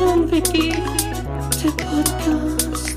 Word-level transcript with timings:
und 0.00 0.30
Vicky, 0.32 0.72
der 1.62 1.70
Podcast. 1.84 2.96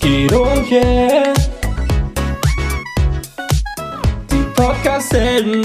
Guido 0.00 0.42
und 0.42 0.70
yeah. 0.70 1.34
Die 4.30 4.44
Podcast-Helden 4.54 5.62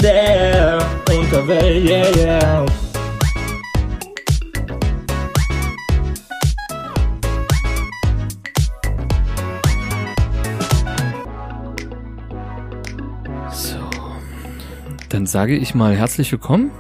sage 15.36 15.58
ich 15.58 15.76
mal 15.76 15.94
herzlich 15.94 16.32
willkommen 16.32 16.72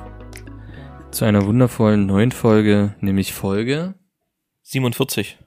zu 1.11 1.25
einer 1.25 1.45
wundervollen 1.45 2.05
neuen 2.05 2.31
Folge, 2.31 2.95
nämlich 3.01 3.33
Folge. 3.33 3.95
47, 4.61 5.37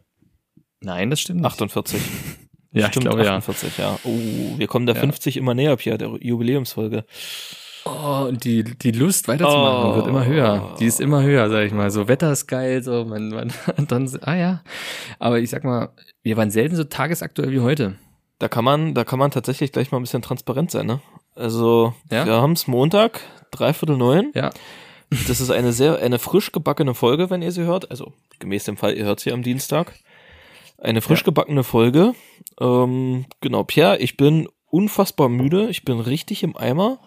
Nein, 0.82 1.08
das 1.08 1.18
stimmt 1.18 1.40
nicht. 1.40 1.46
48. 1.46 2.02
ja, 2.72 2.82
ich 2.82 2.86
Stimmt, 2.88 3.06
glaube 3.06 3.24
ja. 3.24 3.36
48, 3.36 3.78
ja. 3.78 3.98
Oh, 4.04 4.58
wir 4.58 4.66
kommen 4.66 4.84
der 4.84 4.94
Ja. 4.96 5.00
50 5.00 5.38
immer 5.38 5.54
näher, 5.54 5.74
Pia, 5.76 5.96
der 5.96 6.18
Jubiläumsfolge. 6.20 7.06
Oh, 7.86 8.26
und 8.28 8.44
die, 8.44 8.62
die 8.62 8.90
Lust 8.90 9.26
weiterzumachen 9.26 9.90
Oh. 9.90 9.96
wird 9.96 10.06
immer 10.06 10.26
höher. 10.26 10.76
Die 10.78 10.84
ist 10.84 11.00
immer 11.00 11.22
höher, 11.22 11.48
sag 11.48 11.64
ich 11.64 11.72
mal. 11.72 11.90
So, 11.90 12.08
Wetter 12.08 12.30
ist 12.30 12.46
geil, 12.46 12.82
so, 12.82 13.06
man, 13.06 13.30
man, 13.30 13.50
dann, 13.88 14.06
ah 14.20 14.34
ja. 14.34 14.62
Aber 15.18 15.38
ich 15.38 15.48
sag 15.48 15.64
mal, 15.64 15.94
wir 16.22 16.36
waren 16.36 16.50
selten 16.50 16.76
so 16.76 16.84
tagesaktuell 16.84 17.52
wie 17.52 17.60
heute. 17.60 17.96
Da 18.38 18.48
kann 18.48 18.66
man, 18.66 18.92
da 18.92 19.04
kann 19.04 19.18
man 19.18 19.30
tatsächlich 19.30 19.72
gleich 19.72 19.92
mal 19.92 19.98
ein 19.98 20.02
bisschen 20.02 20.20
transparent 20.20 20.70
sein, 20.70 20.84
ne? 20.84 21.00
Also, 21.38 21.94
Ja? 22.10 22.26
wir 22.26 22.34
haben 22.34 22.52
es 22.52 22.66
Montag, 22.66 23.20
dreiviertel 23.50 23.96
neun. 23.96 24.32
Ja. 24.34 24.50
Das 25.26 25.40
ist 25.40 25.50
eine 25.50 25.72
sehr, 25.72 25.98
eine 26.00 26.18
frisch 26.18 26.52
gebackene 26.52 26.94
Folge, 26.94 27.30
wenn 27.30 27.40
ihr 27.40 27.52
sie 27.52 27.62
hört. 27.62 27.90
Also, 27.90 28.12
gemäß 28.40 28.64
dem 28.64 28.76
Fall, 28.76 28.94
ihr 28.96 29.04
hört 29.04 29.20
sie 29.20 29.32
am 29.32 29.42
Dienstag. 29.42 29.94
Eine 30.76 31.00
frisch 31.00 31.24
gebackene 31.24 31.64
Folge. 31.64 32.14
Ähm, 32.60 33.24
genau, 33.40 33.64
Pierre, 33.64 33.98
ich 33.98 34.16
bin 34.16 34.48
unfassbar 34.70 35.28
müde. 35.28 35.70
Ich 35.70 35.84
bin 35.84 35.98
richtig 36.00 36.42
im 36.42 36.56
Eimer. 36.56 36.98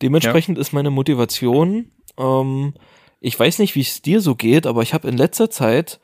Dementsprechend 0.00 0.56
ist 0.58 0.72
meine 0.72 0.90
Motivation, 0.90 1.90
ähm, 2.18 2.72
ich 3.20 3.38
weiß 3.38 3.58
nicht, 3.58 3.74
wie 3.74 3.82
es 3.82 4.00
dir 4.00 4.22
so 4.22 4.34
geht, 4.34 4.66
aber 4.66 4.80
ich 4.82 4.94
habe 4.94 5.06
in 5.06 5.16
letzter 5.18 5.50
Zeit, 5.50 6.00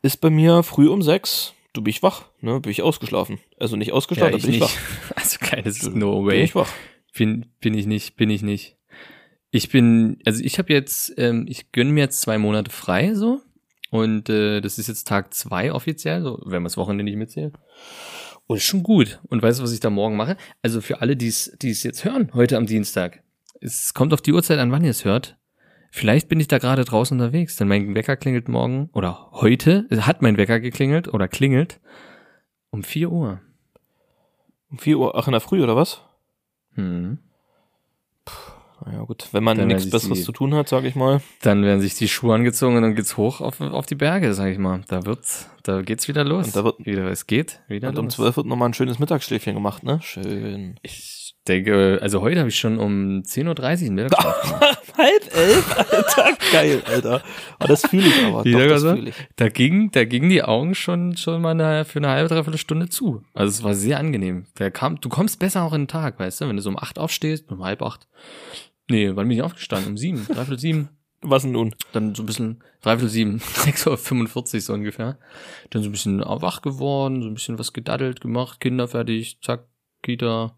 ist 0.00 0.22
bei 0.22 0.30
mir 0.30 0.62
früh 0.62 0.88
um 0.88 1.02
sechs, 1.02 1.52
du 1.74 1.82
bin 1.82 1.90
ich 1.90 2.02
wach, 2.02 2.24
ne, 2.40 2.60
bin 2.60 2.72
ich 2.72 2.80
ausgeschlafen. 2.80 3.38
Also 3.58 3.76
nicht 3.76 3.92
ausgeschlafen, 3.92 4.32
ja 4.32 4.38
aber 4.38 4.46
bin 4.46 4.54
ich 4.54 4.60
wach. 4.60 4.72
Also 5.16 5.38
kleines 5.40 5.82
No 5.82 6.20
Bin 6.22 6.26
way. 6.26 6.42
ich 6.44 6.54
wach. 6.54 6.72
Bin, 7.14 7.46
bin 7.60 7.74
ich 7.74 7.86
nicht, 7.86 8.16
bin 8.16 8.30
ich 8.30 8.42
nicht. 8.42 8.76
Ich 9.50 9.68
bin, 9.68 10.18
also 10.24 10.42
ich 10.42 10.58
habe 10.58 10.72
jetzt, 10.72 11.14
ähm, 11.18 11.46
ich 11.48 11.70
gönne 11.70 11.92
mir 11.92 12.00
jetzt 12.00 12.22
zwei 12.22 12.38
Monate 12.38 12.70
frei 12.70 13.14
so. 13.14 13.40
Und 13.90 14.28
äh, 14.28 14.60
das 14.60 14.78
ist 14.78 14.88
jetzt 14.88 15.06
Tag 15.06 15.32
zwei 15.34 15.72
offiziell, 15.72 16.22
so, 16.22 16.40
wenn 16.44 16.62
man 16.62 16.64
das 16.64 16.76
Wochenende 16.76 17.04
nicht 17.04 17.16
mitzählt. 17.16 17.54
Und 18.46 18.60
schon 18.60 18.82
gut. 18.82 19.20
Und 19.28 19.42
weißt 19.42 19.60
du, 19.60 19.62
was 19.62 19.72
ich 19.72 19.78
da 19.78 19.90
morgen 19.90 20.16
mache? 20.16 20.36
Also 20.62 20.80
für 20.80 21.00
alle, 21.00 21.16
die 21.16 21.28
es 21.28 21.56
die 21.62 21.70
es 21.70 21.82
jetzt 21.84 22.04
hören, 22.04 22.30
heute 22.34 22.56
am 22.56 22.66
Dienstag. 22.66 23.22
Es 23.60 23.94
kommt 23.94 24.12
auf 24.12 24.20
die 24.20 24.32
Uhrzeit 24.32 24.58
an, 24.58 24.72
wann 24.72 24.84
ihr 24.84 24.90
es 24.90 25.04
hört. 25.04 25.36
Vielleicht 25.96 26.28
bin 26.28 26.40
ich 26.40 26.48
da 26.48 26.58
gerade 26.58 26.84
draußen 26.84 27.16
unterwegs, 27.20 27.54
denn 27.54 27.68
mein 27.68 27.94
Wecker 27.94 28.16
klingelt 28.16 28.48
morgen 28.48 28.90
oder 28.94 29.28
heute, 29.30 29.86
hat 30.00 30.22
mein 30.22 30.36
Wecker 30.36 30.58
geklingelt 30.58 31.06
oder 31.06 31.28
klingelt 31.28 31.78
um 32.70 32.82
4 32.82 33.12
Uhr. 33.12 33.40
Um 34.72 34.78
4 34.78 34.98
Uhr, 34.98 35.14
ach 35.16 35.28
in 35.28 35.32
der 35.32 35.40
Früh 35.40 35.62
oder 35.62 35.76
was? 35.76 36.00
Hm. 36.74 37.18
Naja 38.84 39.02
gut, 39.04 39.28
wenn 39.30 39.44
man 39.44 39.64
nichts 39.68 39.88
Besseres 39.88 40.18
die- 40.18 40.24
zu 40.24 40.32
tun 40.32 40.52
hat, 40.54 40.68
sag 40.68 40.82
ich 40.82 40.96
mal. 40.96 41.20
Dann 41.42 41.62
werden 41.62 41.80
sich 41.80 41.94
die 41.94 42.08
Schuhe 42.08 42.34
angezogen 42.34 42.74
und 42.74 42.82
dann 42.82 42.96
geht's 42.96 43.16
hoch 43.16 43.40
auf, 43.40 43.60
auf 43.60 43.86
die 43.86 43.94
Berge, 43.94 44.34
sag 44.34 44.48
ich 44.50 44.58
mal. 44.58 44.82
Da 44.88 45.06
wird's, 45.06 45.48
da 45.62 45.80
geht's 45.82 46.08
wieder 46.08 46.24
los. 46.24 46.46
Und 46.48 46.56
da 46.56 46.64
wird- 46.64 46.84
wieder, 46.84 47.04
es 47.08 47.28
geht 47.28 47.60
wieder 47.68 47.90
Und 47.90 47.98
um 47.98 48.06
los. 48.06 48.14
12 48.16 48.36
wird 48.38 48.46
nochmal 48.46 48.68
ein 48.68 48.74
schönes 48.74 48.98
Mittagsschläfchen 48.98 49.54
gemacht, 49.54 49.84
ne? 49.84 50.00
Schön. 50.02 50.74
Ich 50.82 51.23
denke, 51.46 51.98
also 52.00 52.22
heute 52.22 52.40
habe 52.40 52.48
ich 52.48 52.58
schon 52.58 52.78
um 52.78 53.22
10.30 53.22 53.48
Uhr 53.48 53.86
einen 53.86 53.94
Mittagsschlaf. 53.94 54.82
Halb 54.96 55.36
elf, 55.36 55.78
Alter. 55.78 56.38
Geil, 56.52 56.82
Alter. 56.86 57.22
Oh, 57.60 57.66
das 57.66 57.82
fühle 57.86 58.06
ich 58.06 58.24
aber. 58.24 58.38
Doch, 58.38 58.44
der 58.44 58.68
das 58.68 58.82
fühle 58.82 59.10
ich. 59.10 59.16
Da 59.36 59.48
ging, 59.48 59.90
da 59.90 60.04
gingen 60.04 60.30
die 60.30 60.42
Augen 60.42 60.74
schon, 60.74 61.16
schon 61.16 61.42
mal 61.42 61.50
eine, 61.50 61.84
für 61.84 61.98
eine 61.98 62.08
halbe, 62.08 62.28
dreiviertel 62.28 62.58
Stunde 62.58 62.88
zu. 62.88 63.22
Also 63.34 63.50
es 63.50 63.62
war 63.62 63.74
sehr 63.74 63.98
angenehm. 63.98 64.46
Da 64.54 64.70
kam, 64.70 65.00
du 65.00 65.08
kommst 65.08 65.38
besser 65.38 65.62
auch 65.64 65.72
in 65.72 65.82
den 65.82 65.88
Tag, 65.88 66.18
weißt 66.18 66.40
du, 66.40 66.48
wenn 66.48 66.56
du 66.56 66.62
so 66.62 66.70
um 66.70 66.78
8 66.78 66.98
aufstehst, 66.98 67.50
um 67.50 67.64
halb 67.64 67.82
acht. 67.82 68.06
Nee, 68.88 69.08
wann 69.14 69.28
bin 69.28 69.36
ich 69.36 69.42
aufgestanden? 69.42 69.92
Um 69.92 69.96
sieben, 69.96 70.26
dreiviertel 70.26 70.58
sieben. 70.58 70.88
Was 71.26 71.42
denn 71.42 71.52
nun? 71.52 71.74
dann 71.92 72.14
so 72.14 72.22
ein 72.22 72.26
bisschen, 72.26 72.62
dreiviertel 72.82 73.08
sieben, 73.08 73.38
6.45 73.38 74.54
Uhr 74.54 74.60
so 74.60 74.72
ungefähr. 74.74 75.18
Dann 75.70 75.82
so 75.82 75.88
ein 75.88 75.92
bisschen 75.92 76.20
wach 76.20 76.60
geworden, 76.60 77.22
so 77.22 77.28
ein 77.28 77.34
bisschen 77.34 77.58
was 77.58 77.72
gedaddelt 77.72 78.20
gemacht, 78.20 78.60
Kinder 78.60 78.88
fertig, 78.88 79.38
zack, 79.40 79.64
Kita. 80.02 80.54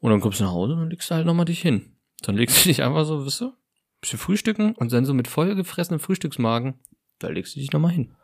Und 0.00 0.10
dann 0.10 0.20
kommst 0.20 0.40
du 0.40 0.44
nach 0.44 0.52
Hause 0.52 0.74
und 0.74 0.90
legst 0.90 1.10
du 1.10 1.14
halt 1.14 1.26
nochmal 1.26 1.44
dich 1.44 1.60
hin. 1.60 1.96
Dann 2.22 2.36
legst 2.36 2.64
du 2.64 2.68
dich 2.68 2.82
einfach 2.82 3.04
so, 3.04 3.24
wisst 3.24 3.40
du, 3.40 3.52
bisschen 4.00 4.18
frühstücken 4.18 4.74
und 4.74 4.92
dann 4.92 5.04
so 5.04 5.14
mit 5.14 5.28
vollgefressenem 5.28 6.00
Frühstücksmagen, 6.00 6.74
da 7.18 7.28
legst 7.28 7.56
du 7.56 7.60
dich 7.60 7.72
nochmal 7.72 7.92
hin. 7.92 8.14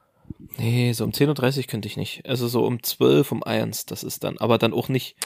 Nee, 0.56 0.92
so 0.92 1.04
um 1.04 1.10
10.30 1.10 1.58
Uhr 1.58 1.64
könnte 1.64 1.88
ich 1.88 1.96
nicht. 1.96 2.26
Also 2.26 2.48
so 2.48 2.64
um 2.64 2.82
12, 2.82 3.32
um 3.32 3.42
1, 3.42 3.86
das 3.86 4.04
ist 4.04 4.24
dann, 4.24 4.38
aber 4.38 4.58
dann 4.58 4.72
auch 4.72 4.88
nicht 4.88 5.16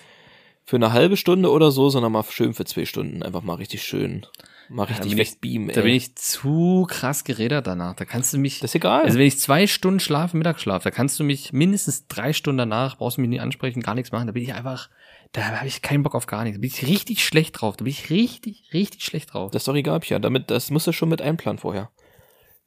für 0.64 0.76
eine 0.76 0.92
halbe 0.92 1.16
Stunde 1.16 1.50
oder 1.50 1.70
so, 1.70 1.88
sondern 1.88 2.12
mal 2.12 2.24
schön 2.24 2.54
für 2.54 2.64
zwei 2.64 2.84
Stunden. 2.84 3.22
Einfach 3.22 3.42
mal 3.42 3.54
richtig 3.54 3.82
schön. 3.82 4.26
Mal 4.70 4.84
richtig 4.84 5.16
wegbeamen, 5.16 5.70
ey. 5.70 5.74
Da 5.74 5.80
bin 5.82 5.94
ich 5.94 6.14
zu 6.16 6.86
krass 6.88 7.24
gerädert 7.24 7.66
danach. 7.66 7.94
Da 7.96 8.04
kannst 8.04 8.32
du 8.32 8.38
mich, 8.38 8.60
das 8.60 8.72
ist 8.72 8.74
egal. 8.74 9.02
also 9.04 9.18
wenn 9.18 9.26
ich 9.26 9.38
zwei 9.38 9.66
Stunden 9.66 10.00
schlafe, 10.00 10.36
Mittagsschlaf, 10.36 10.82
da 10.82 10.90
kannst 10.90 11.18
du 11.18 11.24
mich 11.24 11.52
mindestens 11.52 12.06
drei 12.06 12.32
Stunden 12.32 12.58
danach, 12.58 12.98
brauchst 12.98 13.16
du 13.16 13.22
mich 13.22 13.30
nie 13.30 13.40
ansprechen, 13.40 13.80
gar 13.80 13.94
nichts 13.94 14.12
machen. 14.12 14.26
Da 14.26 14.32
bin 14.32 14.42
ich 14.42 14.52
einfach, 14.52 14.90
da 15.32 15.42
habe 15.42 15.66
ich 15.66 15.80
keinen 15.80 16.02
Bock 16.02 16.14
auf 16.14 16.26
gar 16.26 16.44
nichts. 16.44 16.58
Da 16.58 16.60
bin 16.60 16.70
ich 16.70 16.86
richtig 16.86 17.24
schlecht 17.24 17.60
drauf. 17.60 17.76
Da 17.76 17.84
bin 17.84 17.90
ich 17.92 18.10
richtig, 18.10 18.64
richtig 18.74 19.04
schlecht 19.04 19.32
drauf. 19.32 19.50
das 19.50 19.62
ist 19.62 19.68
doch 19.68 19.74
egal, 19.74 20.00
Pia. 20.00 20.18
Damit, 20.18 20.50
das 20.50 20.70
musst 20.70 20.86
du 20.86 20.92
schon 20.92 21.08
mit 21.08 21.22
einplanen 21.22 21.58
vorher. 21.58 21.90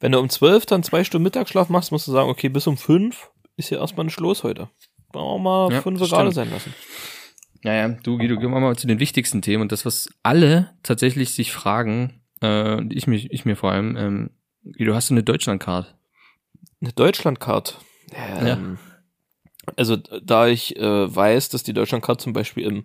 Wenn 0.00 0.10
du 0.12 0.18
um 0.18 0.28
12 0.28 0.66
dann 0.66 0.82
zwei 0.82 1.04
Stunden 1.04 1.22
Mittagsschlaf 1.22 1.68
machst, 1.68 1.92
musst 1.92 2.08
du 2.08 2.12
sagen, 2.12 2.28
okay, 2.28 2.48
bis 2.48 2.66
um 2.66 2.76
5 2.76 3.30
ist 3.56 3.68
hier 3.68 3.78
erstmal 3.78 4.06
ein 4.06 4.10
Schluss 4.10 4.42
heute. 4.42 4.68
Wir 5.12 5.38
mal 5.38 5.70
Ja, 5.70 5.82
fünf 5.82 6.00
gerade 6.00 6.32
sein 6.32 6.50
lassen. 6.50 6.74
Naja, 7.62 7.88
du 8.02 8.18
Guido, 8.18 8.36
gehen 8.38 8.50
wir 8.50 8.60
mal 8.60 8.76
zu 8.76 8.86
den 8.86 8.98
wichtigsten 8.98 9.40
Themen 9.42 9.62
und 9.62 9.72
das, 9.72 9.86
was 9.86 10.08
alle 10.22 10.70
tatsächlich 10.82 11.32
sich 11.34 11.52
fragen, 11.52 12.20
äh, 12.42 12.82
ich, 12.92 13.06
mich, 13.06 13.30
ich 13.30 13.44
mir 13.44 13.56
vor 13.56 13.70
allem, 13.72 13.96
ähm, 13.96 14.30
Guido, 14.76 14.94
hast 14.94 15.10
du 15.10 15.14
eine 15.14 15.22
Deutschlandcard? 15.22 15.94
Eine 16.80 16.92
Deutschlandcard. 16.92 17.78
Ähm, 18.52 18.78
Also 19.76 19.96
da 19.96 20.48
ich 20.48 20.76
äh, 20.76 21.14
weiß, 21.16 21.50
dass 21.50 21.62
die 21.62 21.72
Deutschlandcard 21.72 22.20
zum 22.20 22.32
Beispiel 22.32 22.64
im, 22.64 22.84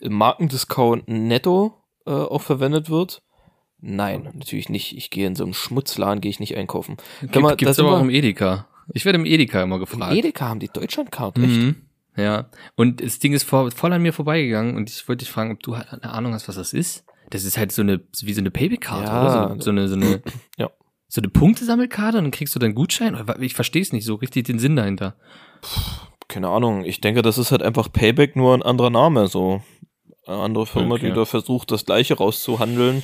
im 0.00 0.12
Markendiscount 0.12 1.08
netto 1.08 1.82
äh, 2.06 2.10
auch 2.10 2.42
verwendet 2.42 2.90
wird. 2.90 3.22
Nein, 3.78 4.28
natürlich 4.34 4.68
nicht. 4.68 4.94
Ich 4.96 5.08
gehe 5.08 5.26
in 5.26 5.34
so 5.34 5.44
einem 5.44 5.54
Schmutzladen, 5.54 6.20
gehe 6.20 6.28
ich 6.30 6.38
nicht 6.40 6.56
einkaufen. 6.58 6.98
Gibt, 7.22 7.34
man- 7.36 7.56
gibt's 7.56 7.78
aber 7.78 7.96
auch 7.96 8.02
im 8.02 8.10
Edeka. 8.10 8.68
Ich 8.92 9.06
werde 9.06 9.18
im 9.18 9.24
Edeka 9.24 9.62
immer 9.62 9.76
Im 9.76 9.80
gefragt. 9.80 10.14
Edeka 10.14 10.48
haben 10.48 10.60
die 10.60 10.68
Deutschlandcard, 10.68 11.38
echt? 11.38 11.74
Ja. 12.16 12.50
Und 12.76 13.02
das 13.02 13.18
Ding 13.18 13.32
ist 13.32 13.44
vor, 13.44 13.70
voll 13.70 13.92
an 13.92 14.02
mir 14.02 14.12
vorbeigegangen 14.12 14.76
und 14.76 14.90
ich 14.90 15.08
wollte 15.08 15.24
dich 15.24 15.30
fragen, 15.32 15.52
ob 15.52 15.62
du 15.62 15.76
halt 15.76 15.92
eine 15.92 16.12
Ahnung 16.12 16.32
hast, 16.34 16.48
was 16.48 16.56
das 16.56 16.72
ist. 16.72 17.04
Das 17.30 17.44
ist 17.44 17.56
halt 17.56 17.70
so 17.72 17.82
eine, 17.82 18.00
wie 18.22 18.32
so 18.32 18.40
eine 18.40 18.50
Payback-Karte, 18.50 19.04
Ja. 19.06 19.22
oder? 19.22 19.62
So, 19.62 19.70
eine- 19.70 19.88
so 19.88 19.94
eine, 19.94 20.10
so 20.10 20.14
eine, 20.18 20.22
Ja. 20.58 20.70
so 21.08 21.20
eine 21.20 21.28
Punktesammelkarte 21.28 22.18
und 22.18 22.24
dann 22.24 22.30
kriegst 22.32 22.54
du 22.54 22.58
deinen 22.58 22.74
Gutschein. 22.74 23.16
Ich 23.40 23.54
verstehe 23.54 23.82
es 23.82 23.92
nicht 23.92 24.04
so 24.04 24.16
richtig 24.16 24.46
den 24.46 24.58
Sinn 24.58 24.76
dahinter. 24.76 25.14
Keine 26.28 26.48
Ahnung. 26.48 26.84
Ich 26.84 27.00
denke, 27.00 27.22
das 27.22 27.38
ist 27.38 27.50
halt 27.52 27.62
einfach 27.62 27.90
Payback, 27.92 28.36
nur 28.36 28.54
ein 28.54 28.62
anderer 28.62 28.90
Name. 28.90 29.26
So 29.28 29.62
eine 30.26 30.38
andere 30.38 30.66
Firma, 30.66 30.94
Okay. 30.96 31.08
die 31.10 31.12
da 31.14 31.24
versucht, 31.24 31.70
das 31.70 31.84
Gleiche 31.86 32.14
rauszuhandeln, 32.16 33.02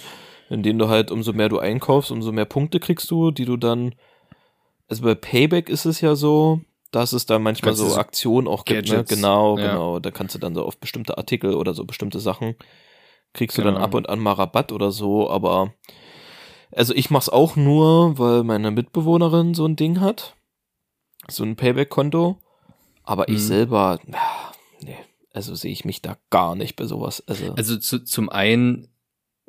indem 0.51 0.79
du 0.79 0.89
halt, 0.89 1.11
umso 1.11 1.33
mehr 1.33 1.49
du 1.49 1.59
einkaufst, 1.59 2.11
umso 2.11 2.31
mehr 2.33 2.45
Punkte 2.45 2.79
kriegst 2.81 3.11
du, 3.11 3.31
die 3.31 3.45
du 3.45 3.57
dann. 3.57 3.95
Also 4.89 5.03
bei 5.03 5.15
Payback 5.17 5.69
ist 5.69 5.85
es 5.87 6.01
ja 6.01 6.15
so, 6.15 6.61
dass 6.97 7.13
es 7.13 7.27
da 7.27 7.39
manchmal 7.39 7.75
du 7.75 7.79
so 7.79 7.89
so 7.91 7.97
Aktionen 7.97 8.49
auch 8.49 8.65
gibt. 8.65 8.89
Ne? 8.89 9.05
Genau, 9.05 9.57
ja. 9.59 9.69
genau. 9.69 9.99
Da 10.01 10.11
kannst 10.11 10.35
du 10.35 10.39
dann 10.39 10.55
so 10.55 10.65
auf 10.65 10.79
bestimmte 10.79 11.19
Artikel 11.19 11.55
oder 11.55 11.75
so 11.75 11.85
bestimmte 11.85 12.21
Sachen 12.21 12.57
kriegst 13.33 13.59
du 13.59 13.63
Genau. 13.63 13.75
dann 13.75 13.83
ab 13.83 13.95
und 13.95 14.09
an 14.09 14.19
mal 14.19 14.33
Rabatt 14.33 14.73
oder 14.73 14.91
so. 14.91 15.29
Aber 15.29 15.75
also 16.73 16.95
ich 16.95 17.11
mach's 17.11 17.29
auch 17.29 17.55
nur, 17.55 18.19
weil 18.19 18.45
meine 18.45 18.71
Mitbewohnerin 18.71 19.53
so 19.55 19.67
ein 19.67 19.77
Ding 19.77 20.01
hat, 20.01 20.35
so 21.29 21.45
ein 21.45 21.55
Payback-Konto. 21.57 22.39
Aber 23.05 23.29
ich 23.29 23.35
Mhm. 23.41 23.47
selber, 23.47 23.99
ah, 24.13 24.53
nee, 24.83 24.97
also 25.33 25.55
sehe 25.55 25.71
ich 25.71 25.85
mich 25.85 26.01
da 26.03 26.17
gar 26.31 26.55
nicht 26.57 26.77
bei 26.77 26.87
sowas. 26.87 27.23
Also, 27.27 27.53
Also 27.55 27.77
zu, 27.77 28.03
zum 28.05 28.29
einen 28.31 28.89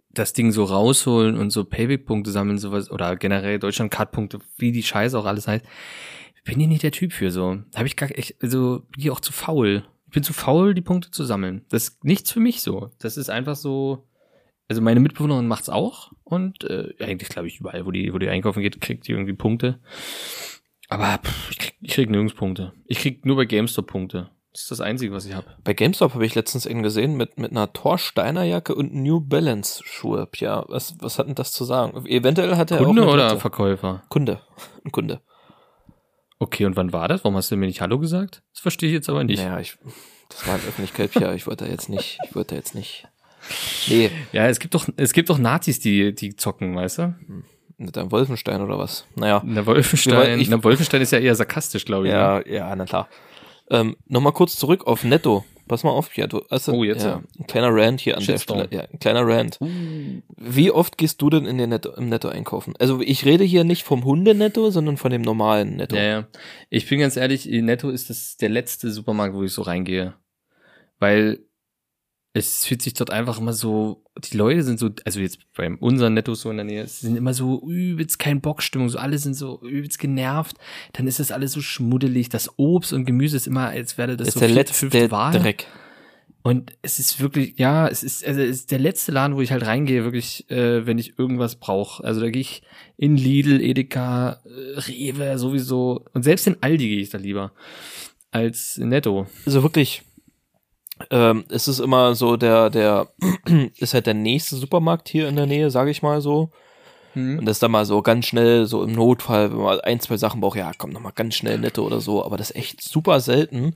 das 0.09 0.33
Ding 0.33 0.51
so 0.51 0.63
rausholen 0.65 1.37
und 1.37 1.51
so 1.51 1.63
Payback-Punkte 1.63 2.31
sammeln, 2.31 2.57
sowas, 2.57 2.91
oder 2.91 3.15
generell 3.15 3.57
Deutschland-Card-Punkte, 3.59 4.39
wie 4.57 4.71
die 4.71 4.83
Scheiße 4.83 5.17
auch 5.17 5.25
alles 5.25 5.47
heißt, 5.47 5.63
bin 6.47 6.59
hier 6.59 6.67
nicht 6.67 6.83
der 6.83 6.91
Typ 6.91 7.13
für 7.13 7.29
so. 7.29 7.59
Habe 7.75 7.87
ich 7.87 7.95
gar 7.95 8.09
ich, 8.17 8.35
also 8.41 8.83
bin 8.91 9.01
ich 9.01 9.11
auch 9.11 9.19
zu 9.19 9.31
faul. 9.31 9.83
Ich 10.07 10.13
bin 10.13 10.23
zu 10.23 10.33
faul, 10.33 10.73
die 10.73 10.81
Punkte 10.81 11.11
zu 11.11 11.25
sammeln. 11.25 11.65
Das 11.69 11.89
ist 11.89 12.03
nichts 12.03 12.31
für 12.31 12.39
mich 12.39 12.61
so. 12.61 12.89
Das 12.99 13.17
ist 13.17 13.29
einfach 13.29 13.55
so. 13.55 14.07
Also 14.69 14.81
meine 14.81 14.99
Mitbewohnerin 14.99 15.47
macht's 15.47 15.69
auch 15.69 16.11
und 16.23 16.63
äh, 16.65 16.93
eigentlich 16.99 17.29
glaube 17.29 17.47
ich 17.47 17.59
überall, 17.59 17.85
wo 17.85 17.91
die, 17.91 18.13
wo 18.13 18.17
die 18.17 18.27
einkaufen 18.27 18.61
geht, 18.61 18.81
kriegt 18.81 19.07
die 19.07 19.13
irgendwie 19.13 19.33
Punkte. 19.33 19.79
Aber 20.89 21.19
pff, 21.23 21.51
ich, 21.51 21.57
krieg, 21.57 21.75
ich 21.81 21.91
krieg 21.91 22.09
nirgends 22.09 22.33
Punkte. 22.33 22.73
Ich 22.85 22.99
krieg 22.99 23.25
nur 23.25 23.37
bei 23.37 23.45
GameStop 23.45 23.87
Punkte. 23.87 24.29
Das 24.51 24.63
ist 24.63 24.71
das 24.71 24.81
Einzige, 24.81 25.13
was 25.13 25.25
ich 25.25 25.35
habe. 25.35 25.45
Bei 25.63 25.73
GameStop 25.73 26.15
habe 26.15 26.25
ich 26.25 26.33
letztens 26.33 26.65
einen 26.65 26.81
gesehen 26.81 27.15
mit, 27.15 27.37
mit 27.37 27.51
einer 27.51 27.71
Thorsteiner 27.71 28.43
Jacke 28.43 28.73
und 28.73 28.93
New 28.93 29.21
Balance 29.21 29.83
Schuhe. 29.85 30.27
Ja, 30.35 30.65
was, 30.67 30.95
was 30.99 31.19
hat 31.19 31.27
denn 31.27 31.35
das 31.35 31.51
zu 31.51 31.63
sagen? 31.63 32.05
Eventuell 32.07 32.55
hat 32.55 32.71
er 32.71 32.83
Kunde 32.83 33.05
auch 33.05 33.13
oder. 33.13 33.37
Verkäufer? 33.37 34.03
Kunde. 34.09 34.41
Ein 34.83 34.91
Kunde. 34.91 35.21
Okay, 36.39 36.65
und 36.65 36.75
wann 36.75 36.93
war 36.93 37.07
das? 37.07 37.23
Warum 37.23 37.35
hast 37.35 37.51
du 37.51 37.55
mir 37.57 37.65
nicht 37.65 37.81
Hallo 37.81 37.97
gesagt? 37.99 38.43
Das 38.53 38.61
verstehe 38.61 38.89
ich 38.89 38.93
jetzt 38.93 39.09
aber 39.09 39.23
nicht. 39.23 39.43
Naja, 39.43 39.59
ich, 39.59 39.77
das 40.29 40.47
war 40.47 40.55
in 40.55 40.61
Öffentlichkeit, 40.61 41.15
ja, 41.15 41.33
ich 41.33 41.47
wollte 41.47 41.65
da 41.65 41.71
jetzt 41.71 41.89
nicht, 41.89 42.19
ich 42.27 42.35
wollte 42.35 42.49
da 42.51 42.55
jetzt 42.57 42.75
nicht. 42.75 43.07
Nee, 43.87 44.11
Ja, 44.33 44.47
es 44.47 44.59
gibt 44.59 44.73
doch, 44.75 44.87
es 44.97 45.13
gibt 45.13 45.29
doch 45.29 45.37
Nazis, 45.37 45.79
die, 45.79 46.13
die 46.13 46.35
zocken, 46.35 46.75
weißt 46.75 46.97
du? 46.99 47.15
mit 47.79 47.95
einem 47.95 48.11
Wolfenstein 48.11 48.61
oder 48.61 48.79
was? 48.79 49.05
Naja. 49.15 49.41
Na, 49.45 49.65
Wolfenstein, 49.67 50.39
Ich- 50.39 50.49
na, 50.49 50.63
Wolfenstein 50.63 50.99
ist 51.01 51.11
ja 51.11 51.19
eher 51.19 51.35
sarkastisch, 51.35 51.85
glaube 51.85 52.07
ich. 52.07 52.11
ne? 52.13 52.17
Ja, 52.19 52.45
ja, 52.47 52.75
na 52.75 52.85
klar. 52.85 53.07
Ähm, 53.69 53.95
Nochmal 54.07 54.33
kurz 54.33 54.55
zurück 54.55 54.87
auf 54.87 55.03
Netto. 55.03 55.45
Pass 55.67 55.83
mal 55.83 55.91
auf, 55.91 56.15
ja, 56.17 56.27
du, 56.27 56.41
also, 56.49 56.71
Oh, 56.73 56.83
jetzt, 56.83 57.03
ja, 57.03 57.21
ein 57.39 57.47
kleiner 57.47 57.69
Rant 57.73 57.99
hier 57.99 58.15
an 58.17 58.23
Shitstorm. 58.23 58.59
der 58.59 58.65
Stelle. 58.67 58.81
Ja, 58.83 58.89
ein 58.91 58.99
kleiner 58.99 59.27
Rant. 59.27 59.59
Wie 60.37 60.71
oft 60.71 60.97
gehst 60.97 61.21
du 61.21 61.29
denn 61.29 61.45
in 61.45 61.57
den 61.57 61.69
Netto, 61.69 61.91
im 61.91 62.09
Netto 62.09 62.29
einkaufen? 62.29 62.73
Also 62.79 63.01
ich 63.01 63.25
rede 63.25 63.43
hier 63.43 63.63
nicht 63.63 63.83
vom 63.83 64.05
Hundenetto, 64.05 64.69
sondern 64.69 64.97
von 64.97 65.11
dem 65.11 65.21
normalen 65.21 65.75
Netto. 65.75 65.95
Ja, 65.95 66.03
ja. 66.03 66.27
Ich 66.69 66.87
bin 66.87 66.99
ganz 66.99 67.17
ehrlich, 67.17 67.45
Netto 67.45 67.89
ist 67.89 68.09
das 68.09 68.37
der 68.37 68.49
letzte 68.49 68.91
Supermarkt, 68.91 69.35
wo 69.35 69.43
ich 69.43 69.51
so 69.51 69.61
reingehe. 69.61 70.13
Weil 70.99 71.39
es 72.37 72.65
fühlt 72.65 72.81
sich 72.81 72.93
dort 72.93 73.11
einfach 73.11 73.39
immer 73.39 73.53
so, 73.53 74.03
die 74.31 74.37
Leute 74.37 74.63
sind 74.63 74.79
so, 74.79 74.89
also 75.05 75.19
jetzt 75.19 75.39
bei 75.53 75.69
unseren 75.69 76.13
Nettos 76.13 76.41
so 76.41 76.51
in 76.51 76.57
der 76.57 76.65
Nähe, 76.65 76.83
es 76.83 77.01
sind 77.01 77.17
immer 77.17 77.33
so 77.33 77.61
übelst 77.67 78.19
kein 78.19 78.41
Bockstimmung, 78.41 78.89
so 78.89 78.97
alle 78.97 79.17
sind 79.17 79.33
so 79.33 79.61
übelst 79.61 79.99
genervt, 79.99 80.57
dann 80.93 81.07
ist 81.07 81.19
das 81.19 81.31
alles 81.31 81.51
so 81.51 81.61
schmuddelig, 81.61 82.29
das 82.29 82.57
Obst 82.57 82.93
und 82.93 83.05
Gemüse 83.05 83.37
ist 83.37 83.47
immer, 83.47 83.67
als 83.67 83.97
wäre 83.97 84.17
das, 84.17 84.27
Das 84.27 84.33
so 84.35 84.39
der 84.39 84.49
vierte, 84.49 84.61
letzte 84.61 84.73
fünfte 84.75 85.11
Wahl. 85.11 85.39
Dreck. 85.39 85.67
Und 86.43 86.71
es 86.81 86.97
ist 86.97 87.19
wirklich, 87.19 87.55
ja, 87.57 87.89
es 87.89 88.03
ist, 88.03 88.25
also 88.25 88.39
es 88.39 88.59
ist 88.59 88.71
der 88.71 88.79
letzte 88.79 89.11
Laden, 89.11 89.35
wo 89.35 89.41
ich 89.41 89.51
halt 89.51 89.65
reingehe, 89.65 90.05
wirklich, 90.05 90.49
äh, 90.49 90.85
wenn 90.85 90.97
ich 90.97 91.19
irgendwas 91.19 91.57
brauche. 91.57 92.01
Also 92.05 92.21
da 92.21 92.29
gehe 92.29 92.39
ich 92.39 92.61
in 92.95 93.17
Lidl, 93.17 93.59
Edeka, 93.59 94.41
äh, 94.45 94.79
Rewe 94.79 95.37
sowieso. 95.39 96.05
Und 96.13 96.23
selbst 96.23 96.47
in 96.47 96.55
Aldi 96.61 96.87
gehe 96.87 97.01
ich 97.01 97.09
da 97.09 97.17
lieber 97.17 97.51
als 98.31 98.77
Netto. 98.77 99.27
Also 99.45 99.61
wirklich, 99.61 100.03
ähm, 101.11 101.45
es 101.49 101.67
ist 101.67 101.79
immer 101.79 102.15
so 102.15 102.37
der, 102.37 102.69
der, 102.69 103.07
ist 103.77 103.93
halt 103.93 104.07
der 104.07 104.13
nächste 104.13 104.55
Supermarkt 104.55 105.09
hier 105.09 105.27
in 105.27 105.35
der 105.35 105.45
Nähe, 105.45 105.69
sage 105.69 105.91
ich 105.91 106.01
mal 106.01 106.21
so. 106.21 106.51
Und 107.39 107.45
das 107.45 107.57
ist 107.57 107.63
dann 107.63 107.71
mal 107.71 107.85
so 107.85 108.01
ganz 108.01 108.27
schnell, 108.27 108.65
so 108.65 108.83
im 108.83 108.91
Notfall, 108.93 109.51
wenn 109.51 109.59
man 109.59 109.79
ein, 109.79 109.99
zwei 109.99 110.17
Sachen 110.17 110.41
braucht, 110.41 110.57
ja, 110.57 110.71
komm 110.77 110.91
noch 110.91 111.01
mal 111.01 111.11
ganz 111.11 111.35
schnell 111.35 111.57
netto 111.57 111.83
oder 111.83 111.99
so, 111.99 112.23
aber 112.23 112.37
das 112.37 112.51
ist 112.51 112.55
echt 112.55 112.81
super 112.81 113.19
selten. 113.19 113.73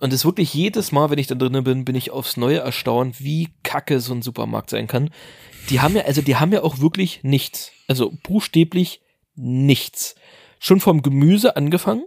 Und 0.00 0.12
das 0.12 0.20
ist 0.20 0.24
wirklich 0.24 0.54
jedes 0.54 0.92
Mal, 0.92 1.10
wenn 1.10 1.18
ich 1.18 1.26
da 1.26 1.34
drinnen 1.34 1.64
bin, 1.64 1.84
bin 1.84 1.94
ich 1.94 2.10
aufs 2.10 2.36
Neue 2.36 2.58
erstaunt, 2.58 3.22
wie 3.22 3.50
kacke 3.62 4.00
so 4.00 4.14
ein 4.14 4.22
Supermarkt 4.22 4.70
sein 4.70 4.86
kann. 4.86 5.10
Die 5.70 5.80
haben 5.80 5.94
ja, 5.96 6.04
also 6.04 6.20
die 6.20 6.36
haben 6.36 6.52
ja 6.52 6.62
auch 6.62 6.80
wirklich 6.80 7.22
nichts. 7.22 7.70
Also 7.86 8.12
buchstäblich 8.22 9.00
nichts. 9.36 10.14
Schon 10.58 10.80
vom 10.80 11.02
Gemüse 11.02 11.56
angefangen. 11.56 12.04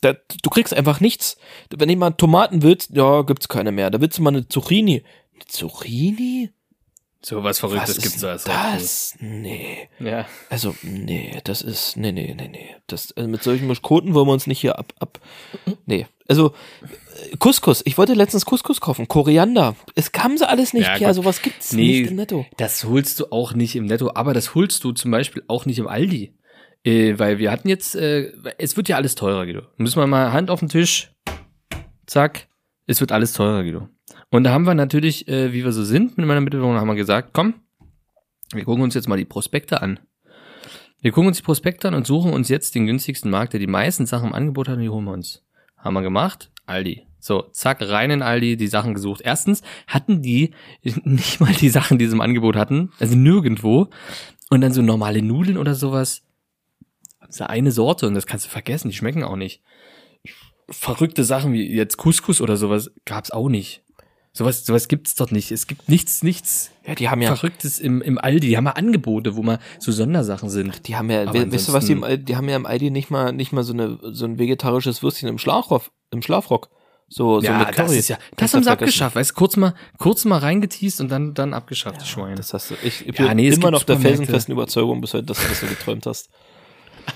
Da, 0.00 0.12
du 0.42 0.50
kriegst 0.50 0.74
einfach 0.74 1.00
nichts. 1.00 1.36
Wenn 1.70 1.98
mal 1.98 2.10
Tomaten 2.10 2.62
willst, 2.62 2.90
ja, 2.94 3.22
gibt's 3.22 3.48
keine 3.48 3.72
mehr. 3.72 3.90
Da 3.90 4.00
willst 4.00 4.18
du 4.18 4.22
mal 4.22 4.30
eine 4.30 4.48
Zucchini. 4.48 5.02
Eine 5.34 5.44
Zucchini? 5.46 6.50
So 7.22 7.42
was 7.42 7.58
Verrücktes 7.58 7.96
Was 7.96 8.02
gibt's 8.04 8.20
da 8.20 8.32
als 8.32 8.44
das? 8.44 9.14
Nee. 9.18 9.88
Ja. 9.98 10.26
Also, 10.48 10.76
nee, 10.82 11.40
das 11.42 11.60
ist, 11.60 11.96
nee, 11.96 12.12
nee, 12.12 12.34
nee, 12.38 12.46
nee. 12.48 12.76
Das, 12.86 13.10
also 13.16 13.28
mit 13.28 13.42
solchen 13.42 13.66
Muschkoten 13.66 14.14
wollen 14.14 14.28
wir 14.28 14.32
uns 14.32 14.46
nicht 14.46 14.60
hier 14.60 14.78
ab, 14.78 14.92
ab, 15.00 15.18
nee. 15.86 16.06
Also, 16.28 16.52
äh, 17.32 17.36
Couscous. 17.38 17.82
Ich 17.84 17.98
wollte 17.98 18.14
letztens 18.14 18.46
Couscous 18.46 18.80
kaufen. 18.80 19.08
Koriander. 19.08 19.74
Es 19.96 20.12
kam 20.12 20.36
sie 20.38 20.48
alles 20.48 20.72
nicht. 20.72 20.86
Ja, 20.86 20.96
Ja, 20.98 21.14
sowas 21.14 21.42
gibt's 21.42 21.72
Nee. 21.72 22.00
nicht 22.02 22.10
im 22.10 22.16
Netto. 22.16 22.46
Das 22.58 22.84
holst 22.84 23.18
du 23.18 23.32
auch 23.32 23.54
nicht 23.54 23.74
im 23.74 23.86
Netto, 23.86 24.12
aber 24.14 24.32
das 24.32 24.54
holst 24.54 24.84
du 24.84 24.92
zum 24.92 25.10
Beispiel 25.10 25.42
auch 25.48 25.66
nicht 25.66 25.78
im 25.80 25.88
Aldi. 25.88 26.32
Äh, 26.86 27.18
weil 27.18 27.38
wir 27.38 27.50
hatten 27.50 27.68
jetzt, 27.68 27.96
äh, 27.96 28.32
es 28.58 28.76
wird 28.76 28.88
ja 28.88 28.94
alles 28.94 29.16
teurer, 29.16 29.44
Guido. 29.44 29.62
Müssen 29.76 30.00
wir 30.00 30.06
mal 30.06 30.32
Hand 30.32 30.50
auf 30.50 30.60
den 30.60 30.68
Tisch. 30.68 31.12
Zack. 32.06 32.46
Es 32.86 33.00
wird 33.00 33.10
alles 33.10 33.32
teurer, 33.32 33.64
Guido. 33.64 33.88
Und 34.30 34.44
da 34.44 34.52
haben 34.52 34.66
wir 34.66 34.74
natürlich, 34.74 35.26
äh, 35.26 35.52
wie 35.52 35.64
wir 35.64 35.72
so 35.72 35.82
sind, 35.82 36.16
mit 36.16 36.26
meiner 36.26 36.40
Mitbewohnerin 36.40 36.80
haben 36.80 36.86
wir 36.86 36.94
gesagt, 36.94 37.30
komm, 37.32 37.54
wir 38.52 38.64
gucken 38.64 38.84
uns 38.84 38.94
jetzt 38.94 39.08
mal 39.08 39.16
die 39.16 39.24
Prospekte 39.24 39.82
an. 39.82 39.98
Wir 41.02 41.10
gucken 41.10 41.26
uns 41.26 41.38
die 41.38 41.42
Prospekte 41.42 41.88
an 41.88 41.94
und 41.94 42.06
suchen 42.06 42.32
uns 42.32 42.48
jetzt 42.48 42.76
den 42.76 42.86
günstigsten 42.86 43.32
Markt, 43.32 43.52
der 43.52 43.60
die 43.60 43.66
meisten 43.66 44.06
Sachen 44.06 44.28
im 44.28 44.34
Angebot 44.34 44.68
hat 44.68 44.76
und 44.76 44.82
die 44.82 44.88
holen 44.88 45.04
wir 45.06 45.12
uns. 45.12 45.44
Haben 45.76 45.94
wir 45.94 46.02
gemacht? 46.02 46.52
Aldi. 46.66 47.04
So, 47.18 47.42
zack, 47.50 47.82
rein 47.82 48.12
in 48.12 48.22
Aldi, 48.22 48.56
die 48.56 48.68
Sachen 48.68 48.94
gesucht. 48.94 49.22
Erstens 49.24 49.62
hatten 49.88 50.22
die 50.22 50.54
nicht 50.82 51.40
mal 51.40 51.52
die 51.52 51.68
Sachen, 51.68 51.98
die 51.98 52.06
sie 52.06 52.12
im 52.12 52.20
Angebot 52.20 52.54
hatten, 52.54 52.92
also 53.00 53.16
nirgendwo. 53.16 53.88
Und 54.50 54.60
dann 54.60 54.72
so 54.72 54.82
normale 54.82 55.22
Nudeln 55.22 55.58
oder 55.58 55.74
sowas. 55.74 56.22
Haben 57.26 57.32
sie 57.32 57.48
eine 57.48 57.72
Sorte 57.72 58.06
und 58.06 58.14
das 58.14 58.26
kannst 58.26 58.46
du 58.46 58.50
vergessen, 58.50 58.88
die 58.88 58.94
schmecken 58.96 59.22
auch 59.24 59.36
nicht. 59.36 59.62
Verrückte 60.68 61.22
Sachen 61.24 61.52
wie 61.52 61.66
jetzt 61.72 61.96
Couscous 61.96 62.40
oder 62.40 62.56
sowas 62.56 62.90
gab's 63.04 63.30
auch 63.30 63.48
nicht. 63.48 63.82
Sowas, 64.32 64.66
sowas 64.66 64.88
gibt's 64.88 65.14
dort 65.14 65.32
nicht. 65.32 65.50
Es 65.52 65.66
gibt 65.66 65.88
nichts, 65.88 66.22
nichts 66.22 66.70
Ja, 66.86 66.94
die 66.94 67.08
haben 67.08 67.22
ja, 67.22 67.34
Verrücktes 67.34 67.78
im, 67.78 68.02
im 68.02 68.18
Aldi. 68.18 68.48
Die 68.48 68.56
haben 68.56 68.64
mal 68.64 68.72
Angebote, 68.72 69.34
wo 69.36 69.42
mal 69.42 69.60
so 69.78 69.92
Sondersachen 69.92 70.50
sind. 70.50 70.86
die 70.88 70.96
haben 70.96 71.08
ja, 71.10 71.32
we- 71.32 71.50
weißt 71.50 71.68
du 71.68 71.72
was, 71.72 71.86
die, 71.86 71.92
im 71.92 72.04
Aldi- 72.04 72.24
die 72.24 72.36
haben 72.36 72.48
ja 72.48 72.56
im 72.56 72.66
Aldi 72.66 72.90
nicht 72.90 73.10
mal, 73.10 73.32
nicht 73.32 73.52
mal 73.52 73.62
so 73.62 73.72
eine, 73.72 73.98
so 74.02 74.24
ein 74.26 74.38
vegetarisches 74.38 75.02
Würstchen 75.02 75.28
im 75.28 75.38
Schlafrock, 75.38 75.84
im 76.10 76.20
Schlafrock. 76.20 76.68
So, 77.08 77.40
so 77.40 77.46
ja, 77.46 77.58
mit 77.60 77.68
Curry. 77.68 77.86
das 77.86 77.92
ist 77.96 78.08
ja, 78.08 78.16
das 78.16 78.24
Kannst 78.36 78.54
haben 78.54 78.62
sie 78.64 78.66
vergessen. 78.66 78.70
abgeschafft. 78.88 79.16
Weißt 79.16 79.30
du, 79.30 79.34
kurz 79.34 79.56
mal, 79.56 79.74
kurz 79.98 80.24
mal 80.24 80.38
reingeteased 80.38 81.00
und 81.00 81.08
dann, 81.08 81.32
dann 81.34 81.54
abgeschafft, 81.54 82.02
die 82.02 82.06
Schweine. 82.06 82.34
Das 82.34 82.52
hast 82.52 82.72
du. 82.72 82.74
Ich, 82.82 83.06
ich 83.08 83.16
Ja, 83.18 83.28
bin 83.28 83.36
nee, 83.36 83.48
es 83.48 83.56
immer 83.56 83.70
noch 83.70 83.84
der 83.84 83.98
felsenfesten 84.00 84.52
Überzeugung 84.52 85.00
bis 85.00 85.14
heute, 85.14 85.24
dass 85.26 85.38
du 85.40 85.48
das 85.48 85.60
so 85.60 85.66
geträumt 85.68 86.04
hast. 86.04 86.28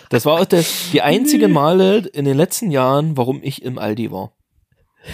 Das 0.08 0.24
war 0.26 0.40
auch 0.40 0.44
der, 0.44 0.64
die 0.92 1.02
einzige 1.02 1.48
Male 1.48 2.08
in 2.12 2.24
den 2.24 2.36
letzten 2.36 2.70
Jahren, 2.70 3.16
warum 3.16 3.40
ich 3.42 3.62
im 3.62 3.78
Aldi 3.78 4.10
war. 4.10 4.32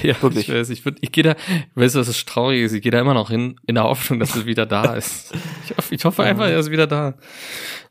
Ja, 0.02 0.20
Wirklich. 0.20 0.48
Ich 0.48 0.54
weiß, 0.54 0.70
ich, 0.70 0.84
würd, 0.84 0.98
ich 1.00 1.12
gehe 1.12 1.22
da, 1.22 1.36
weißt 1.74 1.94
du, 1.94 2.00
was 2.00 2.08
das 2.08 2.24
traurig 2.24 2.62
ist? 2.62 2.72
Ich 2.72 2.82
gehe 2.82 2.90
da 2.90 3.00
immer 3.00 3.14
noch 3.14 3.30
hin, 3.30 3.60
in 3.66 3.76
der 3.76 3.84
Hoffnung, 3.84 4.18
dass 4.18 4.34
es 4.34 4.44
wieder 4.44 4.66
da 4.66 4.94
ist. 4.96 5.32
Ich 5.64 5.76
hoffe, 5.76 5.94
ich 5.94 6.04
hoffe 6.04 6.22
einfach, 6.24 6.46
er 6.46 6.58
ist 6.58 6.70
wieder 6.70 6.86
da. 6.86 7.14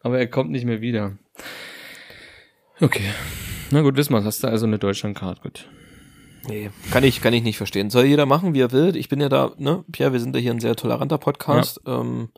Aber 0.02 0.20
er 0.20 0.28
kommt 0.28 0.52
nicht 0.52 0.66
mehr 0.66 0.82
wieder. 0.82 1.18
Okay. 2.82 3.10
Na 3.72 3.82
gut, 3.82 3.96
wissen 3.96 4.14
wir, 4.14 4.24
hast 4.24 4.44
du 4.44 4.48
also 4.48 4.66
eine 4.66 4.78
Deutschlandcard, 4.78 5.42
gut. 5.42 5.68
Nee, 6.48 6.70
kann 6.92 7.04
ich, 7.04 7.22
kann 7.22 7.34
ich 7.34 7.44
nicht 7.44 7.58
verstehen. 7.58 7.90
Soll 7.90 8.06
jeder 8.06 8.26
machen, 8.26 8.54
wie 8.54 8.60
er 8.60 8.72
will. 8.72 8.96
Ich 8.96 9.10
bin 9.10 9.20
ja 9.20 9.30
da, 9.30 9.54
ne, 9.58 9.84
Pierre, 9.92 10.14
wir 10.14 10.20
sind 10.20 10.36
ja 10.36 10.42
hier 10.42 10.52
ein 10.52 10.60
sehr 10.60 10.76
toleranter 10.76 11.18
Podcast. 11.18 11.82
Ähm, 11.88 12.30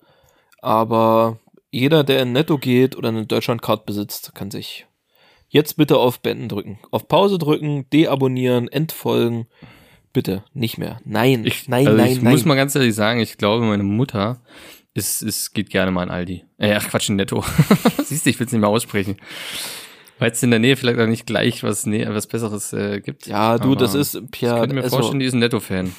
aber 0.62 1.39
jeder, 1.72 2.04
der 2.04 2.22
in 2.22 2.32
Netto 2.32 2.58
geht 2.58 2.96
oder 2.96 3.10
eine 3.10 3.26
Deutschlandcard 3.26 3.86
besitzt, 3.86 4.34
kann 4.36 4.52
sich 4.52 4.88
jetzt 5.50 5.78
bitte 5.78 5.98
auf 5.98 6.20
Beenden 6.22 6.50
drücken. 6.50 6.80
Auf 6.92 7.08
Pause 7.08 7.38
drücken, 7.38 7.90
deabonnieren, 7.92 8.68
entfolgen. 8.68 9.48
Bitte, 10.14 10.44
nicht 10.54 10.78
mehr. 10.78 11.00
Nein, 11.06 11.46
Ich, 11.46 11.68
nein, 11.68 11.88
also 11.88 11.98
nein, 11.98 12.12
ich 12.12 12.22
nein. 12.22 12.34
muss 12.34 12.46
mal 12.46 12.56
ganz 12.56 12.74
ehrlich 12.76 12.96
sagen, 12.96 13.20
ich 13.20 13.38
glaube, 13.38 13.66
meine 13.66 13.84
Mutter 13.84 14.42
ist, 14.94 15.22
ist, 15.22 15.54
geht 15.54 15.70
gerne 15.70 15.92
mal 15.92 16.04
in 16.04 16.10
Aldi. 16.10 16.44
Äh, 16.58 16.74
ach 16.74 16.90
Quatsch, 16.90 17.10
in 17.10 17.18
Netto. 17.18 17.44
Siehst 18.04 18.26
du, 18.26 18.30
ich 18.32 18.40
will 18.40 18.48
es 18.48 18.52
nicht 18.54 18.62
mehr 18.62 18.70
aussprechen. 18.70 19.18
Weil 20.18 20.32
es 20.32 20.42
in 20.42 20.50
der 20.50 20.60
Nähe 20.60 20.76
vielleicht 20.76 21.00
auch 21.00 21.06
nicht 21.06 21.28
gleich 21.28 21.62
was, 21.62 21.86
nee, 21.86 22.04
was 22.10 22.26
Besseres 22.26 22.74
äh, 22.74 23.02
gibt. 23.02 23.28
ja, 23.28 23.60
du, 23.60 23.68
Aber 23.74 23.76
das 23.76 23.94
ist, 23.94 24.16
Ich 24.16 24.32
Pierre, 24.32 24.60
könnte 24.62 24.74
mir 24.74 24.82
also, 24.84 24.96
vorstellen, 24.98 25.20
die 25.20 25.28
ist 25.28 25.34
ein 25.34 25.40
Netto-Fan. 25.40 25.94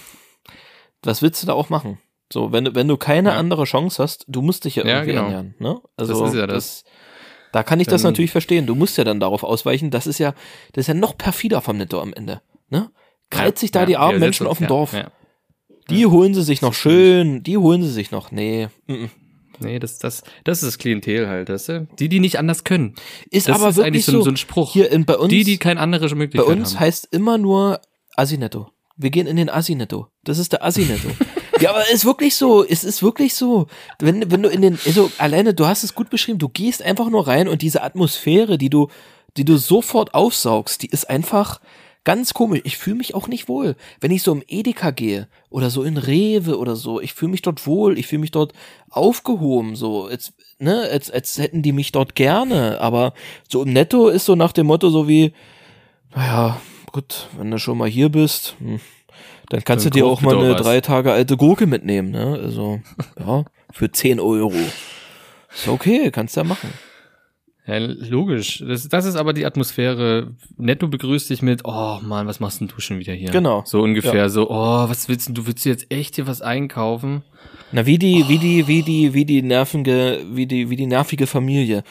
was 1.04 1.22
willst 1.22 1.42
du 1.42 1.46
da 1.46 1.52
auch 1.52 1.68
machen? 1.70 1.98
So, 2.32 2.52
wenn 2.52 2.64
du, 2.66 2.74
wenn 2.74 2.88
du 2.88 2.96
keine 2.96 3.30
Ja. 3.30 3.36
andere 3.36 3.64
Chance 3.64 4.02
hast, 4.02 4.24
du 4.28 4.42
musst 4.42 4.64
dich 4.64 4.76
ja 4.76 4.84
Ja, 4.84 4.90
irgendwie 4.96 5.12
genau. 5.12 5.24
ernähren, 5.24 5.54
ne? 5.58 5.80
Also, 5.96 6.20
Das 6.24 6.32
ist 6.32 6.38
ja 6.38 6.46
das. 6.46 6.84
da 7.52 7.62
kann 7.62 7.80
ich 7.80 7.86
das 7.88 8.02
Dann- 8.02 8.12
natürlich 8.12 8.30
verstehen. 8.30 8.66
Du 8.66 8.74
musst 8.74 8.98
ja 8.98 9.04
dann 9.04 9.18
darauf 9.20 9.42
ausweichen. 9.44 9.90
Das 9.90 10.06
ist 10.06 10.18
ja, 10.18 10.34
das 10.72 10.82
ist 10.82 10.88
ja 10.88 10.94
noch 10.94 11.16
perfider 11.16 11.60
vom 11.62 11.78
Netto 11.78 12.00
am 12.00 12.12
Ende, 12.12 12.42
ne? 12.68 12.90
Kreit 13.30 13.58
sich 13.58 13.70
da 13.70 13.80
Ja, 13.80 13.86
die 13.86 13.96
armen 13.96 14.14
ja, 14.14 14.18
Menschen 14.20 14.46
auf 14.46 14.58
dem 14.58 14.64
ja, 14.64 14.68
Dorf. 14.68 14.92
Ja. 14.92 15.10
Die 15.90 16.04
holen 16.06 16.34
sie 16.34 16.42
sich 16.42 16.60
noch 16.60 16.74
schön, 16.74 17.42
die 17.42 17.56
holen 17.56 17.82
sie 17.82 17.90
sich 17.90 18.10
noch. 18.10 18.30
Nee. 18.30 18.68
mhm. 18.86 19.10
Nee, 19.60 19.78
das, 19.80 19.98
das, 19.98 20.22
das 20.44 20.62
ist 20.62 20.66
das 20.74 20.78
Klientel 20.78 21.26
halt, 21.28 21.48
du? 21.48 21.88
Die, 21.98 22.08
die 22.08 22.20
nicht 22.20 22.38
anders 22.38 22.62
können. 22.62 22.94
Ist 23.30 23.48
Das 23.48 23.56
aber 23.58 23.70
ist 23.70 23.76
wirklich 23.76 23.86
eigentlich 23.88 24.04
so, 24.04 24.12
so, 24.12 24.18
ein- 24.18 24.24
so 24.24 24.30
ein 24.30 24.36
Spruch. 24.36 24.72
hier 24.72 24.92
in, 24.92 25.04
bei 25.04 25.16
uns, 25.16 25.30
die, 25.30 25.42
die 25.42 25.58
keine 25.58 25.80
andere 25.80 26.08
bei 26.10 26.14
Möglichkeit 26.14 26.48
uns 26.56 26.74
haben. 26.74 26.80
heißt 26.80 27.08
immer 27.10 27.38
nur 27.38 27.80
Asinetto. 28.14 28.68
Wir 28.96 29.10
gehen 29.10 29.26
in 29.26 29.36
den 29.36 29.48
Asinetto. 29.50 30.08
Das 30.22 30.38
ist 30.38 30.52
der 30.52 30.62
Asinetto. 30.64 31.08
ja, 31.60 31.70
aber 31.70 31.88
ist 31.90 32.04
wirklich 32.04 32.36
so. 32.36 32.64
Es 32.64 32.84
ist 32.84 33.02
wirklich 33.02 33.34
so. 33.34 33.66
Wenn, 33.98 34.30
wenn 34.30 34.42
du 34.42 34.48
in 34.48 34.62
den, 34.62 34.78
also 34.86 35.10
alleine, 35.18 35.54
du 35.54 35.66
hast 35.66 35.84
es 35.84 35.94
gut 35.94 36.10
beschrieben, 36.10 36.38
du 36.38 36.48
gehst 36.48 36.82
einfach 36.82 37.10
nur 37.10 37.26
rein 37.26 37.48
und 37.48 37.62
diese 37.62 37.82
Atmosphäre, 37.82 38.58
die 38.58 38.70
du, 38.70 38.88
die 39.36 39.44
du 39.44 39.56
sofort 39.56 40.14
aufsaugst, 40.14 40.82
die 40.82 40.90
ist 40.90 41.08
einfach 41.08 41.60
ganz 42.04 42.32
komisch. 42.32 42.62
Ich 42.64 42.78
fühle 42.78 42.96
mich 42.96 43.14
auch 43.14 43.28
nicht 43.28 43.48
wohl. 43.48 43.76
Wenn 44.00 44.10
ich 44.10 44.22
so 44.22 44.32
im 44.32 44.42
Edeka 44.48 44.92
gehe 44.92 45.28
oder 45.50 45.68
so 45.68 45.82
in 45.82 45.98
Rewe 45.98 46.58
oder 46.58 46.74
so, 46.74 47.00
ich 47.00 47.12
fühle 47.12 47.32
mich 47.32 47.42
dort 47.42 47.66
wohl, 47.66 47.98
ich 47.98 48.06
fühle 48.06 48.20
mich 48.20 48.30
dort 48.30 48.54
aufgehoben, 48.88 49.76
so, 49.76 50.06
als, 50.06 50.32
ne, 50.58 50.88
als, 50.90 51.10
als 51.10 51.36
hätten 51.36 51.62
die 51.62 51.72
mich 51.72 51.92
dort 51.92 52.14
gerne. 52.14 52.80
Aber 52.80 53.12
so 53.48 53.62
im 53.62 53.74
Netto 53.74 54.08
ist 54.08 54.24
so 54.24 54.36
nach 54.36 54.52
dem 54.52 54.68
Motto 54.68 54.88
so 54.88 55.06
wie, 55.06 55.34
naja, 56.14 56.58
gut, 56.92 57.28
wenn 57.36 57.50
du 57.50 57.58
schon 57.58 57.76
mal 57.76 57.90
hier 57.90 58.08
bist, 58.08 58.56
hm, 58.58 58.80
dann 59.48 59.64
kannst 59.64 59.86
Dann 59.86 59.92
du 59.92 59.98
dir 59.98 60.06
auch 60.06 60.20
mal 60.20 60.38
eine 60.38 60.54
was. 60.54 60.62
drei 60.62 60.80
Tage 60.80 61.12
alte 61.12 61.36
Gurke 61.36 61.66
mitnehmen, 61.66 62.10
ne? 62.10 62.38
Also, 62.42 62.80
ja, 63.18 63.44
für 63.72 63.90
10 63.90 64.20
Euro. 64.20 64.54
Ist 65.52 65.68
okay, 65.68 66.10
kannst 66.10 66.36
du 66.36 66.40
ja 66.40 66.44
machen. 66.44 66.70
Ja, 67.66 67.76
logisch. 67.76 68.64
Das, 68.66 68.88
das 68.88 69.04
ist 69.04 69.16
aber 69.16 69.34
die 69.34 69.44
Atmosphäre. 69.44 70.34
Netto 70.56 70.88
begrüßt 70.88 71.28
dich 71.28 71.42
mit, 71.42 71.62
oh 71.64 71.98
Mann, 72.02 72.26
was 72.26 72.40
machst 72.40 72.60
denn 72.60 72.68
du 72.68 72.80
schon 72.80 72.98
wieder 72.98 73.12
hier? 73.12 73.30
Genau. 73.30 73.62
So 73.66 73.82
ungefähr 73.82 74.30
so, 74.30 74.50
oh, 74.50 74.88
was 74.88 75.08
willst 75.08 75.28
denn 75.28 75.34
du? 75.34 75.46
Willst 75.46 75.66
du 75.66 75.68
jetzt 75.68 75.86
echt 75.90 76.14
hier 76.14 76.26
was 76.26 76.40
einkaufen? 76.40 77.24
Na, 77.72 77.84
wie 77.84 77.98
die, 77.98 78.24
wie 78.28 78.38
die, 78.38 78.66
wie 78.66 78.82
die, 78.82 79.12
wie 79.12 79.26
die 79.26 79.42
nervige, 79.42 80.20
wie 80.30 80.46
die, 80.46 80.70
wie 80.70 80.76
die 80.76 80.86
nervige 80.86 81.26
Familie. 81.26 81.84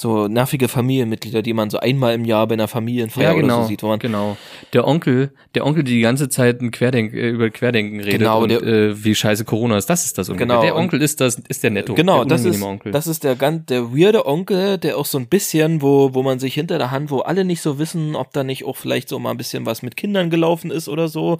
So 0.00 0.28
nervige 0.28 0.68
Familienmitglieder, 0.68 1.42
die 1.42 1.52
man 1.52 1.68
so 1.68 1.78
einmal 1.78 2.14
im 2.14 2.24
Jahr 2.24 2.46
bei 2.46 2.54
einer 2.54 2.68
Familienfeier 2.68 3.36
oder 3.36 3.62
so 3.62 3.68
sieht, 3.68 3.82
wo 3.82 3.88
man, 3.88 3.98
genau. 3.98 4.38
Der 4.72 4.86
Onkel, 4.88 5.30
der 5.54 5.66
Onkel, 5.66 5.84
die 5.84 5.92
die 5.96 6.00
ganze 6.00 6.30
Zeit 6.30 6.62
ein 6.62 6.70
Querdenk, 6.70 7.12
äh, 7.12 7.28
über 7.28 7.50
Querdenken 7.50 8.00
redet 8.00 8.20
Genau, 8.20 8.42
und 8.42 8.48
der- 8.48 8.62
äh, 8.62 9.04
wie 9.04 9.14
scheiße 9.14 9.44
Corona 9.44 9.76
ist. 9.76 9.90
Das 9.90 10.06
ist 10.06 10.16
das 10.16 10.30
ungefähr. 10.30 10.46
Genau, 10.46 10.62
Der 10.62 10.74
Onkel 10.74 11.02
ist 11.02 11.20
das, 11.20 11.34
ist 11.48 11.62
der 11.62 11.70
Netto. 11.70 11.92
Genau, 11.92 12.24
der 12.24 12.38
das 12.38 12.46
ist, 12.46 12.62
Onkel. 12.62 12.92
das 12.92 13.06
ist 13.06 13.24
der 13.24 13.36
ganz, 13.36 13.66
der 13.66 13.92
weirde 13.94 14.24
Onkel, 14.24 14.78
der 14.78 14.96
auch 14.96 15.04
so 15.04 15.18
ein 15.18 15.26
bisschen, 15.26 15.82
wo, 15.82 16.14
wo 16.14 16.22
man 16.22 16.38
sich 16.38 16.54
hinter 16.54 16.78
der 16.78 16.90
Hand, 16.90 17.10
wo 17.10 17.18
alle 17.18 17.44
nicht 17.44 17.60
so 17.60 17.78
wissen, 17.78 18.16
ob 18.16 18.32
da 18.32 18.42
nicht 18.42 18.64
auch 18.64 18.78
vielleicht 18.78 19.06
so 19.10 19.18
mal 19.18 19.32
ein 19.32 19.36
bisschen 19.36 19.66
was 19.66 19.82
mit 19.82 19.98
Kindern 19.98 20.30
gelaufen 20.30 20.70
ist 20.70 20.88
oder 20.88 21.08
so. 21.08 21.36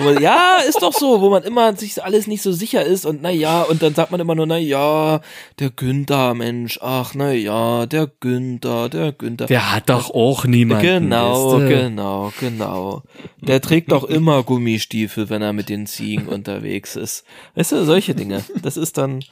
Man, 0.00 0.20
ja, 0.20 0.56
ist 0.68 0.82
doch 0.82 0.92
so, 0.92 1.20
wo 1.20 1.30
man 1.30 1.44
immer 1.44 1.76
sich 1.76 2.02
alles 2.02 2.26
nicht 2.26 2.42
so 2.42 2.50
sicher 2.50 2.84
ist 2.84 3.06
und 3.06 3.22
na 3.22 3.30
ja, 3.30 3.62
und 3.62 3.82
dann 3.84 3.94
sagt 3.94 4.10
man 4.10 4.18
immer 4.20 4.34
nur, 4.34 4.46
na 4.46 4.58
ja, 4.58 5.20
der 5.60 5.70
Günther, 5.70 6.34
Mensch, 6.34 6.80
ach, 6.82 7.12
na 7.14 7.30
ja, 7.32 7.86
der 7.86 7.99
Günther, 8.06 8.88
der 8.88 9.12
Günther. 9.12 9.46
der 9.46 9.74
hat 9.74 9.90
doch 9.90 10.10
auch 10.10 10.44
niemanden. 10.44 10.84
Genau, 10.86 11.52
weißt 11.60 11.62
du? 11.62 11.68
genau, 11.68 12.32
genau. 12.40 13.02
Der 13.40 13.60
trägt 13.60 13.92
doch 13.92 14.04
immer 14.04 14.42
Gummistiefel, 14.42 15.28
wenn 15.30 15.42
er 15.42 15.52
mit 15.52 15.68
den 15.68 15.86
Ziegen 15.86 16.26
unterwegs 16.28 16.96
ist. 16.96 17.24
Weißt 17.54 17.72
du, 17.72 17.84
solche 17.84 18.14
Dinge. 18.14 18.44
Das 18.62 18.76
ist 18.76 18.98
dann, 18.98 19.24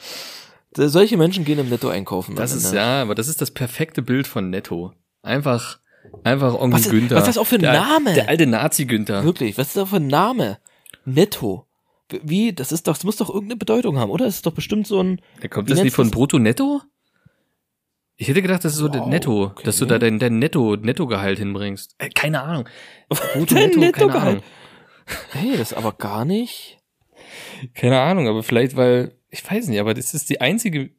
solche 0.74 1.16
Menschen 1.16 1.44
gehen 1.44 1.58
im 1.58 1.68
Netto 1.68 1.88
einkaufen. 1.88 2.36
Das 2.36 2.52
ist 2.54 2.66
Ende. 2.66 2.76
ja, 2.76 3.02
aber 3.02 3.14
das 3.14 3.28
ist 3.28 3.40
das 3.40 3.50
perfekte 3.50 4.02
Bild 4.02 4.26
von 4.26 4.50
Netto. 4.50 4.92
Einfach, 5.22 5.78
einfach 6.24 6.54
Onkel 6.54 6.72
Was 6.78 6.86
ist- 6.86 6.90
Günther. 6.90 7.16
was 7.16 7.22
ist 7.22 7.28
das 7.28 7.38
auch 7.38 7.46
für 7.46 7.56
ein 7.56 7.62
der, 7.62 7.72
Name? 7.72 8.14
Der 8.14 8.28
alte 8.28 8.46
Nazi 8.46 8.84
Günther. 8.86 9.24
Wirklich, 9.24 9.58
was 9.58 9.68
ist 9.68 9.76
das 9.76 9.88
für 9.90 9.96
ein 9.96 10.06
Name? 10.06 10.58
Netto. 11.04 11.64
Wie, 12.22 12.54
das 12.54 12.72
ist 12.72 12.86
doch, 12.88 12.94
das 12.94 13.04
muss 13.04 13.16
doch 13.16 13.28
irgendeine 13.28 13.58
Bedeutung 13.58 13.98
haben, 13.98 14.10
oder? 14.10 14.24
Das 14.24 14.36
ist 14.36 14.46
doch 14.46 14.52
bestimmt 14.52 14.86
so 14.86 15.02
ein, 15.02 15.20
Da 15.42 15.48
kommt 15.48 15.68
Wie 15.68 15.74
das 15.74 15.82
nicht 15.82 15.94
von? 15.94 16.10
Brutto 16.10 16.38
Netto? 16.38 16.80
Ich 18.20 18.26
hätte 18.26 18.42
gedacht, 18.42 18.64
das 18.64 18.72
ist 18.72 18.78
so 18.78 18.92
Wow, 18.92 19.06
Netto, 19.06 19.44
okay. 19.44 19.62
dass 19.64 19.78
du 19.78 19.86
da 19.86 20.00
dein, 20.00 20.18
dein 20.18 20.40
Netto, 20.40 20.74
Nettogehalt 20.74 21.38
hinbringst. 21.38 21.94
Äh, 21.98 22.08
keine 22.08 22.42
Ahnung. 22.42 22.68
Brutto, 23.08 23.54
Dein 23.54 23.70
Netto, 23.70 23.80
keine 23.80 23.86
Nettogehalt. 23.86 24.28
Ahnung. 24.28 24.42
hey, 25.30 25.52
das 25.56 25.70
ist 25.70 25.78
aber 25.78 25.92
gar 25.92 26.24
nicht. 26.24 26.80
Keine 27.74 28.00
Ahnung, 28.00 28.26
aber 28.26 28.42
vielleicht, 28.42 28.74
weil, 28.74 29.16
ich 29.30 29.48
weiß 29.48 29.68
nicht, 29.68 29.78
aber 29.78 29.94
das 29.94 30.14
ist 30.14 30.30
die 30.30 30.40
einzige, 30.40 30.90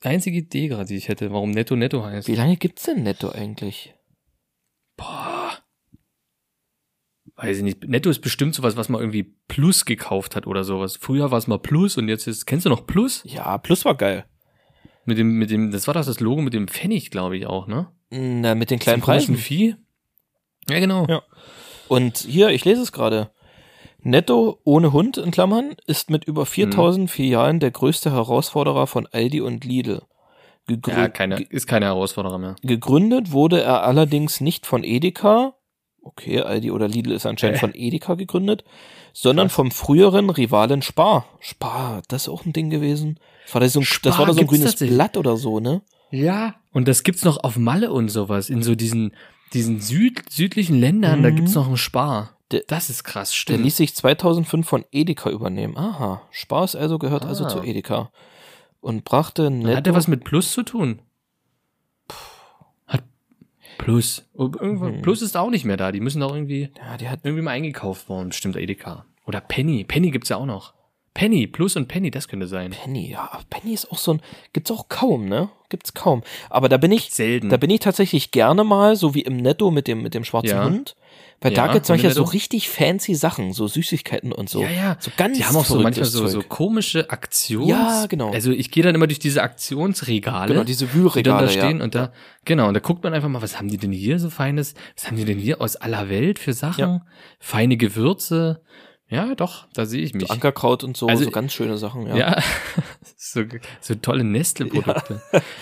einzige 0.00 0.38
Idee 0.38 0.68
gerade, 0.68 0.86
die 0.86 0.96
ich 0.96 1.08
hätte, 1.08 1.30
warum 1.30 1.50
Netto 1.50 1.76
Netto 1.76 2.04
heißt. 2.04 2.26
Wie 2.26 2.36
lange 2.36 2.56
gibt's 2.56 2.84
denn 2.84 3.02
Netto 3.02 3.28
eigentlich? 3.28 3.94
Boah. 4.96 5.58
Weiß 7.36 7.58
ich 7.58 7.64
nicht. 7.64 7.86
Netto 7.86 8.08
ist 8.08 8.20
bestimmt 8.20 8.54
sowas, 8.54 8.76
was 8.76 8.88
man 8.88 9.00
irgendwie 9.00 9.34
Plus 9.46 9.84
gekauft 9.84 10.36
hat 10.36 10.46
oder 10.46 10.64
sowas. 10.64 10.96
Früher 10.96 11.30
war 11.30 11.38
es 11.38 11.46
mal 11.46 11.58
Plus 11.58 11.98
und 11.98 12.08
jetzt 12.08 12.26
ist, 12.26 12.46
kennst 12.46 12.64
du 12.64 12.70
noch 12.70 12.86
Plus? 12.86 13.22
Ja, 13.26 13.58
Plus 13.58 13.84
war 13.84 13.94
geil. 13.94 14.24
Mit 15.04 15.18
dem, 15.18 15.38
mit 15.38 15.50
dem, 15.50 15.70
das 15.70 15.86
war 15.86 15.94
doch 15.94 16.04
das 16.04 16.20
Logo 16.20 16.42
mit 16.42 16.54
dem 16.54 16.68
Pfennig, 16.68 17.10
glaube 17.10 17.36
ich 17.36 17.46
auch, 17.46 17.66
ne? 17.66 17.88
Na, 18.10 18.54
mit 18.54 18.70
den 18.70 18.78
kleinen 18.78 19.02
Preisen. 19.02 19.36
Vieh. 19.36 19.76
Ja, 20.68 20.78
genau. 20.78 21.06
Ja. 21.08 21.22
Und 21.88 22.18
hier, 22.18 22.50
ich 22.50 22.64
lese 22.64 22.82
es 22.82 22.92
gerade. 22.92 23.30
Netto 24.00 24.60
ohne 24.64 24.92
Hund 24.92 25.16
in 25.16 25.30
Klammern 25.30 25.76
ist 25.86 26.10
mit 26.10 26.24
über 26.24 26.44
4000 26.46 27.10
Filialen 27.10 27.60
der 27.60 27.70
größte 27.70 28.12
Herausforderer 28.12 28.86
von 28.86 29.06
Aldi 29.06 29.40
und 29.40 29.64
Lidl. 29.64 30.02
Gegrü 30.66 30.92
Ja, 30.92 31.08
keine, 31.08 31.40
ist 31.40 31.66
keine 31.66 31.86
Herausforderer 31.86 32.38
mehr. 32.38 32.56
gegründet 32.62 33.32
wurde 33.32 33.60
er 33.60 33.82
allerdings 33.84 34.40
nicht 34.40 34.66
von 34.66 34.84
Edeka. 34.84 35.54
Okay, 36.02 36.40
Aldi 36.40 36.70
oder 36.72 36.88
Lidl 36.88 37.12
ist 37.12 37.26
anscheinend 37.26 37.58
Äh. 37.58 37.60
von 37.60 37.74
Edeka 37.74 38.14
gegründet, 38.14 38.64
sondern 39.12 39.46
Krass. 39.48 39.54
vom 39.56 39.70
früheren 39.70 40.30
Rivalen 40.30 40.82
Spar. 40.82 41.26
Spar, 41.40 42.02
das 42.08 42.22
ist 42.22 42.28
auch 42.28 42.44
ein 42.44 42.52
Ding 42.52 42.70
gewesen. 42.70 43.18
Das 43.44 43.54
war 43.54 43.60
da 43.60 43.68
so 43.68 43.80
ein, 43.80 43.82
das 43.82 43.88
Spar 43.88 44.18
war 44.18 44.26
da 44.26 44.32
so 44.34 44.40
ein 44.40 44.46
grünes. 44.46 44.74
Blatt 44.76 45.16
oder 45.16 45.36
so, 45.36 45.60
ne? 45.60 45.82
Ja. 46.10 46.54
Und 46.72 46.88
das 46.88 47.04
gibt's 47.04 47.24
noch 47.24 47.42
auf 47.44 47.56
Malle 47.56 47.92
und 47.92 48.08
sowas, 48.08 48.50
in 48.50 48.62
so 48.62 48.74
diesen, 48.74 49.14
diesen 49.52 49.80
Süd, 49.80 50.22
südlichen 50.30 50.78
Ländern, 50.78 51.22
da 51.22 51.30
Mhm. 51.30 51.36
gibt's 51.36 51.54
noch 51.54 51.66
einen 51.68 51.76
Spar. 51.76 52.30
Der- 52.50 52.64
das 52.66 52.90
ist 52.90 53.04
krass, 53.04 53.30
Der 53.30 53.36
stimmt. 53.36 53.64
ließ 53.64 53.76
sich 53.76 53.94
2005 53.94 54.68
von 54.68 54.84
Edeka 54.90 55.30
übernehmen. 55.30 55.76
Aha, 55.76 56.22
Spar 56.30 56.64
ist 56.64 56.74
also 56.76 56.98
gehört 56.98 57.24
also 57.24 57.44
Ah. 57.44 57.48
zu 57.48 57.62
Edeka. 57.62 58.10
Und 58.80 59.04
brachte 59.04 59.44
Hat 59.44 59.52
der 59.52 59.58
netto 59.76 59.94
was 59.94 60.08
mit 60.08 60.24
Plus 60.24 60.52
zu 60.52 60.62
tun? 60.64 60.98
Plus. 63.82 64.28
Oh, 64.34 64.48
Mhm. 64.60 65.02
Plus 65.02 65.22
ist 65.22 65.36
auch 65.36 65.50
nicht 65.50 65.64
mehr 65.64 65.76
da. 65.76 65.90
Die 65.92 66.00
müssen 66.00 66.20
doch 66.20 66.34
irgendwie, 66.34 66.70
Ja, 66.78 66.96
die 66.96 67.08
hat 67.08 67.20
irgendwie 67.24 67.42
mal 67.42 67.50
eingekauft 67.52 68.08
worden. 68.08 68.28
Bestimmt 68.28 68.56
Edeka. 68.56 69.04
Oder 69.26 69.40
Penny. 69.40 69.84
Penny 69.84 70.10
gibt's 70.10 70.28
ja 70.28 70.36
auch 70.36 70.46
noch. 70.46 70.74
Penny, 71.14 71.46
Plus 71.46 71.76
und 71.76 71.88
Penny, 71.88 72.10
das 72.10 72.26
könnte 72.26 72.46
sein. 72.46 72.70
Penny, 72.70 73.10
ja, 73.10 73.30
Penny 73.50 73.74
ist 73.74 73.90
auch 73.92 73.98
so 73.98 74.14
ein, 74.14 74.22
gibt's 74.52 74.70
auch 74.70 74.88
kaum, 74.88 75.26
ne? 75.26 75.50
Gibt's 75.68 75.92
kaum. 75.94 76.22
Aber 76.48 76.68
da 76.68 76.78
bin 76.78 76.90
ich, 76.90 77.12
Selten. 77.12 77.50
da 77.50 77.56
bin 77.58 77.70
ich 77.70 77.80
tatsächlich 77.80 78.30
gerne 78.30 78.64
mal, 78.64 78.96
so 78.96 79.14
wie 79.14 79.20
im 79.20 79.36
Netto 79.36 79.70
mit 79.70 79.88
dem, 79.88 80.02
mit 80.02 80.14
dem 80.14 80.24
schwarzen 80.24 80.48
Ja. 80.48 80.64
Hund. 80.64 80.96
Weil 81.42 81.52
da 81.54 81.66
Ja, 81.66 81.72
gibt's 81.72 81.88
manchmal 81.88 82.12
so 82.12 82.22
richtig 82.22 82.68
fancy 82.70 83.14
Sachen, 83.14 83.52
so 83.52 83.66
Süßigkeiten 83.66 84.32
und 84.32 84.48
so. 84.48 84.62
Ja, 84.62 84.70
ja. 84.70 84.96
So 85.00 85.10
ganz 85.16 85.36
Die 85.36 85.44
haben 85.44 85.56
auch 85.56 85.64
so 85.64 85.80
manchmal 85.80 86.06
so, 86.06 86.26
so 86.28 86.40
komische 86.40 87.10
Aktions... 87.10 87.68
Ja, 87.68 88.06
genau. 88.06 88.30
Also 88.30 88.52
ich 88.52 88.70
gehe 88.70 88.84
dann 88.84 88.94
immer 88.94 89.08
durch 89.08 89.18
diese 89.18 89.42
Aktionsregale. 89.42 90.52
Genau, 90.52 90.64
diese 90.64 90.86
die 90.86 90.92
dann 90.92 91.02
Wühlregale, 91.02 91.46
da 91.46 91.52
stehen 91.52 91.78
ja. 91.78 91.84
und 91.84 91.94
da, 91.96 92.12
genau, 92.44 92.68
und 92.68 92.74
da 92.74 92.80
guckt 92.80 93.02
man 93.02 93.12
einfach 93.12 93.28
mal, 93.28 93.42
was 93.42 93.58
haben 93.58 93.68
die 93.68 93.76
denn 93.76 93.92
hier 93.92 94.20
so 94.20 94.30
Feines? 94.30 94.74
Was 94.94 95.08
haben 95.08 95.16
die 95.16 95.24
denn 95.24 95.38
hier 95.38 95.60
aus 95.60 95.74
aller 95.74 96.08
Welt 96.08 96.38
für 96.38 96.52
Sachen? 96.52 97.02
Feine 97.40 97.76
Gewürze. 97.76 98.62
Ja, 99.12 99.34
doch, 99.34 99.66
da 99.74 99.84
sehe 99.84 100.00
ich 100.02 100.14
mich. 100.14 100.26
So 100.26 100.32
Ankerkraut 100.32 100.84
und 100.84 100.96
so, 100.96 101.06
Also- 101.06 101.24
so 101.24 101.30
ganz 101.30 101.52
schöne 101.52 101.76
Sachen, 101.76 102.06
ja. 102.06 102.16
Ja, 102.16 102.42
so, 103.16 103.44
so 103.80 103.94
tolle 103.96 104.24
Nestle-Produkte. 104.24 105.20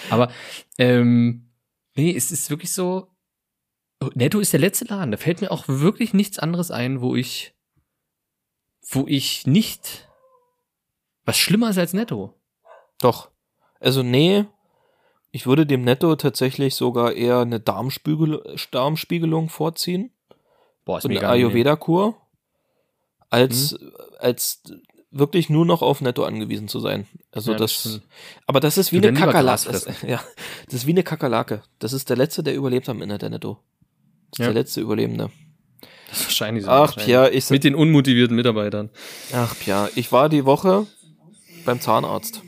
Aber 0.09 0.31
ähm, 0.79 1.51
nee, 1.97 2.15
es 2.17 2.31
ist 2.31 2.49
wirklich 2.51 2.73
so. 2.73 3.09
Netto 4.15 4.39
ist 4.39 4.53
der 4.53 4.61
letzte 4.61 4.85
Laden. 4.85 5.11
Da 5.11 5.17
fällt 5.17 5.41
mir 5.41 5.51
auch 5.51 5.65
wirklich 5.67 6.15
nichts 6.15 6.39
anderes 6.39 6.71
ein, 6.71 7.01
wo 7.01 7.17
ich, 7.17 7.53
wo 8.89 9.05
ich 9.09 9.47
nicht 9.49 10.09
was 11.25 11.37
schlimmer 11.37 11.71
ist 11.71 11.79
als 11.79 11.93
Netto. 11.93 12.33
Doch. 12.99 13.31
Also 13.81 14.03
nee, 14.05 14.45
ich 15.33 15.47
würde 15.47 15.67
dem 15.67 15.83
Netto 15.83 16.15
tatsächlich 16.17 16.77
sogar 16.77 17.13
eher 17.15 17.41
eine 17.41 17.59
Darmspiegel 17.59 18.57
Darmspiegelung 18.71 19.49
vorziehen. 19.49 20.13
Boah, 20.85 20.99
ist 20.99 21.05
und 21.05 21.11
eine. 21.19 21.29
Ayurveda-Kur 21.29 22.17
als, 23.31 23.73
Mhm. 23.73 23.91
als 24.19 24.63
wirklich 25.13 25.49
nur 25.51 25.67
noch 25.67 25.83
auf 25.83 26.01
Netto 26.01 26.25
angewiesen 26.25 26.69
zu 26.69 26.79
sein. 26.79 27.07
Also 27.33 27.53
Ja, 27.53 27.59
das 27.59 28.01
aber 28.47 28.61
das 28.61 28.79
ist 28.79 28.93
wie 28.93 28.99
eine 28.99 29.13
Kakerlake. 29.13 29.71
Das, 29.73 29.85
ja, 30.07 30.21
das 30.67 30.75
ist 30.75 30.87
wie 30.87 30.93
eine 30.93 31.03
Kakerlake. 31.03 31.63
Das 31.81 31.93
ist 31.93 32.09
der 32.11 32.17
letzte, 32.17 32.43
der 32.43 32.55
überlebt 32.55 32.89
am 32.89 33.03
Ende 33.03 33.19
der 33.19 33.31
Netto. 33.31 33.59
Das 34.31 34.39
ist 34.39 34.39
Ja. 34.39 34.45
der 34.47 34.55
letzte 34.55 34.81
Überlebende. 34.81 35.31
Das 36.09 36.21
ist 36.21 36.27
wahrscheinlich 36.27 36.65
so. 36.65 36.71
Ach. 36.71 36.95
Pia, 36.97 37.29
ich, 37.29 37.51
Mit 37.51 37.65
den 37.65 37.75
unmotivierten 37.75 38.37
Mitarbeitern. 38.37 38.91
ach, 39.33 39.57
Pia, 39.59 39.89
ich 39.95 40.11
war 40.13 40.29
die 40.29 40.45
Woche 40.45 40.87
beim 41.65 41.81
Zahnarzt. 41.81 42.43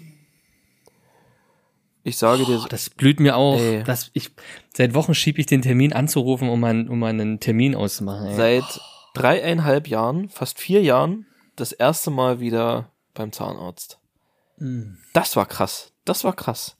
Ich 2.04 2.16
sage 2.16 2.44
dir, 2.44 2.60
Oh, 2.64 2.68
das 2.68 2.90
blüht 2.90 3.20
mir 3.20 3.36
auch. 3.36 3.58
Ey. 3.60 3.84
Dass 3.84 4.10
ich, 4.12 4.30
seit 4.76 4.94
Wochen 4.94 5.14
schiebe 5.14 5.40
ich 5.40 5.46
den 5.46 5.62
Termin 5.62 5.92
anzurufen, 5.92 6.48
um, 6.48 6.62
einen, 6.64 6.88
um 6.88 7.02
einen 7.04 7.38
Termin 7.38 7.74
auszumachen. 7.76 8.26
Ey. 8.28 8.34
seit 8.36 8.80
dreieinhalb 9.14 9.88
Jahren, 9.88 10.28
fast 10.28 10.58
vier 10.58 10.82
Jahren, 10.82 11.26
das 11.56 11.72
erste 11.72 12.10
Mal 12.10 12.40
wieder 12.40 12.90
beim 13.14 13.32
Zahnarzt. 13.32 13.98
Hm. 14.58 14.98
Das 15.12 15.36
war 15.36 15.46
krass. 15.46 15.92
Das 16.04 16.24
war 16.24 16.34
krass. 16.34 16.76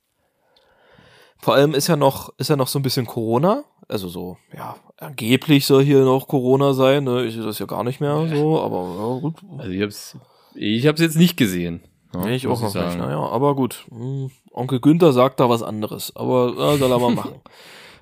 Vor 1.39 1.55
allem 1.55 1.75
ist 1.75 1.89
ja 1.89 1.97
noch, 1.97 2.33
ist 2.39 2.51
ja 2.51 2.57
noch 2.57 2.69
so 2.69 2.79
ein 2.79 2.83
bisschen 2.83 3.07
Corona. 3.07 3.65
Also 3.89 4.09
so, 4.09 4.39
ja, 4.57 4.77
angeblich 4.97 5.67
soll 5.67 5.83
hier 5.85 6.05
noch 6.05 6.29
Corona 6.29 6.73
sein. 6.73 7.05
Ne? 7.05 7.25
Ich 7.25 7.35
sehe 7.35 7.43
das 7.43 7.59
ja 7.59 7.67
gar 7.67 7.85
nicht 7.85 8.01
mehr 8.01 8.29
so, 8.29 8.61
aber 8.61 8.97
ja, 8.97 9.21
gut. 9.21 9.35
Also 9.59 9.71
ich 9.71 9.83
hab's, 9.83 10.17
ich 10.55 10.87
hab's 10.87 11.01
jetzt 11.01 11.17
nicht 11.17 11.37
gesehen. 11.37 11.83
Ja, 12.15 12.21
Nee, 12.21 12.37
ich 12.37 12.47
auch 12.47 12.61
noch 12.61 12.75
nicht. 12.75 12.99
Naja, 12.99 13.19
aber 13.19 13.57
gut. 13.57 13.87
Hm, 13.91 14.31
Onkel 14.53 14.81
Günther 14.81 15.13
sagt 15.13 15.41
da 15.41 15.49
was 15.49 15.63
anderes. 15.63 16.15
Aber 16.15 16.55
ja, 16.57 16.77
soll 16.77 16.91
er 16.93 16.99
mal 16.99 17.11
machen. 17.15 17.41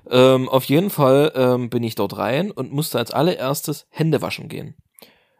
Ähm, 0.09 0.49
auf 0.49 0.63
jeden 0.65 0.89
Fall 0.89 1.31
ähm, 1.35 1.69
bin 1.69 1.83
ich 1.83 1.95
dort 1.95 2.17
rein 2.17 2.51
und 2.51 2.71
musste 2.71 2.97
als 2.97 3.11
allererstes 3.11 3.87
Hände 3.89 4.21
waschen 4.21 4.49
gehen. 4.49 4.75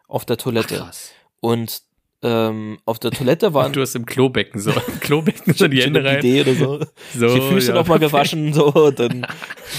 Auf 0.08 0.26
der 0.26 0.38
Toilette. 0.38 0.78
Krass. 0.78 1.12
Und 1.40 1.82
ähm, 2.24 2.78
auf 2.86 3.00
der 3.00 3.12
Toilette 3.12 3.54
waren 3.54 3.74
Du 3.74 3.82
hast 3.82 3.96
im 3.96 4.06
Klobecken 4.06 4.60
so, 4.62 4.72
im 4.72 5.00
Klobecken 5.00 5.54
so 5.54 5.68
die 5.68 5.82
schon 5.82 5.96
Hände 5.96 6.08
rein. 6.08 6.20
Idee 6.20 6.42
oder 6.42 6.54
so. 6.54 6.86
So, 7.16 7.34
die 7.34 7.42
Füße 7.42 7.70
ja, 7.70 7.76
noch 7.76 7.88
mal 7.88 7.98
perfekt. 7.98 8.32
gewaschen, 8.32 8.54
so, 8.54 8.92
dann. 8.92 9.26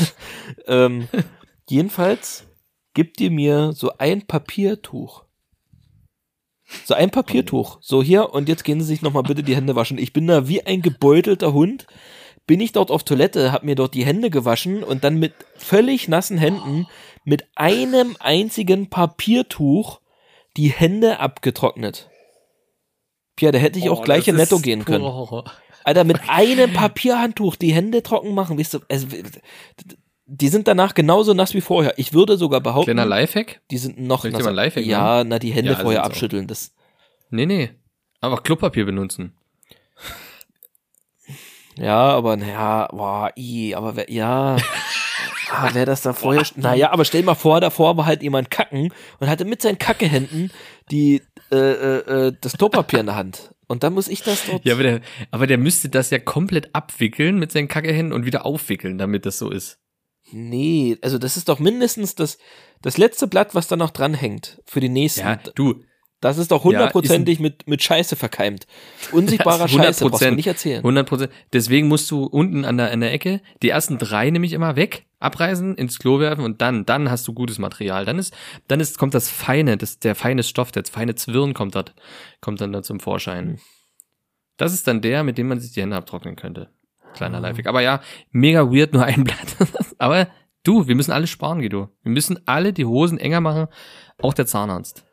ähm, 0.66 1.08
jedenfalls 1.68 2.44
gibt 2.94 3.20
ihr 3.20 3.30
mir 3.30 3.72
so 3.72 3.92
ein 3.98 4.26
Papiertuch. 4.26 5.24
So 6.84 6.94
ein 6.94 7.10
Papiertuch. 7.10 7.78
So 7.80 8.02
hier, 8.02 8.32
und 8.32 8.48
jetzt 8.48 8.64
gehen 8.64 8.80
Sie 8.80 8.86
sich 8.86 9.02
noch 9.02 9.12
mal 9.12 9.22
bitte 9.22 9.42
die 9.42 9.54
Hände 9.54 9.76
waschen. 9.76 9.98
Ich 9.98 10.12
bin 10.12 10.26
da 10.26 10.48
wie 10.48 10.62
ein 10.62 10.82
gebeutelter 10.82 11.52
Hund. 11.52 11.86
Bin 12.52 12.60
ich 12.60 12.72
dort 12.72 12.90
auf 12.90 13.02
Toilette, 13.02 13.50
hab 13.50 13.62
mir 13.62 13.74
dort 13.76 13.94
die 13.94 14.04
Hände 14.04 14.28
gewaschen 14.28 14.84
und 14.84 15.04
dann 15.04 15.18
mit 15.18 15.32
völlig 15.56 16.06
nassen 16.06 16.36
Händen 16.36 16.86
mit 17.24 17.46
einem 17.54 18.14
einzigen 18.20 18.90
Papiertuch 18.90 20.00
die 20.58 20.68
Hände 20.68 21.18
abgetrocknet. 21.18 22.10
Pia, 23.36 23.52
da 23.52 23.58
hätte 23.58 23.78
ich 23.78 23.88
auch 23.88 24.00
Oh, 24.00 24.02
gleich 24.02 24.24
das 24.26 24.28
in 24.28 24.36
Netto 24.36 24.58
gehen 24.58 24.84
können. 24.84 25.02
Horror. 25.02 25.44
Alter, 25.82 26.04
mit 26.04 26.20
einem 26.28 26.74
Papierhandtuch 26.74 27.56
die 27.56 27.72
Hände 27.72 28.02
trocken 28.02 28.34
machen, 28.34 28.58
weißt 28.58 28.74
du, 28.74 28.80
also, 28.90 29.06
die 30.26 30.48
sind 30.48 30.68
danach 30.68 30.92
genauso 30.92 31.32
nass 31.32 31.54
wie 31.54 31.62
vorher. 31.62 31.94
Ich 31.96 32.12
würde 32.12 32.36
sogar 32.36 32.60
behaupten, 32.60 32.84
Kleiner 32.92 33.06
Lifehack? 33.06 33.62
die 33.70 33.78
sind 33.78 33.98
noch 33.98 34.24
nasser. 34.24 34.44
mal 34.44 34.54
Lifehack 34.54 34.84
Ja, 34.84 35.24
na, 35.24 35.38
die 35.38 35.52
Hände 35.52 35.72
Ja, 35.72 35.78
vorher 35.78 36.02
auch. 36.02 36.06
abschütteln, 36.08 36.46
das, 36.48 36.74
Nee, 37.30 37.46
nee. 37.46 37.70
Aber 38.20 38.42
Klopapier 38.42 38.84
benutzen. 38.84 39.32
Ja, 41.76 42.08
aber, 42.10 42.36
naja, 42.36 42.88
boah, 42.90 43.30
i, 43.36 43.74
aber 43.74 43.96
wer, 43.96 44.10
ja, 44.10 44.56
ah, 45.50 45.70
wer 45.72 45.86
das 45.86 46.02
da 46.02 46.12
vorher, 46.12 46.44
naja, 46.56 46.90
aber 46.90 47.04
stell 47.04 47.22
dir 47.22 47.26
mal 47.26 47.34
vor, 47.34 47.60
davor 47.60 47.96
war 47.96 48.06
halt 48.06 48.22
jemand 48.22 48.50
kacken 48.50 48.92
und 49.20 49.28
hatte 49.28 49.44
mit 49.44 49.62
seinen 49.62 49.78
Kackehänden 49.78 50.50
die, 50.90 51.22
äh, 51.50 51.56
äh, 51.56 52.26
äh, 52.28 52.32
das 52.40 52.56
Klopapier 52.58 53.00
in 53.00 53.06
der 53.06 53.16
Hand. 53.16 53.54
Und 53.68 53.84
dann 53.84 53.94
muss 53.94 54.08
ich 54.08 54.22
das 54.22 54.46
dort, 54.46 54.64
Ja, 54.64 54.74
aber 54.74 54.82
der, 54.82 55.00
aber 55.30 55.46
der 55.46 55.56
müsste 55.58 55.88
das 55.88 56.10
ja 56.10 56.18
komplett 56.18 56.74
abwickeln 56.74 57.38
mit 57.38 57.52
seinen 57.52 57.68
Kackehänden 57.68 58.12
und 58.12 58.26
wieder 58.26 58.44
aufwickeln, 58.44 58.98
damit 58.98 59.24
das 59.24 59.38
so 59.38 59.50
ist. 59.50 59.78
nee, 60.30 60.98
also 61.02 61.18
das 61.18 61.36
ist 61.36 61.48
doch 61.48 61.58
mindestens 61.58 62.14
das, 62.14 62.38
das 62.82 62.98
letzte 62.98 63.26
Blatt, 63.28 63.54
was 63.54 63.68
da 63.68 63.76
noch 63.76 63.90
dranhängt 63.90 64.60
für 64.66 64.80
die 64.80 64.88
nächsten. 64.88 65.20
Ja, 65.20 65.36
du, 65.36 65.82
Das 66.22 66.38
ist 66.38 66.52
doch 66.52 66.62
hundertprozentig 66.62 67.40
mit, 67.40 67.66
mit 67.66 67.82
Scheiße 67.82 68.14
verkeimt. 68.14 68.68
Unsichtbarer 69.10 69.66
Scheiße, 69.68 70.08
brauchst 70.08 70.22
du 70.22 70.26
mir 70.26 70.32
100%. 70.32 70.34
nicht 70.36 70.46
erzählen. 70.46 70.78
100 70.78 71.08
Prozent. 71.08 71.32
Deswegen 71.52 71.88
musst 71.88 72.08
du 72.12 72.24
unten 72.24 72.64
an 72.64 72.76
der, 72.76 72.92
an 72.92 73.00
der 73.00 73.12
Ecke 73.12 73.40
die 73.60 73.70
ersten 73.70 73.98
drei 73.98 74.30
nämlich 74.30 74.52
immer 74.52 74.76
weg, 74.76 75.06
abreißen, 75.18 75.74
ins 75.74 75.98
Klo 75.98 76.20
werfen 76.20 76.44
und 76.44 76.62
dann, 76.62 76.86
dann 76.86 77.10
hast 77.10 77.26
du 77.26 77.34
gutes 77.34 77.58
Material. 77.58 78.04
Dann 78.04 78.20
ist, 78.20 78.32
dann 78.68 78.78
ist, 78.78 78.98
kommt 78.98 79.14
das 79.14 79.28
feine, 79.28 79.76
das, 79.76 79.98
der 79.98 80.14
feine 80.14 80.44
Stoff, 80.44 80.70
der 80.70 80.84
feine 80.84 81.16
Zwirn 81.16 81.54
kommt 81.54 81.74
dort, 81.74 81.92
kommt 82.40 82.60
dann 82.60 82.72
da 82.72 82.84
zum 82.84 83.00
Vorschein. 83.00 83.58
Das 84.58 84.72
ist 84.72 84.86
dann 84.86 85.00
der, 85.00 85.24
mit 85.24 85.38
dem 85.38 85.48
man 85.48 85.58
sich 85.58 85.72
die 85.72 85.82
Hände 85.82 85.96
abtrocknen 85.96 86.36
könnte. 86.36 86.70
Kleiner 87.14 87.40
Lifehack. 87.40 87.66
Aber 87.66 87.80
ja, 87.80 88.00
mega 88.30 88.70
weird, 88.70 88.92
nur 88.92 89.04
ein 89.04 89.24
Blatt. 89.24 89.56
Aber 89.98 90.28
du, 90.62 90.86
wir 90.86 90.94
müssen 90.94 91.10
alle 91.10 91.26
sparen, 91.26 91.58
Guido. 91.58 91.88
Wir 92.04 92.12
müssen 92.12 92.38
alle 92.46 92.72
die 92.72 92.84
Hosen 92.84 93.18
enger 93.18 93.40
machen, 93.40 93.66
auch 94.18 94.34
der 94.34 94.46
Zahnarzt. 94.46 95.04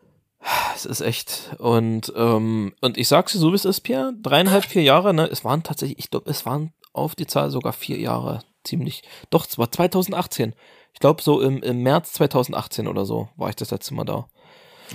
Es 0.76 0.86
ist 0.86 1.02
echt. 1.02 1.56
Und, 1.60 2.14
ähm, 2.16 2.74
und 2.82 2.98
ich 2.98 3.08
sag's 3.08 3.34
dir 3.34 3.40
so, 3.40 3.52
wie 3.52 3.56
es 3.56 3.66
ist, 3.66 3.82
Pierre. 3.82 4.14
Dreieinhalb, 4.22 4.66
vier 4.66 4.84
Jahre, 4.84 5.14
ne? 5.14 5.28
Es 5.28 5.44
waren 5.44 5.64
tatsächlich, 5.64 6.00
ich 6.00 6.10
glaube, 6.10 6.30
es 6.30 6.46
waren 6.46 6.74
auf 6.94 7.16
die 7.16 7.28
Zahl 7.28 7.52
sogar 7.52 7.74
vier 7.74 8.00
Jahre. 8.00 8.40
Ziemlich. 8.64 9.04
Doch, 9.30 9.46
es 9.46 9.58
war 9.58 9.72
2018. 9.72 10.56
Ich 10.94 11.00
glaube, 11.00 11.22
so 11.22 11.42
im, 11.42 11.62
im 11.62 11.84
März 11.84 12.14
2018 12.14 12.88
oder 12.88 13.06
so 13.06 13.30
war 13.36 13.50
ich 13.50 13.56
das 13.56 13.72
letzte 13.72 13.94
Mal 13.94 14.06
da. 14.06 14.28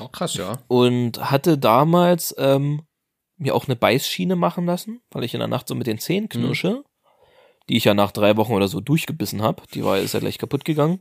Auch 0.01 0.13
krass, 0.13 0.35
ja. 0.35 0.59
Und 0.69 1.31
hatte 1.31 1.57
damals 1.59 2.35
ähm, 2.39 2.83
mir 3.37 3.55
auch 3.55 3.67
eine 3.67 3.77
Beißschiene 3.77 4.37
machen 4.37 4.67
lassen, 4.67 5.03
weil 5.11 5.25
ich 5.25 5.35
in 5.35 5.41
der 5.41 5.49
Nacht 5.49 5.69
so 5.69 5.75
mit 5.75 5.87
den 5.87 5.99
Zähnen 5.99 6.29
knirsche, 6.29 6.83
die 7.69 7.77
ich 7.77 7.85
ja 7.85 7.95
nach 7.95 8.11
drei 8.11 8.37
Wochen 8.37 8.53
oder 8.53 8.69
so 8.69 8.81
durchgebissen 8.81 9.43
habe. 9.43 9.63
Die 9.73 9.85
war 9.85 9.99
ist 9.99 10.15
ja 10.15 10.21
gleich 10.21 10.39
kaputt 10.39 10.65
gegangen. 10.65 11.01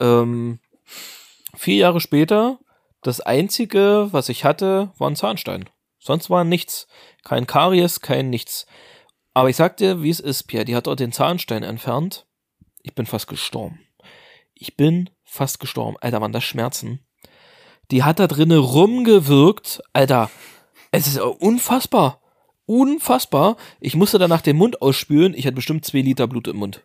Ähm, 0.00 0.60
vier 1.54 1.76
Jahre 1.76 2.00
später, 2.00 2.58
das 3.04 3.20
einzige, 3.20 4.08
was 4.12 4.30
ich 4.30 4.44
hatte, 4.44 4.90
war 4.96 5.10
ein 5.10 5.16
Zahnstein. 5.16 5.68
Sonst 5.98 6.30
war 6.30 6.42
nichts. 6.42 6.88
Kein 7.22 7.46
Karies, 7.46 8.00
kein 8.00 8.30
nichts. 8.30 8.66
Aber 9.34 9.50
ich 9.50 9.56
sag 9.56 9.76
dir, 9.76 10.02
wie 10.02 10.08
es 10.08 10.20
ist, 10.20 10.44
Pierre. 10.44 10.64
Die 10.64 10.74
hat 10.74 10.86
dort 10.86 11.00
den 11.00 11.12
Zahnstein 11.12 11.62
entfernt. 11.62 12.26
Ich 12.82 12.94
bin 12.94 13.04
fast 13.04 13.28
gestorben. 13.28 13.80
Ich 14.54 14.76
bin 14.76 15.10
fast 15.22 15.60
gestorben. 15.60 15.96
Alter, 16.00 16.22
waren 16.22 16.32
das 16.32 16.44
Schmerzen. 16.44 17.00
Die 17.90 18.04
hat 18.04 18.18
da 18.18 18.26
drinnen 18.26 18.58
rumgewirkt. 18.58 19.82
Alter, 19.92 20.30
es 20.90 21.06
ist 21.06 21.20
unfassbar. 21.20 22.22
Unfassbar. 22.64 23.58
Ich 23.80 23.96
musste 23.96 24.18
danach 24.18 24.40
den 24.40 24.56
Mund 24.56 24.80
ausspülen. 24.80 25.34
Ich 25.34 25.44
hatte 25.46 25.56
bestimmt 25.56 25.84
zwei 25.84 26.00
Liter 26.00 26.26
Blut 26.26 26.48
im 26.48 26.56
Mund. 26.56 26.82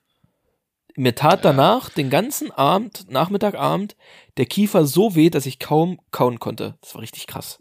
Mir 1.00 1.16
tat 1.16 1.46
danach 1.46 1.90
den 1.90 2.10
ganzen 2.10 2.52
Abend, 2.52 3.10
Nachmittag, 3.10 3.56
Abend, 3.56 3.96
der 4.36 4.46
Kiefer 4.46 4.86
so 4.86 5.16
weh, 5.16 5.30
dass 5.30 5.46
ich 5.46 5.58
kaum 5.58 5.98
kauen 6.12 6.42
konnte. 6.42 6.76
Das 6.82 6.94
war 6.94 7.02
richtig 7.02 7.26
krass. 7.26 7.60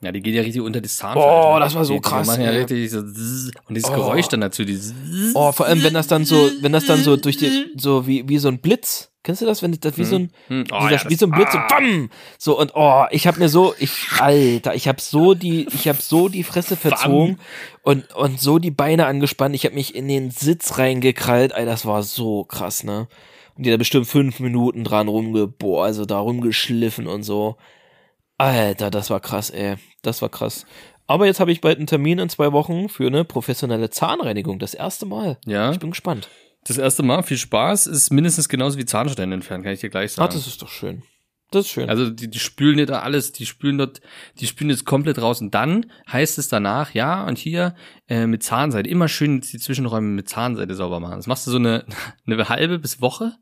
Ja, 0.00 0.10
die 0.10 0.20
geht 0.20 0.34
ja 0.34 0.42
richtig 0.42 0.62
unter 0.62 0.80
das 0.80 0.96
Zahnfleisch. 0.96 1.24
Oh, 1.24 1.54
ne? 1.54 1.60
das 1.60 1.76
war 1.76 1.84
so 1.84 1.94
die, 1.94 2.00
krass, 2.00 2.22
Die 2.26 2.30
machen 2.32 2.42
ja 2.42 2.50
ey. 2.50 2.58
richtig 2.62 2.90
so 2.90 2.98
und 2.98 3.14
dieses 3.14 3.88
Oh. 3.88 3.94
Geräusch 3.94 4.26
dann 4.26 4.40
dazu, 4.40 4.64
dieses. 4.64 4.92
Oh, 5.34 5.52
vor 5.52 5.66
allem, 5.66 5.80
wenn 5.84 5.94
das 5.94 6.08
dann 6.08 6.24
so, 6.24 6.50
wenn 6.60 6.72
das 6.72 6.84
dann 6.86 7.04
so 7.04 7.16
durch 7.16 7.36
die, 7.36 7.66
so 7.76 8.04
wie, 8.08 8.28
wie 8.28 8.38
so 8.38 8.48
ein 8.48 8.58
Blitz. 8.58 9.11
Kennst 9.24 9.40
du 9.40 9.46
das, 9.46 9.62
wenn 9.62 9.72
das 9.78 9.98
wie 9.98 10.04
so 10.04 10.16
ein, 10.16 10.32
Hm. 10.48 10.64
Oh, 10.72 10.78
dieser, 10.78 10.90
ja, 10.90 10.96
das- 10.98 11.08
wie 11.10 11.14
so 11.14 11.26
ein 11.26 11.30
Blitz, 11.32 11.52
so 11.52 11.58
ah. 11.58 11.66
bam! 11.68 12.10
So, 12.38 12.58
und 12.58 12.72
oh, 12.74 13.04
ich 13.10 13.26
hab 13.28 13.36
mir 13.38 13.48
so, 13.48 13.72
ich, 13.78 13.92
Alter, 14.18 14.74
ich 14.74 14.88
hab 14.88 15.00
so 15.00 15.34
die, 15.34 15.68
ich 15.72 15.86
hab 15.88 16.02
so 16.02 16.28
die 16.28 16.42
Fresse 16.42 16.76
verzogen 16.76 17.38
und, 17.82 18.12
und 18.14 18.40
so 18.40 18.58
die 18.58 18.72
Beine 18.72 19.06
angespannt. 19.06 19.54
Ich 19.54 19.64
hab 19.64 19.74
mich 19.74 19.94
in 19.94 20.08
den 20.08 20.30
Sitz 20.32 20.78
reingekrallt. 20.78 21.52
Ey, 21.52 21.64
das 21.66 21.86
war 21.86 22.02
so 22.02 22.44
krass, 22.44 22.82
ne? 22.82 23.06
Und 23.56 23.64
die 23.66 23.70
da 23.70 23.76
bestimmt 23.76 24.06
fünf 24.06 24.40
Minuten 24.40 24.82
dran 24.82 25.08
rumge, 25.08 25.46
boah, 25.46 25.84
also 25.84 26.04
da 26.04 26.18
rumgeschliffen 26.18 27.06
und 27.06 27.22
so. 27.22 27.56
Alter, 28.38 28.90
das 28.90 29.10
war 29.10 29.20
krass, 29.20 29.50
ey. 29.50 29.76
Das 30.02 30.20
war 30.22 30.30
krass. 30.30 30.66
Aber 31.06 31.26
jetzt 31.26 31.38
habe 31.40 31.52
ich 31.52 31.60
bald 31.60 31.76
einen 31.78 31.86
Termin 31.86 32.18
in 32.18 32.28
zwei 32.28 32.52
Wochen 32.52 32.88
für 32.88 33.06
eine 33.06 33.24
professionelle 33.24 33.90
Zahnreinigung. 33.90 34.58
Das 34.58 34.74
erste 34.74 35.06
Mal. 35.06 35.36
Ja, 35.46 35.70
Ich 35.70 35.78
bin 35.78 35.90
gespannt. 35.90 36.28
Das 36.64 36.78
erste 36.78 37.02
Mal, 37.02 37.22
viel 37.22 37.36
Spaß, 37.38 37.86
ist 37.86 38.10
mindestens 38.12 38.48
genauso 38.48 38.78
wie 38.78 38.84
Zahnstein 38.84 39.32
entfernen, 39.32 39.64
kann 39.64 39.72
ich 39.72 39.80
dir 39.80 39.90
gleich 39.90 40.12
Ah, 40.12 40.14
sagen. 40.14 40.34
das 40.34 40.46
ist 40.46 40.62
doch 40.62 40.68
schön. 40.68 41.02
Das 41.50 41.66
ist 41.66 41.72
schön. 41.72 41.90
also 41.90 42.08
die, 42.08 42.30
die 42.30 42.38
spülen 42.38 42.78
dir 42.78 42.86
da 42.86 43.00
alles, 43.00 43.32
die 43.32 43.44
spülen 43.44 43.76
dort, 43.76 44.00
die 44.40 44.46
spülen 44.46 44.70
jetzt 44.70 44.86
komplett 44.86 45.20
raus 45.20 45.42
und 45.42 45.54
dann 45.54 45.84
heißt 46.10 46.38
es 46.38 46.48
danach, 46.48 46.94
ja, 46.94 47.26
und 47.26 47.36
hier 47.36 47.74
äh, 48.08 48.26
mit 48.26 48.42
Zahnseide, 48.42 48.88
immer 48.88 49.06
schön 49.06 49.42
die 49.42 49.58
Zwischenräume 49.58 50.06
mit 50.06 50.30
Zahnseide 50.30 50.74
sauber 50.74 50.98
machen. 50.98 51.16
Das 51.16 51.26
machst 51.26 51.46
du 51.46 51.50
so 51.50 51.58
eine, 51.58 51.84
eine 52.26 52.48
halbe 52.48 52.78
bis 52.78 53.02
Woche, 53.02 53.34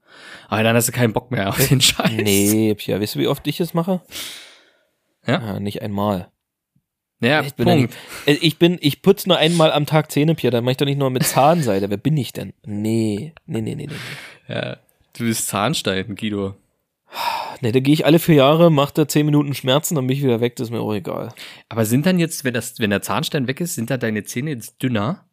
aber 0.48 0.64
dann 0.64 0.74
hast 0.74 0.88
du 0.88 0.92
keinen 0.92 1.12
Bock 1.12 1.30
mehr 1.30 1.50
auf 1.50 1.68
den 1.68 1.80
Scheiß. 1.80 2.10
nee, 2.10 2.74
Pia, 2.74 3.00
weißt 3.00 3.14
du, 3.14 3.18
wie 3.20 3.28
oft 3.28 3.46
ich 3.46 3.60
es 3.60 3.74
mache? 3.74 4.00
Ja? 5.26 5.60
nicht 5.60 5.80
einmal. 5.82 6.32
Ja, 7.20 7.42
Ich 7.42 7.54
bin, 7.54 7.66
Punkt. 7.66 7.90
nicht, 8.26 8.42
äh, 8.42 8.46
ich 8.46 8.58
bin, 8.58 8.78
ich 8.80 9.02
putze 9.02 9.28
nur 9.28 9.38
einmal 9.38 9.72
am 9.72 9.86
Tag 9.86 10.10
Zähne, 10.10 10.34
Pia, 10.34 10.50
dann 10.50 10.64
mache 10.64 10.72
ich 10.72 10.76
doch 10.78 10.86
nicht 10.86 10.98
nur 10.98 11.10
mit 11.10 11.24
Zahnseide. 11.24 11.90
Wer 11.90 11.98
bin 11.98 12.16
ich 12.16 12.32
denn? 12.32 12.54
Nee, 12.64 13.34
nee, 13.46 13.60
nee, 13.60 13.74
nee, 13.74 13.86
nee. 13.86 13.92
nee. 14.48 14.54
Ja, 14.54 14.78
du 15.16 15.24
bist 15.24 15.48
Zahnstein, 15.48 16.16
Guido. 16.16 16.54
Nee, 17.60 17.72
da 17.72 17.80
gehe 17.80 17.92
ich 17.92 18.06
alle 18.06 18.18
vier 18.18 18.36
Jahre, 18.36 18.70
mache 18.70 18.94
da 18.94 19.08
zehn 19.08 19.26
Minuten 19.26 19.54
Schmerzen, 19.54 19.94
dann 19.96 20.06
bin 20.06 20.16
ich 20.16 20.22
wieder 20.22 20.40
weg, 20.40 20.56
das 20.56 20.68
ist 20.68 20.70
mir 20.70 20.80
auch 20.80 20.94
egal. 20.94 21.34
Aber 21.68 21.84
sind 21.84 22.06
dann 22.06 22.18
jetzt, 22.18 22.44
wenn 22.44 22.54
das, 22.54 22.78
wenn 22.78 22.90
der 22.90 23.02
Zahnstein 23.02 23.48
weg 23.48 23.60
ist, 23.60 23.74
sind 23.74 23.90
da 23.90 23.96
deine 23.98 24.24
Zähne 24.24 24.50
jetzt 24.50 24.82
dünner? 24.82 25.26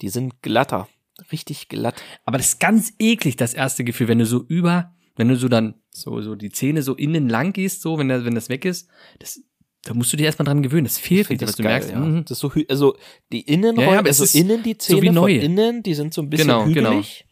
Die 0.00 0.08
sind 0.08 0.42
glatter. 0.42 0.88
Richtig 1.30 1.68
glatt. 1.68 2.02
Aber 2.24 2.38
das 2.38 2.48
ist 2.48 2.60
ganz 2.60 2.94
eklig, 2.98 3.36
das 3.36 3.54
erste 3.54 3.84
Gefühl, 3.84 4.08
wenn 4.08 4.18
du 4.18 4.26
so 4.26 4.42
über, 4.48 4.92
wenn 5.14 5.28
du 5.28 5.36
so 5.36 5.48
dann 5.48 5.74
so, 5.90 6.20
so 6.20 6.34
die 6.34 6.50
Zähne 6.50 6.82
so 6.82 6.94
innen 6.94 7.28
lang 7.28 7.52
gehst, 7.52 7.82
so, 7.82 7.98
wenn, 7.98 8.08
der, 8.08 8.24
wenn 8.24 8.34
das 8.34 8.48
weg 8.48 8.64
ist, 8.64 8.88
das, 9.20 9.40
da 9.84 9.94
musst 9.94 10.12
du 10.12 10.16
dir 10.16 10.26
erstmal 10.26 10.46
dran 10.46 10.62
gewöhnen. 10.62 10.84
Das 10.84 10.98
fehlt 10.98 11.28
dir, 11.28 11.36
dass 11.38 11.56
du 11.56 11.62
geil, 11.62 11.72
merkst, 11.72 11.90
ja. 11.90 11.98
mhm. 11.98 12.24
Das 12.24 12.32
ist 12.32 12.38
so, 12.40 12.52
also 12.68 12.96
die 13.32 13.40
Innenräume, 13.42 13.86
Ja, 13.86 13.94
ja, 13.94 14.02
also 14.02 14.24
ist 14.24 14.34
innen 14.34 14.62
die 14.62 14.76
so 14.78 14.96
wie 14.96 15.06
Zähne 15.06 15.12
neu. 15.12 15.34
von 15.34 15.44
innen, 15.44 15.82
die 15.82 15.94
sind 15.94 16.14
so 16.14 16.22
ein 16.22 16.30
bisschen 16.30 16.46
Genau, 16.48 16.66
hügelig. 16.66 17.26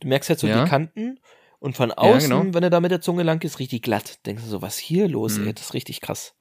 Du 0.00 0.08
merkst 0.08 0.28
halt 0.30 0.38
so 0.40 0.46
die 0.46 0.52
Kanten 0.68 1.18
und 1.58 1.74
von 1.76 1.90
außen, 1.90 2.28
genau. 2.30 2.54
wenn 2.54 2.62
du 2.62 2.70
da 2.70 2.80
mit 2.80 2.90
der 2.90 3.00
Zunge 3.00 3.22
lang 3.22 3.38
gehst, 3.40 3.58
richtig 3.58 3.82
glatt. 3.82 4.24
Denkst 4.26 4.44
du 4.44 4.48
so, 4.50 4.62
was 4.62 4.74
ist 4.76 4.80
hier 4.80 5.08
los, 5.08 5.38
Mhm. 5.38 5.48
ey, 5.48 5.54
das 5.54 5.64
ist 5.66 5.74
richtig 5.74 6.00
krass. 6.00 6.34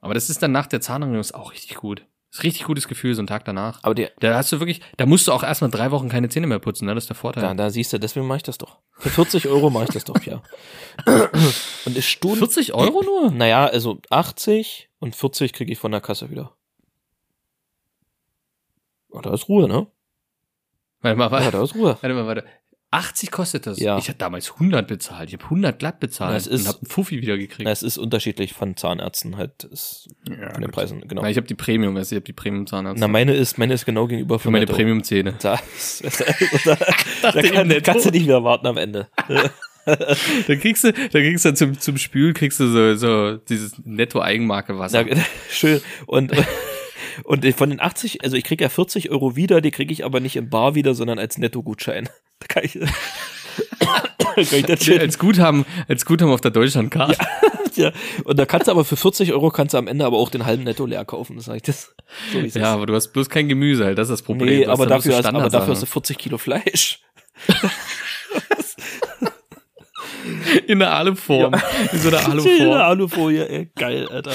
aber 0.00 0.14
das 0.14 0.30
ist 0.30 0.40
dann 0.42 0.52
nach 0.52 0.66
der 0.68 0.80
Zahnreinigung 0.80 1.20
ist 1.20 1.34
auch 1.34 1.52
richtig 1.52 1.74
gut. 1.76 2.06
Ist 2.36 2.42
richtig 2.42 2.64
gutes 2.64 2.86
Gefühl, 2.88 3.14
so 3.14 3.20
einen 3.20 3.26
Tag 3.26 3.44
danach. 3.46 3.80
Aber 3.82 3.94
die, 3.94 4.08
Da 4.20 4.34
hast 4.36 4.52
du 4.52 4.60
wirklich, 4.60 4.80
da 4.98 5.06
musst 5.06 5.26
du 5.26 5.32
auch 5.32 5.42
erstmal 5.42 5.70
drei 5.70 5.90
Wochen 5.90 6.08
keine 6.08 6.28
Zähne 6.28 6.46
mehr 6.46 6.58
putzen, 6.58 6.84
ne? 6.86 6.94
Das 6.94 7.04
ist 7.04 7.08
der 7.08 7.16
Vorteil. 7.16 7.42
da, 7.42 7.54
da 7.54 7.70
siehst 7.70 7.92
du, 7.92 7.98
deswegen 7.98 8.26
mache 8.26 8.36
ich 8.38 8.42
das 8.42 8.58
doch. 8.58 8.78
Für 8.92 9.08
40 9.10 9.48
Euro 9.48 9.70
mache 9.70 9.84
ich 9.84 9.90
das 9.90 10.04
doch, 10.04 10.20
ja. 10.24 10.42
Und 11.86 11.96
es 11.96 12.04
Stunden. 12.04 12.38
40 12.38 12.74
Euro 12.74 13.02
nur? 13.02 13.30
Naja, 13.30 13.64
also 13.66 13.98
80 14.10 14.90
und 14.98 15.16
40 15.16 15.52
kriege 15.52 15.72
ich 15.72 15.78
von 15.78 15.92
der 15.92 16.00
Kasse 16.00 16.30
wieder. 16.30 16.52
Oh, 19.10 19.20
da 19.20 19.32
ist 19.32 19.48
Ruhe, 19.48 19.66
ne? 19.68 19.86
Warte 21.00 21.16
mal, 21.18 21.24
Ja, 21.26 21.30
warte, 21.30 21.50
da 21.52 21.62
ist 21.62 21.74
Ruhe. 21.74 21.96
warte 22.00 22.14
mal, 22.14 22.26
warte. 22.26 22.44
80 22.96 23.30
kostet 23.30 23.66
das. 23.66 23.78
Ja. 23.78 23.98
Ich 23.98 24.08
hatte 24.08 24.18
damals 24.18 24.52
100 24.52 24.88
bezahlt. 24.88 25.28
Ich 25.28 25.34
habe 25.34 25.44
100 25.44 25.78
glatt 25.78 26.00
bezahlt 26.00 26.30
Na, 26.30 26.36
es 26.36 26.46
ist- 26.46 26.62
und 26.62 26.68
habe 26.68 26.78
einen 26.78 26.86
Fuffi 26.90 27.20
wieder 27.20 27.36
gekriegt. 27.36 27.64
Na, 27.64 27.70
es 27.70 27.82
ist 27.82 27.98
unterschiedlich 27.98 28.54
von 28.54 28.76
Zahnärzten 28.76 29.36
halt, 29.36 29.64
ist 29.64 30.08
Ja, 30.28 30.52
von 30.52 30.62
den 30.62 30.70
gut. 30.70 30.72
Preisen, 30.72 31.06
genau. 31.06 31.22
Na, 31.22 31.30
ich 31.30 31.36
habe 31.36 31.46
die 31.46 31.54
Premium, 31.54 31.96
also 31.96 32.14
ich 32.14 32.16
habe 32.16 32.24
die 32.24 32.32
Premium 32.32 32.66
Zahnarzt. 32.66 32.98
Na, 32.98 33.06
meine 33.08 33.34
ist, 33.34 33.58
meine 33.58 33.74
ist 33.74 33.84
genau 33.84 34.06
gegenüber 34.06 34.38
für 34.38 34.44
von 34.44 34.52
meine. 34.52 34.66
Premium 34.66 35.04
Zähne. 35.04 35.34
Da, 35.40 35.60
da, 36.64 36.76
da, 37.22 37.32
da 37.32 37.42
kann, 37.42 37.68
kannst 37.82 38.06
du 38.06 38.10
nicht 38.10 38.26
mehr 38.26 38.42
warten 38.42 38.66
am 38.66 38.76
Ende. 38.76 39.08
Da 39.86 40.56
kriegst 40.56 40.82
du, 40.82 40.92
da 40.92 41.20
kriegst 41.20 41.44
du 41.44 41.54
zum, 41.54 41.78
zum 41.78 41.96
Spül 41.96 42.32
kriegst 42.32 42.58
du 42.58 42.66
so, 42.66 42.96
so 42.96 43.36
dieses 43.36 43.74
Netto 43.84 44.20
Eigenmarke 44.20 44.76
Wasser. 44.80 45.04
Na, 45.08 45.16
schön. 45.48 45.80
Und, 46.06 46.32
und 47.22 47.46
von 47.54 47.70
den 47.70 47.80
80, 47.80 48.24
also 48.24 48.36
ich 48.36 48.42
kriege 48.42 48.64
ja 48.64 48.68
40 48.68 49.12
Euro 49.12 49.36
wieder, 49.36 49.60
die 49.60 49.70
kriege 49.70 49.92
ich 49.92 50.04
aber 50.04 50.18
nicht 50.18 50.34
im 50.34 50.50
Bar 50.50 50.74
wieder, 50.74 50.94
sondern 50.94 51.20
als 51.20 51.38
Nettogutschein. 51.38 52.08
Da 52.40 52.46
kann 52.48 52.64
ich, 52.64 52.72
kann 52.78 54.58
ich 54.58 54.66
das 54.66 54.84
schön, 54.84 55.00
als 55.00 55.18
Guthaben, 55.18 55.64
als 55.88 56.04
Guthaben 56.04 56.32
auf 56.32 56.40
der 56.40 56.50
Deutschlandkarte. 56.50 57.16
ja. 57.74 57.92
Und 58.24 58.38
da 58.38 58.46
kannst 58.46 58.68
du 58.68 58.72
aber 58.72 58.84
für 58.84 58.96
40 58.96 59.32
Euro 59.32 59.50
kannst 59.50 59.74
du 59.74 59.78
am 59.78 59.86
Ende 59.88 60.04
aber 60.04 60.18
auch 60.18 60.30
den 60.30 60.46
halben 60.46 60.64
Netto 60.64 60.86
leer 60.86 61.04
kaufen, 61.04 61.38
sag 61.40 61.56
ich 61.56 61.62
das. 61.62 61.94
So 62.32 62.38
Ja, 62.38 62.44
ist. 62.44 62.56
aber 62.58 62.86
du 62.86 62.94
hast 62.94 63.08
bloß 63.08 63.28
kein 63.30 63.48
Gemüse, 63.48 63.84
halt. 63.84 63.98
Das 63.98 64.08
ist 64.08 64.12
das 64.12 64.22
Problem. 64.22 64.60
Nee, 64.60 64.66
aber 64.66 64.86
dafür, 64.86 65.16
hast, 65.16 65.26
aber 65.26 65.48
dafür 65.48 65.72
hast 65.72 65.82
du 65.82 65.86
Standardsachen. 65.86 65.88
40 65.92 66.18
Kilo 66.18 66.38
Fleisch. 66.38 67.00
in 70.66 70.78
der 70.78 70.92
Aluform. 70.94 71.54
In 71.92 71.98
so 71.98 72.08
einer 72.08 72.26
Aluform. 72.28 72.70
Alufolie, 72.72 73.48
ey. 73.48 73.70
Geil, 73.76 74.08
Alter. 74.08 74.32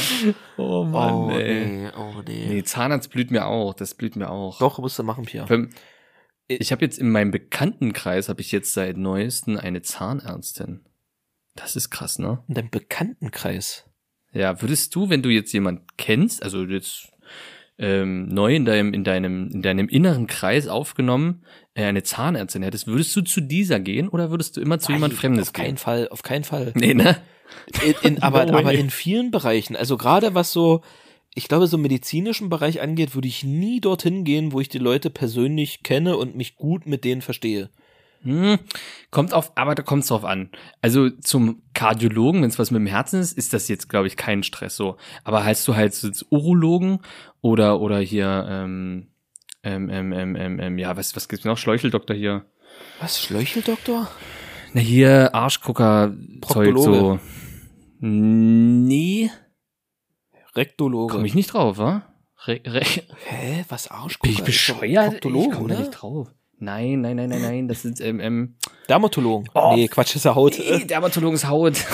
Oh 0.58 0.84
Mann, 0.84 1.14
oh, 1.14 1.30
ey. 1.32 1.66
nee, 1.66 1.90
oh 1.98 2.22
nee. 2.28 2.46
Nee, 2.50 2.64
Zahnarzt 2.64 3.10
blüht 3.12 3.32
mir 3.32 3.46
auch. 3.48 3.74
Das 3.74 3.94
blüht 3.94 4.16
mir 4.16 4.30
auch. 4.30 4.60
Doch, 4.60 4.80
musst 4.80 5.00
du 5.00 5.04
machen, 5.04 5.26
Pia. 5.26 5.46
Allem, 5.46 5.70
Ich 6.47 6.71
habe 6.71 6.84
jetzt 6.84 6.99
in 6.99 7.10
meinem 7.10 7.32
Bekanntenkreis 7.32 8.30
habe 8.30 8.41
ich 8.41 8.51
jetzt 8.51 8.73
seit 8.73 8.97
neuesten 8.97 9.58
eine 9.58 9.82
Zahnärztin. 9.82 10.82
Das 11.56 11.75
ist 11.75 11.89
krass, 11.89 12.19
ne? 12.19 12.43
In 12.47 12.56
deinem 12.56 12.69
Bekanntenkreis. 12.69 13.89
Ja, 14.34 14.62
würdest 14.62 14.95
du, 14.95 15.10
wenn 15.10 15.21
du 15.21 15.30
jetzt 15.30 15.51
jemand 15.54 15.97
kennst, 15.97 16.43
also 16.43 16.63
jetzt 16.63 17.12
ähm, 17.77 18.27
neu 18.27 18.56
in 18.56 18.65
deinem 18.65 18.93
in 18.93 19.04
deinem 19.04 19.49
in 19.49 19.62
deinem 19.62 19.89
inneren 19.89 20.27
Kreis 20.27 20.67
aufgenommen, 20.67 21.43
äh, 21.73 21.84
eine 21.84 22.04
Zahnärztin 22.04 22.63
hättest, 22.63 22.88
würdest 22.88 23.15
du 23.15 23.21
zu 23.21 23.41
dieser 23.41 23.80
gehen 23.80 24.08
oder 24.08 24.30
würdest 24.30 24.56
du 24.56 24.62
immer 24.62 24.80
zu 24.80 24.91
jemand 24.91 25.13
Nein, 25.13 25.19
Fremdes 25.19 25.47
Auf 25.49 25.54
keinen 25.54 25.65
gehen? 25.65 25.77
Fall, 25.77 26.08
auf 26.10 26.21
keinen 26.21 26.43
Fall. 26.43 26.71
Nee, 26.75 26.93
ne? 26.93 27.17
In, 27.84 27.95
in, 28.04 28.23
aber, 28.23 28.45
No 28.51 28.58
aber 28.58 28.73
in 28.73 28.89
vielen 28.89 29.32
Bereichen, 29.32 29.75
also 29.75 29.97
gerade 29.97 30.36
was 30.36 30.51
so, 30.51 30.82
ich 31.34 31.48
glaube, 31.48 31.67
so 31.67 31.78
medizinischen 31.78 32.50
Bereich 32.50 32.82
angeht, 32.82 33.15
würde 33.15 33.28
ich 33.28 33.44
nie 33.44 33.80
dorthin 33.80 34.24
gehen, 34.24 34.52
wo 34.52 34.60
ich 34.60 34.70
die 34.70 34.80
Leute 34.80 35.10
persönlich 35.10 35.84
kenne 35.84 36.17
und 36.17 36.36
mich 36.36 36.56
gut 36.56 36.86
mit 36.86 37.04
denen 37.06 37.22
verstehe. 37.22 37.70
Hm, 38.24 38.60
kommt 39.10 39.34
auf, 39.34 39.52
aber 39.56 39.74
da 39.74 39.82
kommt 39.82 40.04
es 40.04 40.10
drauf 40.10 40.26
an. 40.26 40.50
Also 40.82 41.10
zum 41.10 41.63
Kardiologen, 41.74 42.41
wenn 42.41 42.50
es 42.50 42.60
was 42.60 42.70
mit 42.70 42.80
dem 42.80 42.88
Herzen 42.88 43.20
ist, 43.20 43.36
ist 43.36 43.54
das 43.54 43.67
jetzt, 43.67 43.89
glaube 43.89 44.08
ich, 44.08 44.15
kein 44.15 44.44
Stress 44.44 44.76
so. 44.76 44.98
Aber 45.24 45.44
heißt 45.44 45.67
du 45.67 45.76
halt 45.76 45.94
als 46.04 46.26
Urologen 46.30 47.00
oder 47.41 47.82
oder 47.82 48.00
hier, 48.00 48.46
ähm, 48.48 49.08
ähm, 49.63 49.89
ähm, 49.89 50.12
ähm, 50.12 50.36
ähm, 50.36 50.60
ähm, 50.60 50.78
ja, 50.78 50.96
was, 50.98 51.15
was 51.15 51.30
gibt's 51.30 51.46
noch? 51.46 51.58
Schläucheldoktor 51.58 52.15
hier. 52.15 52.46
Was, 53.00 53.22
Schleucheldoktor? 53.22 54.12
Na 54.74 54.82
hier, 54.82 55.34
Arschgucker, 55.34 56.13
Zeug 56.48 56.74
Proktologe. 56.76 57.20
so. 57.20 57.20
Nee, 58.02 59.32
Rektologe. 60.56 61.14
komme 61.14 61.28
ich 61.28 61.34
nicht 61.36 61.54
drauf, 61.54 61.78
wa? 61.78 62.04
Re, 62.46 62.60
re, 62.66 62.82
Hä, 63.26 63.66
was 63.70 63.88
Arschgucker? 63.90 64.24
bin 64.24 64.32
ich 64.32 64.40
Ist 64.40 64.46
bescheuert? 64.46 65.12
Proktologe, 65.12 65.48
ich 65.50 65.54
komme 65.56 65.70
da 65.74 65.80
nicht 65.80 65.92
drauf. 65.92 66.28
Nein, 66.58 67.02
nein, 67.02 67.16
nein, 67.16 67.30
nein, 67.30 67.42
nein, 67.42 67.68
das 67.68 67.82
sind, 67.84 68.00
ähm, 68.02 68.20
ähm, 68.20 68.56
Dermatologen. 68.90 69.50
Oh. 69.54 69.74
Nee, 69.76 69.88
Quatsch, 69.88 70.10
das 70.10 70.18
ist 70.18 70.26
ja 70.26 70.36
Haut. 70.36 70.58
Nee, 70.60 70.86
Dermatologenhaut. 70.86 71.76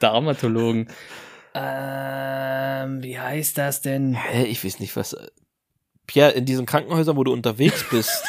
Dermatologen. 0.00 0.88
Ähm, 1.54 3.02
wie 3.02 3.18
heißt 3.18 3.58
das 3.58 3.80
denn? 3.80 4.14
Hä, 4.14 4.44
ich 4.44 4.64
weiß 4.64 4.80
nicht, 4.80 4.94
was. 4.96 5.16
Pierre, 6.06 6.32
in 6.32 6.44
diesen 6.44 6.66
Krankenhäusern, 6.66 7.16
wo 7.16 7.24
du 7.24 7.32
unterwegs 7.32 7.84
bist, 7.90 8.22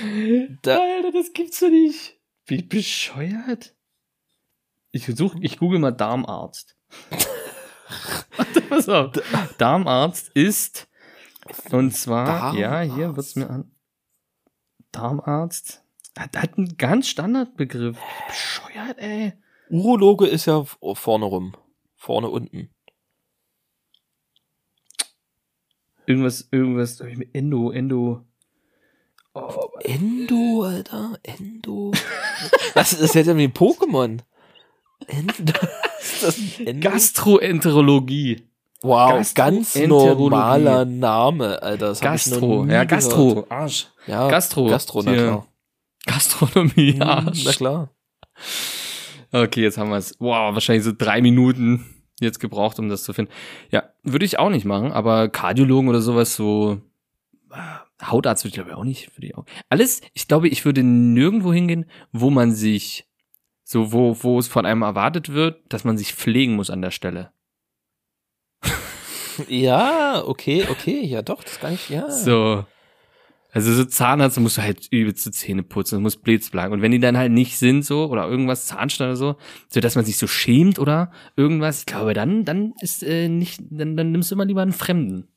da, 0.62 0.78
Alter, 0.78 1.12
das 1.12 1.32
gibt's 1.32 1.60
doch 1.60 1.68
nicht. 1.68 2.18
Wie 2.46 2.62
bescheuert? 2.62 3.74
Ich 4.94 5.06
versuche, 5.06 5.36
ich 5.40 5.58
google 5.58 5.80
mal 5.80 5.90
Darmarzt. 5.90 6.76
Warte, 8.36 8.60
pass 8.68 8.88
auf. 8.88 9.10
Darmarzt 9.58 10.28
ist, 10.34 10.86
und 11.72 11.90
zwar, 11.96 12.54
ja, 12.54 12.80
hier 12.82 13.06
Darmarzt. 13.08 13.16
wird's 13.16 13.34
mir 13.34 13.50
an. 13.50 13.72
Darmarzt. 14.92 15.82
Hat, 16.16 16.36
hat 16.36 16.56
einen 16.56 16.76
ganz 16.76 17.08
Standardbegriff. 17.08 17.98
Bescheuert, 18.28 18.98
ey. 18.98 19.32
Urologe 19.68 20.28
ist 20.28 20.46
ja 20.46 20.62
vorne 20.62 21.24
rum. 21.24 21.56
Vorne 21.96 22.28
unten. 22.28 22.70
Irgendwas, 26.06 26.46
irgendwas, 26.52 27.00
Endo, 27.00 27.72
Endo. 27.72 28.24
Endo, 29.80 30.62
Alter. 30.62 31.18
Endo. 31.24 31.90
Was 32.74 32.92
ist 32.92 33.02
das 33.02 33.14
jetzt 33.14 33.26
wie 33.36 33.42
ein 33.42 33.52
Pokémon? 33.52 34.22
Gastroenterologie. 36.80 38.42
wow, 38.82 39.10
ganz 39.12 39.34
Gastroenterologie. 39.34 40.22
normaler 40.30 40.84
Name, 40.84 41.62
Alter. 41.62 41.88
Das 41.88 42.02
hab 42.02 42.14
ich 42.16 42.26
noch 42.26 42.32
Gastro, 42.34 42.64
nie 42.64 42.72
ja, 42.72 42.84
gehört. 42.84 42.90
Gastro, 42.90 43.46
Arsch. 43.48 43.86
Ja, 44.06 44.28
Gastro. 44.28 44.66
Gastro, 44.66 45.02
na 45.02 45.12
klar. 45.14 45.46
Gastronomie, 46.06 46.92
Hm, 46.94 47.02
Arsch. 47.02 47.44
Na 47.44 47.52
klar. 47.52 47.90
Okay, 49.32 49.62
jetzt 49.62 49.78
haben 49.78 49.90
wir 49.90 49.96
es. 49.96 50.14
Wow, 50.18 50.54
wahrscheinlich 50.54 50.84
so 50.84 50.92
drei 50.96 51.20
Minuten 51.20 51.86
jetzt 52.20 52.38
gebraucht, 52.40 52.78
um 52.78 52.88
das 52.88 53.02
zu 53.04 53.12
finden. 53.12 53.32
Ja, 53.70 53.84
würde 54.02 54.24
ich 54.24 54.38
auch 54.38 54.50
nicht 54.50 54.64
machen, 54.64 54.92
aber 54.92 55.28
Kardiologen 55.28 55.88
oder 55.88 56.00
sowas, 56.00 56.36
so 56.36 56.80
äh, 57.52 57.56
Hautarzt 58.06 58.44
würde 58.44 58.48
ich 58.50 58.54
glaube 58.54 58.70
ich 58.70 58.76
auch 58.76 58.84
nicht. 58.84 59.16
Würde 59.16 59.26
ich 59.26 59.34
auch. 59.36 59.44
Alles, 59.68 60.02
ich 60.12 60.28
glaube, 60.28 60.48
ich 60.48 60.64
würde 60.64 60.82
nirgendwo 60.82 61.52
hingehen, 61.52 61.86
wo 62.12 62.30
man 62.30 62.52
sich, 62.52 63.06
so 63.64 63.92
wo, 63.92 64.16
wo 64.22 64.38
es 64.38 64.46
von 64.46 64.66
einem 64.66 64.82
erwartet 64.82 65.32
wird, 65.32 65.60
dass 65.68 65.84
man 65.84 65.98
sich 65.98 66.14
pflegen 66.14 66.54
muss 66.54 66.70
an 66.70 66.82
der 66.82 66.90
Stelle. 66.90 67.32
Ja, 69.48 70.22
okay, 70.24 70.66
okay. 70.70 71.04
Ja, 71.04 71.22
doch, 71.22 71.42
das 71.42 71.58
kann 71.58 71.74
ich, 71.74 71.88
ja. 71.88 72.08
So. 72.08 72.64
Also 73.50 73.72
so 73.72 73.84
Zahnarzt, 73.84 74.38
musst 74.40 74.58
du 74.58 74.62
halt 74.62 74.88
übelste 74.90 75.30
Zähne 75.30 75.62
putzen, 75.62 75.96
du 75.96 76.00
musst 76.00 76.22
blitzblank. 76.22 76.72
Und 76.72 76.82
wenn 76.82 76.90
die 76.90 76.98
dann 76.98 77.16
halt 77.16 77.30
nicht 77.30 77.56
sind 77.56 77.84
so 77.84 78.06
oder 78.06 78.28
irgendwas 78.28 78.66
Zahnstein 78.66 79.08
oder 79.08 79.16
so, 79.16 79.36
so 79.68 79.80
dass 79.80 79.94
man 79.94 80.04
sich 80.04 80.18
so 80.18 80.26
schämt 80.26 80.80
oder 80.80 81.12
irgendwas, 81.36 81.80
ich 81.80 81.86
glaube, 81.86 82.14
dann 82.14 82.44
dann 82.44 82.74
ist 82.80 83.04
äh, 83.04 83.28
nicht, 83.28 83.60
dann, 83.70 83.96
dann 83.96 84.10
nimmst 84.10 84.30
du 84.30 84.34
immer 84.34 84.44
lieber 84.44 84.62
einen 84.62 84.72
Fremden. 84.72 85.28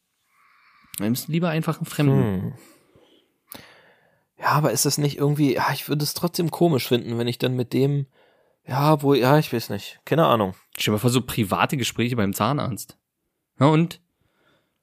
Dann 0.97 1.07
nimmst 1.07 1.27
du 1.27 1.31
lieber 1.31 1.49
einfach 1.49 1.77
einen 1.77 1.85
Fremden. 1.85 2.41
Hm. 2.41 2.53
Ja, 4.39 4.49
aber 4.49 4.71
ist 4.71 4.85
das 4.85 4.97
nicht 4.97 5.17
irgendwie, 5.17 5.55
ja, 5.55 5.67
ich 5.73 5.89
würde 5.89 6.03
es 6.03 6.13
trotzdem 6.13 6.51
komisch 6.51 6.87
finden, 6.87 7.17
wenn 7.17 7.27
ich 7.27 7.37
dann 7.39 7.55
mit 7.55 7.73
dem, 7.73 8.05
ja, 8.67 9.01
wo, 9.01 9.13
ja, 9.13 9.37
ich 9.39 9.51
weiß 9.51 9.69
nicht, 9.71 9.99
keine 10.05 10.25
Ahnung. 10.27 10.53
Stell 10.77 10.91
dir 10.91 10.97
mal 10.97 10.99
vor, 10.99 11.09
so 11.09 11.21
private 11.21 11.75
Gespräche 11.77 12.15
beim 12.15 12.33
Zahnarzt. 12.33 12.97
Ja, 13.59 13.67
und? 13.67 13.99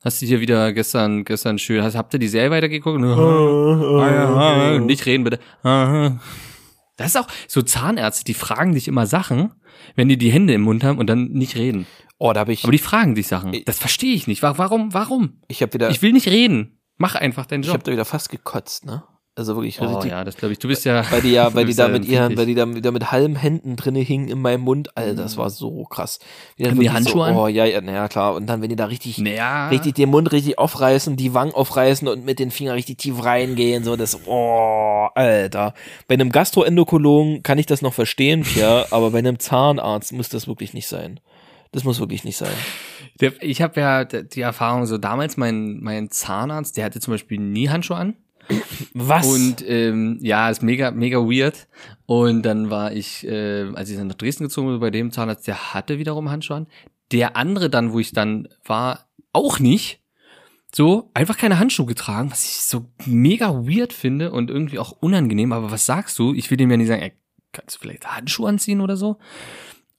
Hast 0.03 0.21
du 0.21 0.27
hier 0.27 0.41
wieder 0.41 0.73
gestern, 0.73 1.25
gestern 1.25 1.59
schön, 1.59 1.83
hast, 1.83 1.95
habt 1.95 2.13
ihr 2.13 2.19
die 2.19 2.29
Serie 2.29 2.51
weitergeguckt? 2.51 3.01
Ah, 3.05 4.11
ja, 4.11 4.73
ja, 4.75 4.79
nicht 4.81 5.07
reden 5.07 5.25
bitte. 5.25 5.39
Das 6.97 7.09
ist 7.09 7.17
auch 7.17 7.27
so 7.49 7.63
Zahnärzte, 7.63 8.25
die 8.25 8.35
fragen 8.35 8.75
dich 8.75 8.87
immer 8.89 9.07
Sachen, 9.07 9.53
wenn 9.97 10.09
die 10.09 10.19
die 10.19 10.31
Hände 10.31 10.53
im 10.55 10.63
Mund 10.63 10.85
haben 10.85 10.99
und 10.99 11.07
dann 11.09 11.27
nicht 11.33 11.57
reden. 11.57 11.87
Oh, 12.19 12.33
da 12.33 12.41
habe 12.41 12.53
ich, 12.53 12.63
Aber 12.65 12.73
die 12.73 12.79
fragen 12.79 13.15
dich 13.15 13.27
Sachen. 13.29 13.57
Das 13.65 13.79
verstehe 13.79 14.15
ich 14.15 14.27
nicht. 14.27 14.43
Wa- 14.43 14.59
Warum? 14.59 14.93
Warum? 14.95 15.41
ich 15.49 15.63
habe 15.63 15.73
wieder, 15.75 15.91
Ich 15.91 16.03
will 16.03 16.13
nicht 16.13 16.29
reden. 16.29 16.79
Mach 16.97 17.15
einfach 17.17 17.47
deinen 17.47 17.63
ich 17.63 17.67
Job. 17.67 17.75
habe 17.75 17.85
da 17.85 17.93
wieder 17.93 18.05
fast 18.05 18.29
gekotzt, 18.31 18.85
ne? 18.87 19.03
Also 19.37 19.57
wirklich 19.57 19.81
Oh 19.81 19.87
richtig. 19.87 20.13
ja, 20.13 20.23
das 20.23 20.37
glaube 20.37 20.53
ich. 20.53 20.61
Du 20.61 20.69
bist 20.69 20.85
ja. 20.85 21.11
Weil 21.11 21.21
die 21.21 21.33
ja, 21.33 21.53
weil 21.55 21.65
die 21.65 21.75
da 21.75 21.89
mit 21.89 22.05
ihren, 22.05 22.37
weil 22.37 22.47
die 22.47 22.55
da 22.55 22.73
wieder 22.73 22.93
mit 22.93 23.11
halben 23.11 23.35
Händen 23.35 23.75
drinne 23.75 23.99
hingen 23.99 24.29
in 24.29 24.41
meinem 24.41 24.61
Mund, 24.61 24.97
Alter, 24.97 25.15
das 25.15 25.37
war 25.37 25.51
so 25.51 25.85
krass. 25.85 26.21
Haben 26.21 26.57
die 26.57 26.65
wirklich 26.77 26.93
Handschuhe 26.93 27.15
so, 27.15 27.23
an? 27.23 27.37
Oh 27.37 27.49
ja, 27.49 27.65
ja, 27.65 27.81
naja, 27.81 28.07
klar. 28.07 28.35
Und 28.35 28.47
dann, 28.47 28.63
wenn 28.63 28.69
die 28.69 28.77
da 28.77 28.85
richtig, 28.85 29.19
Naja. 29.19 29.71
richtig 29.71 29.97
den 29.97 30.11
Mund 30.11 30.31
richtig 30.31 30.59
aufreißen, 30.59 31.17
die 31.17 31.35
Wangen 31.35 31.53
aufreißen 31.53 32.07
und 32.07 32.25
mit 32.25 32.39
den 32.39 32.53
Fingern 32.53 32.75
richtig 32.75 32.99
tief 32.99 33.25
reingehen, 33.25 33.83
so 33.83 33.97
das, 33.97 34.21
oh, 34.27 35.09
Alter. 35.17 35.75
Bei 36.07 36.15
einem 36.15 36.31
Gastroendokologen 36.31 37.43
kann 37.43 37.59
ich 37.59 37.67
das 37.67 37.83
noch 37.83 37.93
verstehen, 37.93 38.47
ja, 38.55 38.87
aber 38.93 39.11
bei 39.11 39.19
einem 39.19 39.41
Zahnarzt 39.41 40.13
muss 40.13 40.29
das 40.29 40.47
wirklich 40.47 40.75
nicht 40.75 40.87
sein. 40.87 41.19
Das 41.73 41.83
muss 41.83 41.99
wirklich 41.99 42.23
nicht 42.23 42.37
sein. 42.37 42.53
Ich 43.41 43.61
habe 43.63 43.81
ja 43.81 44.05
die 44.05 44.41
Erfahrung 44.41 44.87
so 44.87 44.97
damals 44.97 45.37
mein 45.37 45.81
mein 45.81 46.09
Zahnarzt, 46.09 46.77
der 46.77 46.85
hatte 46.85 47.01
zum 47.01 47.15
Beispiel 47.15 47.41
nie 47.41 47.69
Handschuhe 47.69 47.97
an 47.97 48.15
Was? 48.95 49.27
und 49.27 49.65
ähm, 49.67 50.19
ja, 50.21 50.51
ist 50.51 50.63
mega 50.63 50.91
mega 50.91 51.19
weird. 51.19 51.67
Und 52.07 52.43
dann 52.43 52.71
war 52.71 52.93
ich, 52.93 53.27
äh, 53.27 53.71
als 53.75 53.91
ich 53.91 53.97
dann 53.97 54.09
nach 54.09 54.15
Dresden 54.15 54.45
gezogen 54.45 54.69
bin 54.69 54.81
bei 54.81 54.91
dem 54.91 55.11
Zahnarzt, 55.11 55.47
der 55.47 55.75
hatte 55.75 55.99
wiederum 55.99 56.31
Handschuhe 56.31 56.59
an. 56.59 56.67
Der 57.13 57.37
andere 57.37 57.71
dann, 57.71 57.93
wo 57.93 57.99
ich 57.99 58.13
dann 58.13 58.49
war, 58.65 59.07
auch 59.33 59.59
nicht. 59.59 60.01
so 60.75 61.11
einfach 61.15 61.39
keine 61.39 61.59
Handschuhe 61.59 61.87
getragen, 61.87 62.31
was 62.31 62.45
ich 62.45 62.61
so 62.63 62.87
mega 63.07 63.55
weird 63.67 63.93
finde 63.93 64.33
und 64.33 64.51
irgendwie 64.51 64.79
auch 64.79 64.93
unangenehm. 64.93 65.53
Aber 65.53 65.71
was 65.71 65.87
sagst 65.87 66.19
du? 66.19 66.35
Ich 66.35 66.51
will 66.51 66.57
dem 66.57 66.71
ja 66.71 66.77
nicht 66.77 66.89
sagen, 66.89 67.03
ey, 67.03 67.13
kannst 67.53 67.77
du 67.77 67.81
vielleicht 67.81 68.07
Handschuhe 68.07 68.49
anziehen 68.49 68.81
oder 68.81 68.97
so? 68.97 69.19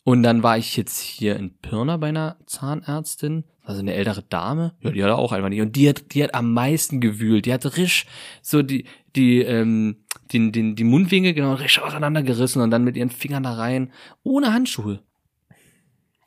Und 0.04 0.22
dann 0.24 0.44
war 0.44 0.58
ich 0.58 0.78
jetzt 0.78 1.00
hier 1.00 1.38
in 1.38 1.58
Pirna 1.58 1.98
bei 1.98 2.10
einer 2.10 2.38
Zahnärztin, 2.46 3.46
also 3.66 3.80
eine 3.80 3.94
ältere 3.94 4.24
Dame, 4.24 4.76
ja, 4.82 4.92
die 4.92 5.04
hatte 5.04 5.16
auch 5.16 5.32
einfach 5.32 5.50
nicht. 5.50 5.62
Und 5.62 5.76
die 5.76 5.90
hat, 5.90 6.14
die 6.14 6.24
hat 6.24 6.34
am 6.36 6.54
meisten 6.54 7.02
gewühlt. 7.02 7.46
Die 7.46 7.54
hat 7.54 7.78
risch 7.78 8.06
so 8.42 8.62
die, 8.62 8.86
die, 9.16 9.42
ähm, 9.42 9.98
den, 10.32 10.52
den, 10.52 10.76
die 10.76 10.84
Mundwinkel 10.84 11.34
genau 11.34 11.56
risch 11.56 11.80
auseinandergerissen 11.80 12.62
und 12.62 12.72
dann 12.72 12.84
mit 12.84 12.96
ihren 12.96 13.10
Fingern 13.10 13.44
da 13.44 13.54
rein, 13.54 13.92
ohne 14.24 14.54
Handschuhe. 14.54 15.02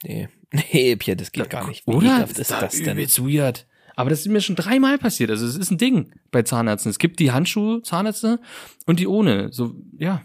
Nee. 0.04 0.28
Nee, 0.50 0.96
Pierre, 0.96 1.16
das 1.16 1.30
geht 1.30 1.50
gar 1.50 1.68
nicht. 1.68 1.86
Wie 1.86 1.90
Oder? 1.90 2.24
ist 2.26 2.50
das 2.50 2.72
denn? 2.72 2.96
übelst 2.96 3.22
weird. 3.22 3.66
Aber 3.96 4.08
das 4.08 4.20
ist 4.20 4.28
mir 4.28 4.40
schon 4.40 4.56
dreimal 4.56 4.96
passiert. 4.96 5.28
Also 5.30 5.44
es 5.44 5.56
ist 5.56 5.70
ein 5.70 5.76
Ding 5.76 6.14
bei 6.30 6.42
Zahnärzten. 6.42 6.88
Es 6.88 6.98
gibt 6.98 7.20
die 7.20 7.32
Handschuhe 7.32 7.82
Zahnärzte 7.82 8.40
und 8.86 8.98
die 8.98 9.06
ohne. 9.06 9.52
So, 9.52 9.74
ja. 9.98 10.22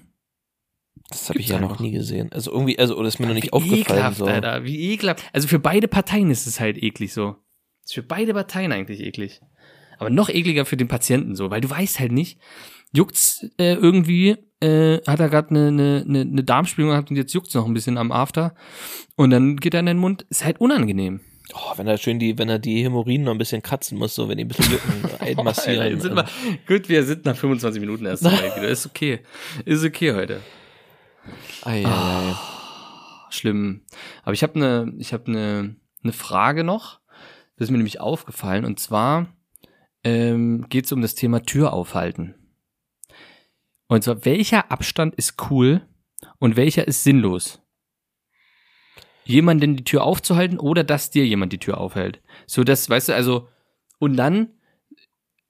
Das 1.09 1.29
habe 1.29 1.39
ich 1.39 1.47
ja 1.49 1.59
noch 1.59 1.79
nie 1.79 1.91
gesehen. 1.91 2.31
Also 2.31 2.51
irgendwie, 2.51 2.79
also 2.79 2.95
oder 2.97 3.07
ist 3.07 3.19
mir 3.19 3.27
noch 3.27 3.33
nicht 3.33 3.47
Wie 3.47 3.51
aufgefallen. 3.53 3.81
ekelhaft, 3.81 4.17
So. 4.17 4.25
Alter. 4.25 4.63
Wie 4.63 4.91
ekelhaft. 4.93 5.23
Also 5.33 5.47
für 5.47 5.59
beide 5.59 5.87
Parteien 5.87 6.31
ist 6.31 6.47
es 6.47 6.59
halt 6.59 6.81
eklig 6.81 7.13
so. 7.13 7.35
Ist 7.83 7.93
für 7.93 8.03
beide 8.03 8.33
Parteien 8.33 8.71
eigentlich 8.71 9.01
eklig. 9.01 9.41
Aber 9.99 10.09
noch 10.09 10.29
ekliger 10.29 10.65
für 10.65 10.77
den 10.77 10.87
Patienten 10.87 11.35
so, 11.35 11.51
weil 11.51 11.61
du 11.61 11.69
weißt 11.69 11.99
halt 11.99 12.11
nicht, 12.11 12.39
juckt's 12.93 13.45
äh, 13.59 13.73
irgendwie, 13.73 14.37
äh, 14.59 14.99
hat 15.05 15.19
er 15.19 15.29
gerade 15.29 15.49
eine 15.51 15.71
ne, 15.71 16.03
ne, 16.05 16.25
ne 16.25 16.43
Darmspiegelung 16.43 16.91
gehabt 16.91 17.11
und 17.11 17.17
jetzt 17.17 17.33
juckt's 17.33 17.53
noch 17.53 17.65
ein 17.67 17.73
bisschen 17.73 17.97
am 17.97 18.11
After. 18.11 18.55
Und 19.15 19.29
dann 19.29 19.57
geht 19.57 19.73
er 19.75 19.81
in 19.81 19.85
den 19.85 19.97
Mund. 19.97 20.25
Ist 20.29 20.43
halt 20.45 20.59
unangenehm. 20.59 21.19
Oh, 21.53 21.73
wenn 21.77 21.87
er 21.87 21.97
schön 21.97 22.17
die, 22.19 22.37
wenn 22.39 22.49
er 22.49 22.57
die 22.57 22.83
Hämorrhoiden 22.83 23.25
noch 23.25 23.33
ein 23.33 23.37
bisschen 23.37 23.61
kratzen 23.61 23.97
muss, 23.97 24.15
so 24.15 24.29
wenn 24.29 24.37
die 24.37 24.45
ein 24.45 24.47
bisschen 24.47 24.71
jucken, 24.71 25.03
Alter, 25.19 25.39
einmassieren. 25.39 25.91
jetzt 25.91 26.03
sind 26.03 26.15
wir, 26.15 26.25
gut, 26.67 26.89
wir 26.89 27.03
sind 27.03 27.25
nach 27.25 27.35
25 27.35 27.79
Minuten 27.81 28.05
erst. 28.05 28.25
Ist 28.63 28.85
okay. 28.87 29.19
Ist 29.65 29.83
okay 29.83 30.13
heute. 30.13 30.39
Ei, 31.63 31.85
ei. 31.85 32.35
Schlimm. 33.29 33.81
Aber 34.23 34.33
ich 34.33 34.43
habe 34.43 34.55
eine, 34.55 34.93
ich 34.97 35.13
habe 35.13 35.27
eine, 35.27 35.75
eine 36.03 36.13
Frage 36.13 36.63
noch. 36.63 36.99
Das 37.55 37.67
ist 37.67 37.71
mir 37.71 37.77
nämlich 37.77 37.99
aufgefallen. 37.99 38.65
Und 38.65 38.79
zwar 38.79 39.27
ähm, 40.03 40.67
geht 40.69 40.85
es 40.85 40.91
um 40.91 41.01
das 41.01 41.15
Thema 41.15 41.43
Tür 41.43 41.73
aufhalten. 41.73 42.35
Und 43.87 44.03
zwar, 44.03 44.25
welcher 44.25 44.71
Abstand 44.71 45.15
ist 45.15 45.49
cool 45.49 45.81
und 46.39 46.55
welcher 46.55 46.87
ist 46.87 47.03
sinnlos? 47.03 47.61
Jemanden 49.25 49.77
die 49.77 49.83
Tür 49.83 50.03
aufzuhalten 50.03 50.59
oder 50.59 50.83
dass 50.83 51.11
dir 51.11 51.25
jemand 51.25 51.53
die 51.53 51.59
Tür 51.59 51.77
aufhält. 51.77 52.21
So 52.45 52.63
das, 52.63 52.89
weißt 52.89 53.09
du, 53.09 53.15
also, 53.15 53.47
und 53.99 54.17
dann 54.17 54.49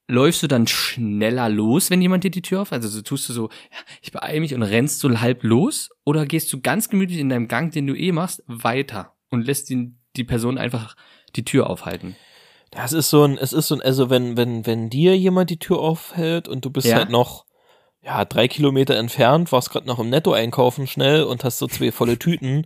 läufst 0.08 0.44
du 0.44 0.48
dann 0.48 0.68
schneller 0.68 1.50
los, 1.50 1.90
wenn 1.90 2.02
jemand 2.02 2.24
dir 2.24 2.32
die 2.32 2.42
Tür 2.42 2.62
auf, 2.62 2.72
also 2.72 2.88
so 2.90 3.02
tust 3.02 3.30
du 3.30 3.34
so, 3.34 3.50
ja, 3.50 3.78
ich 4.02 4.12
beeile 4.12 4.40
mich 4.42 4.54
und 4.54 4.64
rennst 4.64 5.00
so 5.00 5.20
halb 5.22 5.44
los 5.44 5.90
oder 6.04 6.26
gehst 6.26 6.52
du 6.52 6.62
ganz 6.62 6.90
gemütlich 6.90 7.20
in 7.20 7.30
deinem 7.30 7.48
Gang, 7.48 7.72
den 7.72 7.88
du 7.88 7.96
eh 7.96 8.12
machst, 8.12 8.44
weiter 8.48 9.14
und 9.30 9.46
lässt 9.46 9.70
die, 9.70 9.94
die 10.16 10.24
Person 10.24 10.58
einfach 10.58 10.96
die 11.36 11.46
Tür 11.46 11.70
aufhalten. 11.70 12.16
Das 12.72 12.92
ist 12.92 13.10
so 13.10 13.24
ein, 13.24 13.38
es 13.38 13.54
ist 13.54 13.68
so 13.68 13.76
ein, 13.76 13.82
also 13.82 14.10
wenn, 14.10 14.36
wenn, 14.36 14.66
wenn 14.66 14.90
dir 14.90 15.18
jemand 15.18 15.50
die 15.50 15.60
Tür 15.60 15.80
aufhält 15.80 16.48
und 16.48 16.66
du 16.66 16.70
bist 16.70 16.88
Ja. 16.88 16.98
halt 16.98 17.10
noch, 17.10 17.46
ja, 18.02 18.26
drei 18.26 18.48
Kilometer 18.48 18.96
entfernt, 18.96 19.52
warst 19.52 19.70
gerade 19.70 19.88
noch 19.88 20.00
im 20.00 20.10
Netto 20.10 20.34
einkaufen 20.34 20.88
schnell 20.88 21.24
und 21.24 21.44
hast 21.44 21.60
so 21.60 21.68
zwei 21.68 21.92
volle 21.92 22.20
Tüten, 22.20 22.66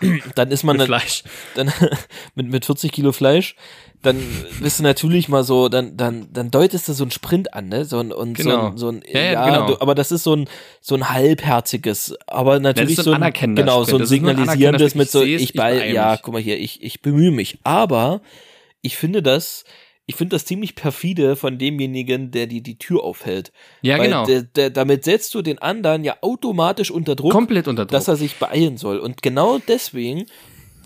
dann 0.34 0.50
ist 0.50 0.64
man 0.64 0.76
Mit 0.76 0.82
dann, 0.82 0.86
Fleisch. 0.88 1.22
dann 1.54 1.72
mit, 2.34 2.48
mit 2.50 2.64
40 2.64 2.92
Kilo 2.92 3.12
Fleisch, 3.12 3.56
dann 4.02 4.20
bist 4.60 4.78
du 4.78 4.82
natürlich 4.82 5.28
mal 5.30 5.44
so, 5.44 5.68
dann, 5.70 5.96
dann, 5.96 6.28
dann 6.32 6.50
deutest 6.50 6.88
du 6.88 6.92
so 6.92 7.04
einen 7.04 7.10
Sprint 7.10 7.54
an, 7.54 7.68
ne? 7.68 7.84
So 7.86 8.00
ein, 8.00 8.12
und 8.12 8.36
so 8.36 8.44
Genau. 8.44 8.66
ein, 8.68 8.76
so 8.76 8.88
ein 8.90 9.02
Ja, 9.10 9.20
ja, 9.20 9.44
genau. 9.46 9.66
du, 9.66 9.80
aber 9.80 9.94
das 9.94 10.12
ist 10.12 10.24
so 10.24 10.34
ein, 10.36 10.48
so 10.82 10.94
ein 10.94 11.08
halbherziges, 11.08 12.14
aber 12.26 12.60
natürlich 12.60 12.96
so 12.96 13.02
so 13.02 13.12
ein 13.12 13.22
ein, 13.22 13.32
genau, 13.54 13.84
so 13.84 13.96
ein 13.96 14.02
ein 14.02 14.06
signalisierendes 14.06 14.92
anerkennender 14.92 14.98
mit 14.98 15.10
so. 15.10 15.22
Ich 15.22 15.42
ich, 15.42 15.52
bei, 15.54 15.88
ja, 15.90 16.18
guck 16.18 16.34
mal 16.34 16.42
hier, 16.42 16.58
ich, 16.58 16.82
ich 16.82 17.00
bemühe 17.00 17.30
mich, 17.30 17.58
aber 17.64 18.20
ich 18.82 18.96
finde 18.98 19.22
das, 19.22 19.64
ich 20.06 20.16
finde 20.16 20.34
das 20.34 20.44
ziemlich 20.44 20.74
perfide 20.74 21.34
von 21.36 21.56
demjenigen, 21.58 22.30
der 22.30 22.46
die 22.46 22.62
die 22.62 22.76
Tür 22.78 23.02
aufhält. 23.04 23.52
Ja, 23.82 23.98
Weil 23.98 24.04
genau. 24.08 24.26
Der, 24.26 24.42
der, 24.42 24.70
damit 24.70 25.04
setzt 25.04 25.34
du 25.34 25.40
den 25.42 25.58
anderen 25.58 26.04
ja 26.04 26.16
automatisch 26.20 26.90
unter 26.90 27.16
Druck 27.16 27.32
Komplett 27.32 27.68
unter 27.68 27.84
Druck. 27.86 27.92
dass 27.92 28.08
er 28.08 28.16
sich 28.16 28.36
beeilen 28.36 28.76
soll. 28.76 28.98
Und 28.98 29.22
genau 29.22 29.58
deswegen, 29.66 30.26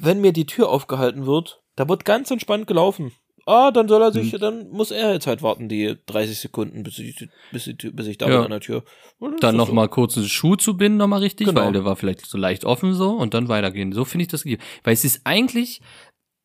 wenn 0.01 0.21
mir 0.21 0.33
die 0.33 0.47
Tür 0.47 0.69
aufgehalten 0.69 1.27
wird, 1.27 1.61
da 1.77 1.89
wird 1.89 2.05
ganz 2.05 2.31
entspannt 2.31 2.67
gelaufen. 2.67 3.13
Ah, 3.47 3.71
dann 3.71 3.89
soll 3.89 4.03
er 4.03 4.13
sich, 4.13 4.33
Hm. 4.33 4.41
dann 4.41 4.69
muss 4.69 4.91
er 4.91 5.15
jetzt 5.15 5.27
halt 5.27 5.43
warten, 5.43 5.71
die 5.71 5.97
30 6.05 6.39
Sekunden, 6.39 6.83
bis 6.83 6.99
ich, 6.99 7.27
bis 7.51 7.67
ich, 7.67 7.77
bis 7.79 8.07
ich 8.07 8.19
da 8.19 8.27
Ja. 8.29 8.37
bin 8.37 8.45
an 8.45 8.51
der 8.51 8.61
Tür. 8.61 8.85
Und 9.19 9.43
dann 9.43 9.57
das 9.57 9.67
noch 9.67 9.73
mal 9.73 9.89
kurz 9.89 10.19
einen 10.19 10.29
Schuh 10.29 10.57
zu 10.57 10.77
binden, 10.77 10.99
noch 10.99 11.07
mal 11.07 11.21
richtig, 11.21 11.47
Genau. 11.49 11.63
weil 11.63 11.73
der 11.73 11.85
war 11.87 11.97
vielleicht 11.97 12.27
so 12.27 12.37
leicht 12.37 12.67
offen 12.67 12.93
so 12.93 13.11
und 13.13 13.33
dann 13.33 13.49
weitergehen. 13.49 13.93
So 13.93 14.05
finde 14.05 14.23
ich 14.25 14.29
das. 14.29 14.43
ge- 14.45 14.59
Weil 14.85 14.93
es 14.93 15.05
ist 15.05 15.23
eigentlich, 15.25 15.81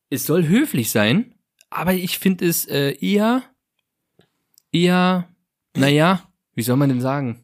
es 0.08 0.24
soll 0.24 0.48
höflich 0.48 0.90
sein, 0.90 1.33
aber 1.74 1.92
ich 1.94 2.18
finde 2.18 2.46
es 2.46 2.64
äh, 2.66 2.92
eher, 3.00 3.42
eher, 4.72 5.28
naja, 5.76 6.22
wie 6.54 6.62
soll 6.62 6.76
man 6.76 6.88
denn 6.88 7.00
sagen? 7.00 7.40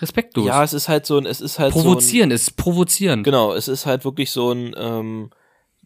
Respektlos. 0.00 0.46
Ja, 0.46 0.62
es 0.64 0.72
ist 0.72 0.88
halt 0.88 1.06
so 1.06 1.18
ein, 1.18 1.26
es 1.26 1.40
ist 1.40 1.58
halt 1.58 1.72
provozieren, 1.72 2.30
es 2.30 2.42
ist 2.42 2.56
provozierend. 2.56 3.24
so 3.24 3.30
ein, 3.30 3.32
genau, 3.32 3.52
es 3.54 3.68
ist 3.68 3.86
halt 3.86 4.04
wirklich 4.04 4.30
so 4.30 4.52
ein, 4.52 4.74
ähm, 4.76 5.30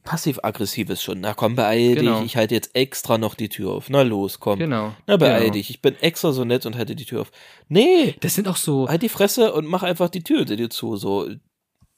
passiv-aggressives 0.04 1.02
schon. 1.02 1.20
Na 1.20 1.34
komm, 1.34 1.54
beeil 1.54 1.94
Genau. 1.94 2.16
dich, 2.18 2.26
ich 2.26 2.36
halte 2.36 2.54
jetzt 2.54 2.74
extra 2.74 3.18
noch 3.18 3.34
die 3.34 3.50
Tür 3.50 3.72
auf. 3.72 3.90
Na 3.90 4.02
los, 4.02 4.40
komm. 4.40 4.58
Genau. 4.58 4.94
Na 5.06 5.18
beeil 5.18 5.40
genau. 5.40 5.52
dich, 5.52 5.68
ich 5.70 5.82
bin 5.82 5.94
extra 6.00 6.32
so 6.32 6.44
nett 6.44 6.64
und 6.64 6.76
halte 6.76 6.96
die 6.96 7.04
Tür 7.04 7.20
auf. 7.22 7.30
Nee, 7.68 8.14
Das 8.20 8.34
sind 8.34 8.48
auch 8.48 8.56
so, 8.56 8.88
halt 8.88 9.02
die 9.02 9.10
Fresse 9.10 9.52
und 9.52 9.66
mach 9.66 9.82
einfach 9.82 10.08
die 10.08 10.22
Tür 10.22 10.46
dir 10.46 10.70
zu, 10.70 10.96
so. 10.96 11.28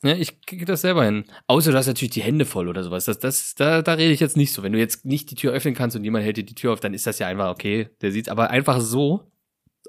Ja, 0.03 0.15
ich 0.15 0.41
kriege 0.43 0.65
das 0.65 0.81
selber 0.81 1.05
hin. 1.05 1.25
Außer 1.47 1.73
du 1.73 1.77
hast 1.77 1.87
natürlich 1.87 2.13
die 2.13 2.23
Hände 2.23 2.47
voll 2.47 2.69
oder 2.69 2.83
sowas. 2.83 3.05
Das, 3.05 3.19
das, 3.19 3.55
da, 3.55 3.83
da 3.83 3.95
rede 3.95 4.13
ich 4.13 4.21
jetzt 4.21 4.37
nicht 4.37 4.53
so. 4.53 4.63
Wenn 4.63 4.73
du 4.73 4.79
jetzt 4.79 5.05
nicht 5.05 5.31
die 5.31 5.35
Tür 5.35 5.53
öffnen 5.53 5.75
kannst 5.75 5.95
und 5.95 6.05
jemand 6.05 6.25
hält 6.25 6.39
dir 6.39 6.45
die 6.45 6.55
Tür 6.55 6.73
auf, 6.73 6.81
dann 6.81 6.95
ist 6.95 7.07
das 7.07 7.19
ja 7.19 7.27
einfach 7.27 7.51
okay. 7.51 7.91
Der 8.01 8.11
sieht's 8.11 8.31
aber 8.31 8.49
einfach 8.49 8.81
so, 8.81 9.31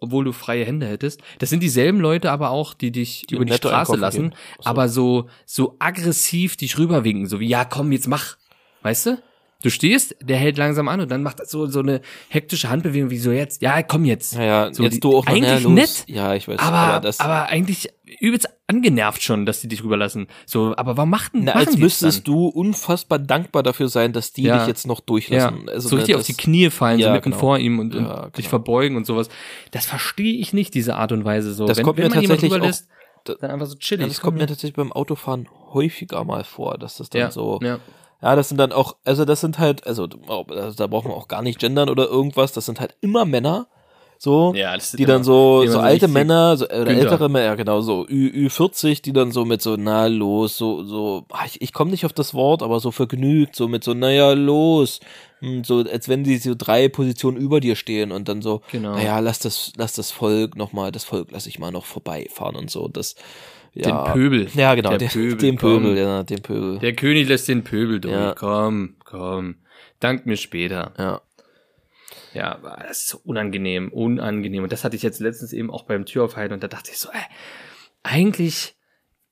obwohl 0.01 0.25
du 0.25 0.33
freie 0.33 0.65
Hände 0.65 0.85
hättest. 0.85 1.21
Das 1.39 1.49
sind 1.49 1.63
dieselben 1.63 1.99
Leute 1.99 2.29
aber 2.31 2.49
auch, 2.49 2.73
die 2.73 2.91
dich 2.91 3.25
Die 3.29 3.35
über 3.35 3.45
die 3.45 3.53
Straße 3.53 3.95
lassen, 3.95 4.33
so. 4.59 4.69
aber 4.69 4.89
so, 4.89 5.29
so 5.45 5.77
aggressiv 5.79 6.57
dich 6.57 6.77
rüberwinken, 6.77 7.27
so 7.27 7.39
wie, 7.39 7.47
ja, 7.47 7.63
komm, 7.63 7.91
jetzt 7.93 8.07
mach. 8.07 8.37
Weißt 8.81 9.05
du? 9.05 9.23
Du 9.61 9.69
stehst, 9.69 10.15
der 10.21 10.37
hält 10.37 10.57
langsam 10.57 10.87
an 10.87 11.01
und 11.01 11.11
dann 11.11 11.21
macht 11.23 11.45
so, 11.47 11.67
so 11.67 11.79
eine 11.79 12.01
hektische 12.29 12.69
Handbewegung, 12.69 13.09
wie 13.11 13.17
so 13.17 13.31
jetzt, 13.31 13.61
ja, 13.61 13.83
komm 13.83 14.05
jetzt. 14.05 14.35
Naja, 14.35 14.73
So, 14.73 14.83
jetzt 14.83 14.95
die- 14.95 14.99
du 14.99 15.15
auch 15.17 15.25
eigentlich 15.27 15.63
los. 15.63 15.73
nett, 15.73 16.03
Ja, 16.07 16.33
ich 16.33 16.47
weiß. 16.47 16.59
aber, 16.59 16.77
aber 16.77 16.93
aber, 16.93 16.99
das, 17.01 17.19
eigentlich 17.19 17.89
übelst 18.19 18.47
angenervt 18.67 19.21
schon, 19.23 19.45
dass 19.45 19.61
die 19.61 19.67
dich 19.67 19.83
rüberlassen. 19.83 20.27
So, 20.45 20.73
aber 20.75 20.97
warum 20.97 21.09
machten, 21.11 21.43
na, 21.45 21.53
als 21.53 21.77
müsstest 21.77 22.27
du 22.27 22.47
unfassbar 22.47 23.19
dankbar 23.19 23.63
dafür 23.63 23.87
sein, 23.87 24.13
dass 24.13 24.33
die 24.33 24.43
Ja. 24.43 24.57
dich 24.59 24.67
jetzt 24.67 24.87
noch 24.87 24.99
ja, 24.99 25.05
durchlassen. 25.05 25.69
Also, 25.69 25.89
so 25.89 25.95
richtig 25.95 26.15
auf 26.15 26.21
das- 26.21 26.27
die 26.27 26.33
Knie 26.33 26.69
fallen, 26.69 26.99
so 26.99 27.05
Ja, 27.05 27.13
mitten 27.13 27.31
genau. 27.31 27.37
vor 27.39 27.57
ihm 27.59 27.79
und, 27.79 27.95
und 27.95 28.03
Ja, 28.05 28.25
dich 28.27 28.33
genau. 28.45 28.49
verbeugen 28.49 28.97
und 28.97 29.05
sowas. 29.05 29.29
Das 29.71 29.85
verstehe 29.85 30.33
ich 30.39 30.53
nicht, 30.53 30.73
diese 30.73 30.95
Art 30.95 31.11
und 31.11 31.23
Weise 31.25 31.53
so. 31.53 31.65
Das 31.67 31.77
wenn, 31.77 31.85
kommt 31.85 31.97
wenn 31.97 32.05
mir 32.05 32.09
man 32.09 32.21
jemanden 32.21 32.41
tatsächlich 32.41 32.53
rüberlässt, 32.57 32.87
auch- 33.29 33.35
dann 33.39 33.51
einfach 33.51 33.67
so 33.67 33.75
chillig. 33.75 34.01
Ja, 34.01 34.07
das 34.07 34.21
kommt 34.21 34.37
mir 34.39 34.47
tatsächlich 34.47 34.73
beim 34.75 34.91
Autofahren 34.91 35.47
häufiger 35.73 36.23
mal 36.23 36.43
vor, 36.43 36.77
dass 36.77 36.97
das 36.97 37.09
dann 37.11 37.19
ja, 37.21 37.31
so. 37.31 37.59
Ja. 38.21 38.35
das 38.35 38.49
sind 38.49 38.57
dann 38.57 38.71
auch, 38.71 38.95
also 39.05 39.25
das 39.25 39.41
sind 39.41 39.59
halt, 39.59 39.85
also 39.87 40.07
also 40.49 40.75
da 40.77 40.87
braucht 40.87 41.05
man 41.07 41.13
auch 41.13 41.27
gar 41.27 41.41
nicht 41.41 41.59
gendern 41.59 41.89
oder 41.89 42.07
irgendwas, 42.07 42.51
das 42.53 42.65
sind 42.65 42.79
halt 42.79 42.95
immer 43.01 43.25
Männer, 43.25 43.67
so, 44.19 44.53
Ja, 44.55 44.77
die 44.77 45.05
dann 45.05 45.15
immer- 45.17 45.23
so, 45.23 45.65
so 45.65 45.79
alte 45.79 46.07
Männer, 46.07 46.55
so, 46.55 46.65
oder 46.65 46.85
Günther. 46.85 46.99
ältere 46.99 47.29
Männer, 47.29 47.45
ja 47.45 47.55
genau, 47.55 47.81
so 47.81 48.05
Ü, 48.07 48.47
Ü40, 48.47 49.01
die 49.01 49.13
dann 49.13 49.31
so 49.31 49.45
mit 49.45 49.63
so, 49.63 49.75
na 49.77 50.05
los, 50.05 50.57
so, 50.57 50.83
so, 50.83 51.25
ah, 51.31 51.45
ich, 51.47 51.59
ich 51.61 51.73
komme 51.73 51.89
nicht 51.89 52.05
auf 52.05 52.13
das 52.13 52.35
Wort, 52.35 52.61
aber 52.61 52.79
so 52.79 52.91
vergnügt, 52.91 53.55
so 53.55 53.67
mit 53.67 53.83
so, 53.83 53.93
naja, 53.95 54.33
los, 54.33 54.99
Hm, 55.39 55.63
so, 55.63 55.79
als 55.79 56.07
wenn 56.07 56.23
die 56.23 56.37
so 56.37 56.53
drei 56.55 56.87
Positionen 56.87 57.35
über 57.37 57.59
dir 57.61 57.75
stehen 57.75 58.11
und 58.11 58.29
dann 58.29 58.43
so, 58.43 58.61
Genau. 58.71 58.93
naja, 58.93 59.17
lass 59.17 59.39
das, 59.39 59.73
lass 59.75 59.93
das 59.93 60.11
Volk 60.11 60.55
nochmal, 60.55 60.91
das 60.91 61.03
Volk 61.03 61.29
lass 61.31 61.47
ich 61.47 61.57
mal 61.57 61.71
noch 61.71 61.85
vorbeifahren 61.85 62.55
und 62.55 62.69
so, 62.69 62.87
das, 62.87 63.15
ja. 63.73 64.03
Den 64.03 64.13
Pöbel. 64.13 64.47
Ja, 64.53 64.75
genau, 64.75 64.89
Der 64.89 64.97
den, 64.97 65.09
Pöbel, 65.09 65.37
den. 65.37 65.57
Pöbel, 65.57 65.97
ja, 65.97 66.23
den 66.23 66.41
Pöbel. 66.41 66.79
Der 66.79 66.93
König 66.93 67.27
lässt 67.27 67.47
den 67.47 67.63
Pöbel 67.63 67.99
durch. 67.99 68.13
Ja. 68.13 68.33
Komm, 68.35 68.95
komm. 69.03 69.55
Dank 69.99 70.25
mir 70.25 70.37
später. 70.37 70.93
ja. 70.97 71.21
Ja, 72.33 72.59
das 72.87 72.99
ist 72.99 73.07
so 73.09 73.19
unangenehm, 73.25 73.89
unangenehm. 73.91 74.63
Und 74.63 74.71
das 74.71 74.85
hatte 74.85 74.95
ich 74.95 75.03
jetzt 75.03 75.19
letztens 75.19 75.51
eben 75.51 75.69
auch 75.69 75.83
beim 75.83 76.05
Türaufhalten 76.05 76.53
und 76.53 76.63
da 76.63 76.69
dachte 76.69 76.89
ich 76.91 76.97
so, 76.97 77.09
ey, 77.09 77.21
eigentlich, 78.03 78.75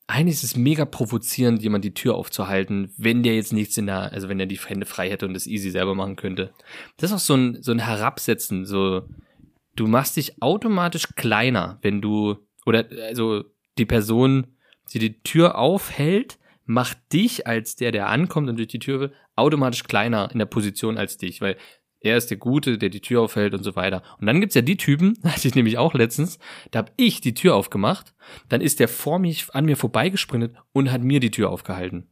eigentlich 0.08 0.36
ist 0.36 0.44
es 0.44 0.58
mega 0.58 0.84
provozierend, 0.84 1.62
jemand 1.62 1.86
die 1.86 1.94
Tür 1.94 2.16
aufzuhalten, 2.16 2.94
wenn 2.98 3.24
der 3.24 3.36
jetzt 3.36 3.54
nichts 3.54 3.78
in 3.78 3.86
der, 3.86 4.12
also 4.12 4.28
wenn 4.28 4.40
er 4.40 4.48
die 4.48 4.58
Hände 4.60 4.86
frei 4.86 5.10
hätte 5.10 5.26
und 5.26 5.34
das 5.34 5.48
easy 5.48 5.72
selber 5.72 5.96
machen 5.96 6.18
könnte. 6.18 6.52
Das 6.98 7.12
ist 7.12 7.16
auch 7.16 7.20
so 7.20 7.36
ein, 7.36 7.62
so 7.62 7.72
ein 7.72 7.80
Herabsetzen, 7.80 8.66
so, 8.66 9.04
du 9.78 9.88
machst 9.88 10.18
dich 10.18 10.42
automatisch 10.42 11.08
kleiner, 11.16 11.80
wenn 11.82 12.02
du, 12.02 12.36
oder, 12.66 12.86
also, 13.08 13.46
die 13.80 13.86
Person, 13.86 14.48
die 14.94 15.00
die 15.00 15.22
Tür 15.24 15.58
aufhält, 15.58 16.38
macht 16.66 16.98
dich 17.12 17.48
als 17.48 17.76
der, 17.76 17.92
der 17.92 18.10
ankommt 18.10 18.50
und 18.50 18.58
durch 18.58 18.68
die 18.68 18.80
Tür 18.80 19.00
will, 19.00 19.14
automatisch 19.36 19.84
kleiner 19.84 20.30
in 20.32 20.40
der 20.40 20.46
Position 20.46 20.98
als 20.98 21.18
dich, 21.18 21.42
weil 21.42 21.58
Er 22.02 22.16
ist 22.16 22.30
der 22.30 22.38
Gute, 22.38 22.78
der 22.78 22.90
die 22.90 23.02
Tür 23.02 23.22
aufhält 23.22 23.54
und 23.54 23.64
so 23.64 23.76
weiter. 23.76 24.04
Und 24.20 24.28
dann 24.28 24.40
gibt's 24.40 24.56
ja 24.56 24.62
die 24.62 24.78
Typen, 24.78 25.18
hatte 25.24 25.48
ich 25.48 25.56
nämlich 25.56 25.78
auch 25.78 25.94
letztens, 25.94 26.40
da 26.72 26.80
habe 26.80 26.92
ich 26.96 27.20
die 27.20 27.34
Tür 27.34 27.56
aufgemacht, 27.56 28.14
dann 28.48 28.62
ist 28.62 28.80
der 28.80 28.88
vor 28.88 29.20
mich 29.20 29.54
an 29.54 29.66
mir 29.66 29.76
vorbeigesprintet 29.76 30.56
und 30.72 30.92
hat 30.92 31.02
mir 31.02 31.20
die 31.20 31.32
Tür 31.32 31.50
aufgehalten. 31.50 32.08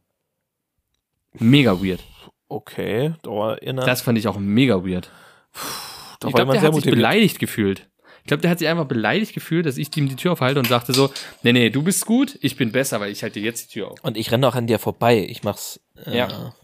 Mega 1.38 1.80
weird. 1.82 2.02
Okay, 2.48 3.14
da 3.22 3.52
erinnert. 3.52 3.86
Das 3.86 4.02
fand 4.02 4.18
ich 4.18 4.28
auch 4.28 4.38
mega 4.38 4.84
weird. 4.84 5.10
da 6.20 6.28
ich 6.28 6.34
glaube, 6.34 6.52
der 6.52 6.60
sehr 6.60 6.68
hat 6.68 6.74
sich 6.74 6.84
motiviert. 6.84 6.96
beleidigt 6.96 7.38
gefühlt. 7.38 7.87
Ich 8.28 8.30
glaube, 8.30 8.42
der 8.42 8.50
hat 8.50 8.58
sich 8.58 8.68
einfach 8.68 8.84
beleidigt 8.84 9.32
gefühlt, 9.32 9.64
dass 9.64 9.78
ich 9.78 9.96
ihm 9.96 10.06
die 10.06 10.14
Tür 10.14 10.32
aufhalte 10.32 10.58
und 10.60 10.68
sagte 10.68 10.92
so, 10.92 11.10
nee, 11.42 11.54
nee, 11.54 11.70
du 11.70 11.82
bist 11.82 12.04
gut, 12.04 12.38
ich 12.42 12.56
bin 12.56 12.72
besser, 12.72 13.00
weil 13.00 13.10
ich 13.10 13.22
halte 13.22 13.40
dir 13.40 13.46
jetzt 13.46 13.64
die 13.70 13.72
Tür 13.80 13.90
auf. 13.90 14.04
Und 14.04 14.18
ich 14.18 14.30
renne 14.30 14.46
auch 14.46 14.54
an 14.54 14.66
dir 14.66 14.78
vorbei. 14.78 15.26
Ich 15.30 15.44
mach's. 15.44 15.80
Äh, 16.04 16.18
Ja. 16.18 16.54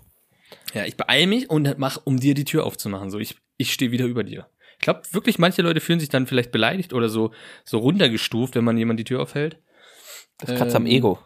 Ja, 0.74 0.84
ich 0.84 0.98
beeil 0.98 1.26
mich 1.26 1.48
und 1.48 1.78
mach, 1.78 2.02
um 2.04 2.20
dir 2.20 2.34
die 2.34 2.44
Tür 2.44 2.66
aufzumachen. 2.66 3.10
So, 3.10 3.18
ich, 3.18 3.36
ich 3.56 3.72
stehe 3.72 3.92
wieder 3.92 4.04
über 4.04 4.24
dir. 4.24 4.46
Ich 4.74 4.80
glaube, 4.80 5.00
wirklich, 5.12 5.38
manche 5.38 5.62
Leute 5.62 5.80
fühlen 5.80 6.00
sich 6.00 6.10
dann 6.10 6.26
vielleicht 6.26 6.52
beleidigt 6.52 6.92
oder 6.92 7.08
so, 7.08 7.32
so 7.64 7.78
runtergestuft, 7.78 8.56
wenn 8.56 8.64
man 8.64 8.76
jemand 8.76 9.00
die 9.00 9.04
Tür 9.04 9.22
aufhält. 9.22 9.56
Das 10.36 10.54
kratzt 10.54 10.76
am 10.76 10.84
Ähm, 10.84 10.92
Ego. 10.92 11.18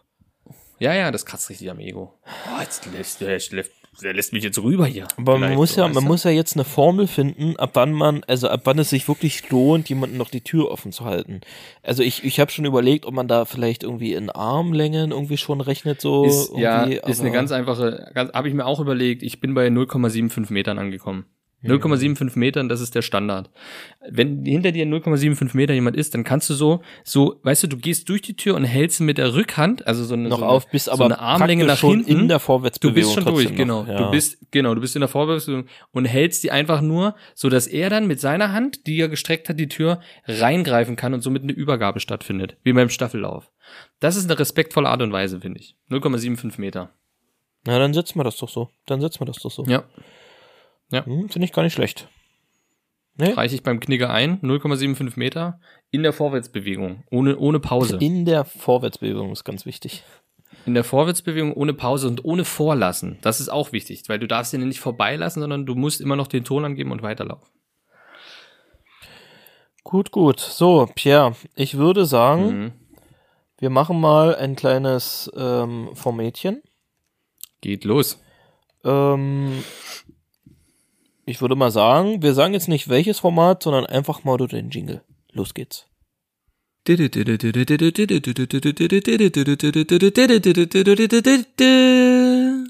Ja, 0.78 0.94
ja, 0.94 1.10
das 1.10 1.26
kratzt 1.26 1.50
richtig 1.50 1.68
am 1.68 1.80
Ego. 1.80 2.14
Oh, 2.24 2.60
jetzt 2.60 2.86
lässt, 2.92 3.20
der, 3.20 3.30
lässt, 3.30 3.52
der 4.02 4.14
lässt 4.14 4.32
mich 4.32 4.44
jetzt 4.44 4.62
rüber 4.62 4.86
hier. 4.86 5.08
Aber 5.16 5.38
man 5.38 5.54
muss 5.54 5.76
ja, 5.76 5.88
man 5.88 6.04
muss 6.04 6.24
ja 6.24 6.30
jetzt 6.30 6.54
eine 6.56 6.64
Formel 6.64 7.06
finden, 7.06 7.56
ab 7.56 7.70
wann 7.74 7.92
man, 7.92 8.22
also 8.26 8.48
ab 8.48 8.62
wann 8.64 8.78
es 8.78 8.90
sich 8.90 9.08
wirklich 9.08 9.48
lohnt, 9.50 9.88
jemanden 9.88 10.16
noch 10.16 10.30
die 10.30 10.42
Tür 10.42 10.70
offen 10.70 10.92
zu 10.92 11.04
halten. 11.04 11.40
Also 11.82 12.02
ich, 12.02 12.24
ich 12.24 12.40
habe 12.40 12.50
schon 12.50 12.64
überlegt, 12.64 13.06
ob 13.06 13.14
man 13.14 13.28
da 13.28 13.44
vielleicht 13.44 13.82
irgendwie 13.82 14.14
in 14.14 14.30
Armlängen 14.30 15.10
irgendwie 15.10 15.36
schon 15.36 15.60
rechnet, 15.60 16.00
so 16.00 16.24
Ist, 16.24 16.52
ja, 16.56 16.84
ist 16.84 17.20
eine 17.20 17.30
ganz 17.30 17.52
einfache, 17.52 18.10
ganz, 18.14 18.32
habe 18.32 18.48
ich 18.48 18.54
mir 18.54 18.66
auch 18.66 18.80
überlegt, 18.80 19.22
ich 19.22 19.40
bin 19.40 19.54
bei 19.54 19.68
0,75 19.68 20.52
Metern 20.52 20.78
angekommen. 20.78 21.26
Mhm. 21.60 21.72
0,75 21.72 22.38
Metern, 22.38 22.68
das 22.68 22.80
ist 22.80 22.94
der 22.94 23.02
Standard. 23.02 23.50
Wenn 24.08 24.44
hinter 24.44 24.70
dir 24.70 24.86
0,75 24.86 25.56
Meter 25.56 25.74
jemand 25.74 25.96
ist, 25.96 26.14
dann 26.14 26.22
kannst 26.22 26.48
du 26.50 26.54
so, 26.54 26.82
so, 27.02 27.40
weißt 27.42 27.64
du, 27.64 27.66
du 27.66 27.76
gehst 27.78 28.08
durch 28.08 28.22
die 28.22 28.36
Tür 28.36 28.54
und 28.54 28.64
hältst 28.64 29.00
mit 29.00 29.18
der 29.18 29.34
Rückhand, 29.34 29.86
also 29.86 30.04
so 30.04 30.14
eine, 30.14 30.28
noch 30.28 30.38
so 30.38 30.44
eine, 30.44 30.52
auf, 30.52 30.70
bis 30.70 30.84
so 30.84 30.92
aber 30.92 31.06
eine 31.06 31.18
Armlänge 31.18 31.64
nach 31.64 31.78
praktisch 31.78 31.80
schon 31.80 32.04
hinten. 32.04 32.22
in 32.22 32.28
der 32.28 32.38
Du 32.38 32.44
Vorwärtsbewegung 32.44 32.94
bist 33.02 33.14
schon 33.14 33.24
durch, 33.24 33.46
trotzdem 33.46 33.56
genau. 33.56 33.82
noch, 33.82 33.88
ja. 33.88 33.98
Du 33.98 34.10
bist, 34.10 34.38
genau, 34.52 34.74
du 34.74 34.80
bist 34.80 34.94
in 34.94 35.00
der 35.00 35.08
Vorwärtsbewegung 35.08 35.66
und 35.90 36.04
hältst 36.04 36.44
die 36.44 36.52
einfach 36.52 36.80
nur, 36.80 37.16
so 37.34 37.48
dass 37.48 37.66
er 37.66 37.90
dann 37.90 38.06
mit 38.06 38.20
seiner 38.20 38.52
Hand, 38.52 38.86
die 38.86 39.00
er 39.00 39.08
gestreckt 39.08 39.48
hat, 39.48 39.58
die 39.58 39.68
Tür 39.68 40.00
reingreifen 40.26 40.94
kann 40.94 41.12
und 41.12 41.22
somit 41.22 41.42
eine 41.42 41.52
Übergabe 41.52 41.98
stattfindet. 41.98 42.56
Wie 42.62 42.72
beim 42.72 42.88
Staffellauf. 42.88 43.50
Das 43.98 44.16
ist 44.16 44.24
eine 44.26 44.38
respektvolle 44.38 44.88
Art 44.88 45.02
und 45.02 45.12
Weise, 45.12 45.40
finde 45.40 45.58
ich. 45.58 45.76
0,75 45.90 46.60
Meter. 46.60 46.90
Na, 47.66 47.78
dann 47.78 47.92
setzen 47.92 48.18
wir 48.18 48.24
das 48.24 48.36
doch 48.36 48.48
so. 48.48 48.70
Dann 48.86 49.00
setzen 49.00 49.20
wir 49.20 49.26
das 49.26 49.38
doch 49.38 49.50
so. 49.50 49.64
Ja. 49.64 49.84
Hm, 50.92 51.28
Finde 51.28 51.44
ich 51.44 51.52
gar 51.52 51.62
nicht 51.62 51.74
schlecht. 51.74 52.08
Nee? 53.16 53.32
Reiche 53.32 53.56
ich 53.56 53.62
beim 53.64 53.80
Knicker 53.80 54.10
ein, 54.10 54.40
0,75 54.42 55.18
Meter 55.18 55.60
in 55.90 56.02
der 56.04 56.12
Vorwärtsbewegung, 56.12 57.02
ohne, 57.10 57.36
ohne 57.36 57.58
Pause. 57.58 57.96
In 58.00 58.24
der 58.24 58.44
Vorwärtsbewegung 58.44 59.32
ist 59.32 59.44
ganz 59.44 59.66
wichtig. 59.66 60.04
In 60.66 60.74
der 60.74 60.84
Vorwärtsbewegung 60.84 61.52
ohne 61.52 61.74
Pause 61.74 62.06
und 62.08 62.24
ohne 62.24 62.44
Vorlassen. 62.44 63.18
Das 63.22 63.40
ist 63.40 63.48
auch 63.48 63.72
wichtig, 63.72 64.02
weil 64.06 64.18
du 64.20 64.28
darfst 64.28 64.52
ihn 64.54 64.66
nicht 64.66 64.80
vorbeilassen, 64.80 65.40
sondern 65.40 65.66
du 65.66 65.74
musst 65.74 66.00
immer 66.00 66.14
noch 66.16 66.28
den 66.28 66.44
Ton 66.44 66.64
angeben 66.64 66.92
und 66.92 67.02
weiterlaufen. 67.02 67.48
Gut, 69.84 70.10
gut. 70.10 70.40
So, 70.40 70.88
Pierre, 70.94 71.34
ich 71.54 71.76
würde 71.76 72.04
sagen, 72.04 72.46
Mhm. 72.64 72.72
wir 73.58 73.70
machen 73.70 73.98
mal 74.00 74.34
ein 74.36 74.54
kleines 74.56 75.30
ähm, 75.36 75.90
Formätchen. 75.94 76.62
Geht 77.60 77.84
los. 77.84 78.22
Ähm, 78.84 79.64
ich 81.28 81.42
würde 81.42 81.56
mal 81.56 81.70
sagen, 81.70 82.22
wir 82.22 82.32
sagen 82.32 82.54
jetzt 82.54 82.68
nicht 82.68 82.88
welches 82.88 83.18
Format, 83.18 83.62
sondern 83.62 83.84
einfach 83.84 84.24
mal 84.24 84.38
durch 84.38 84.52
den 84.52 84.70
Jingle. 84.70 85.02
Los 85.30 85.52
geht's. 85.52 85.86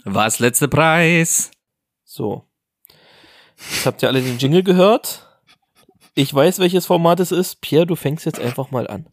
Was 0.04 0.40
letzte 0.40 0.66
Preis? 0.66 1.52
So. 2.04 2.48
Jetzt 3.70 3.86
habt 3.86 4.02
ihr 4.02 4.08
alle 4.08 4.22
den 4.22 4.38
Jingle 4.38 4.64
gehört. 4.64 5.24
Ich 6.14 6.34
weiß, 6.34 6.58
welches 6.58 6.86
Format 6.86 7.20
es 7.20 7.30
ist. 7.30 7.60
Pierre, 7.60 7.86
du 7.86 7.94
fängst 7.94 8.26
jetzt 8.26 8.40
einfach 8.40 8.72
mal 8.72 8.88
an. 8.88 9.08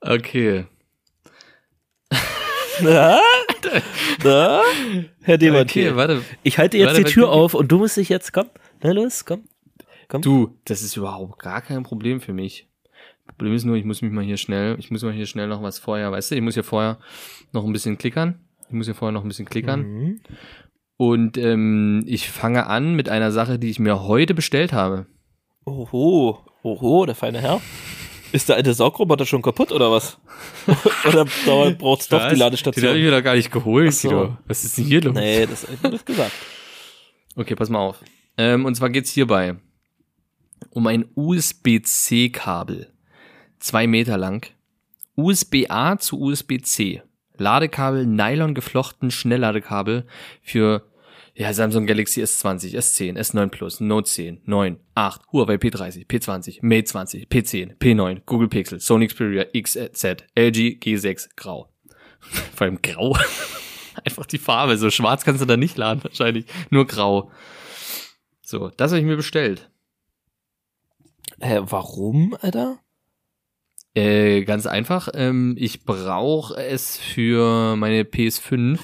Okay. 0.00 0.66
Na? 2.80 3.20
Na? 4.24 4.62
Herr 5.22 5.38
Demartier. 5.38 5.90
Okay, 5.90 5.96
warte. 5.96 6.22
ich 6.42 6.58
halte 6.58 6.78
jetzt 6.78 6.88
warte, 6.88 7.04
die 7.04 7.10
Tür 7.10 7.30
auf 7.30 7.54
und 7.54 7.70
du 7.70 7.78
musst 7.78 7.96
dich 7.96 8.08
jetzt, 8.08 8.32
komm, 8.32 8.46
na 8.82 8.92
los, 8.92 9.24
komm. 9.24 9.44
Du, 10.22 10.56
das 10.64 10.82
ist 10.82 10.96
überhaupt 10.96 11.40
gar 11.40 11.60
kein 11.62 11.82
Problem 11.82 12.20
für 12.20 12.32
mich. 12.32 12.68
Problem 13.26 13.54
ist 13.54 13.64
nur, 13.64 13.76
ich 13.76 13.84
muss 13.84 14.02
mich 14.02 14.12
mal 14.12 14.24
hier 14.24 14.36
schnell, 14.36 14.76
ich 14.78 14.90
muss 14.90 15.02
mal 15.02 15.12
hier 15.12 15.26
schnell 15.26 15.48
noch 15.48 15.62
was 15.62 15.78
vorher, 15.78 16.12
weißt 16.12 16.30
du, 16.30 16.36
ich 16.36 16.42
muss 16.42 16.54
ja 16.54 16.62
vorher 16.62 16.98
noch 17.52 17.64
ein 17.64 17.72
bisschen 17.72 17.98
klickern. 17.98 18.40
Ich 18.68 18.74
muss 18.74 18.86
ja 18.86 18.94
vorher 18.94 19.12
noch 19.12 19.22
ein 19.22 19.28
bisschen 19.28 19.48
klickern. 19.48 19.80
Mhm. 19.80 20.20
Und 20.96 21.36
ähm, 21.36 22.04
ich 22.06 22.30
fange 22.30 22.66
an 22.66 22.94
mit 22.94 23.08
einer 23.08 23.30
Sache, 23.30 23.58
die 23.58 23.68
ich 23.68 23.78
mir 23.78 24.04
heute 24.04 24.34
bestellt 24.34 24.72
habe. 24.72 25.06
Oho, 25.64 26.44
oho, 26.62 27.06
der 27.06 27.14
feine 27.14 27.40
Herr. 27.40 27.60
Ist 28.32 28.48
der 28.48 28.56
alte 28.56 28.74
Saugroboter 28.74 29.24
schon 29.26 29.42
kaputt 29.42 29.72
oder 29.72 29.90
was? 29.90 30.18
oder 31.08 31.24
dauert- 31.44 31.78
braucht's 31.78 32.08
doch 32.08 32.18
die 32.18 32.22
Den 32.22 32.24
habe 32.24 32.34
ich 32.34 32.40
Ladestation? 32.40 32.94
mir 32.94 33.10
da 33.10 33.20
gar 33.20 33.34
nicht 33.34 33.50
geholt, 33.52 33.94
so. 33.94 34.08
Guido. 34.08 34.38
Was 34.46 34.64
ist 34.64 34.76
denn 34.78 34.84
hier 34.84 35.00
los? 35.02 35.14
Nee, 35.14 35.46
das 35.46 35.64
ist 35.64 35.78
das 35.82 36.04
gesagt. 36.04 36.32
Okay, 37.36 37.54
pass 37.54 37.68
mal 37.70 37.78
auf. 37.78 37.98
Ähm, 38.36 38.64
und 38.64 38.74
zwar 38.74 38.90
geht's 38.90 39.12
hierbei 39.12 39.56
um 40.70 40.86
ein 40.86 41.06
USB-C-Kabel. 41.14 42.92
Zwei 43.58 43.86
Meter 43.86 44.16
lang. 44.18 44.46
USB-A 45.16 45.96
zu 45.98 46.20
USB-C. 46.20 47.02
Ladekabel, 47.38 48.06
Nylon 48.06 48.54
geflochten 48.54 49.10
Schnellladekabel 49.10 50.06
für 50.42 50.86
ja, 51.38 51.52
Samsung 51.52 51.86
Galaxy 51.86 52.22
S20, 52.22 52.74
S10, 52.74 53.18
S9 53.18 53.48
Plus, 53.48 53.80
Note 53.80 54.08
10, 54.08 54.40
9, 54.46 54.78
8, 54.94 55.22
Huawei 55.32 55.56
P30, 55.56 56.06
P20, 56.06 56.60
Mate 56.62 56.84
20, 56.84 57.28
P10, 57.28 57.76
P9, 57.76 58.22
Google 58.24 58.48
Pixel, 58.48 58.80
Sony 58.80 59.06
Xperia 59.06 59.44
XZ, 59.44 60.24
LG 60.34 60.78
G6 60.82 61.28
Grau. 61.36 61.70
Vor 62.20 62.64
allem 62.64 62.80
grau. 62.80 63.14
Einfach 64.04 64.24
die 64.24 64.38
Farbe. 64.38 64.78
So 64.78 64.90
schwarz 64.90 65.24
kannst 65.24 65.42
du 65.42 65.46
da 65.46 65.58
nicht 65.58 65.76
laden, 65.76 66.02
wahrscheinlich. 66.02 66.46
Nur 66.70 66.86
grau. 66.86 67.30
So, 68.40 68.70
das 68.70 68.92
habe 68.92 69.00
ich 69.00 69.06
mir 69.06 69.16
bestellt. 69.16 69.70
Hä, 71.40 71.60
warum, 71.64 72.34
Alter? 72.40 72.78
Äh, 73.94 74.44
ganz 74.44 74.66
einfach. 74.66 75.08
Ähm, 75.12 75.54
ich 75.58 75.84
brauche 75.84 76.54
es 76.56 76.96
für 76.96 77.76
meine 77.76 78.04
PS5, 78.04 78.78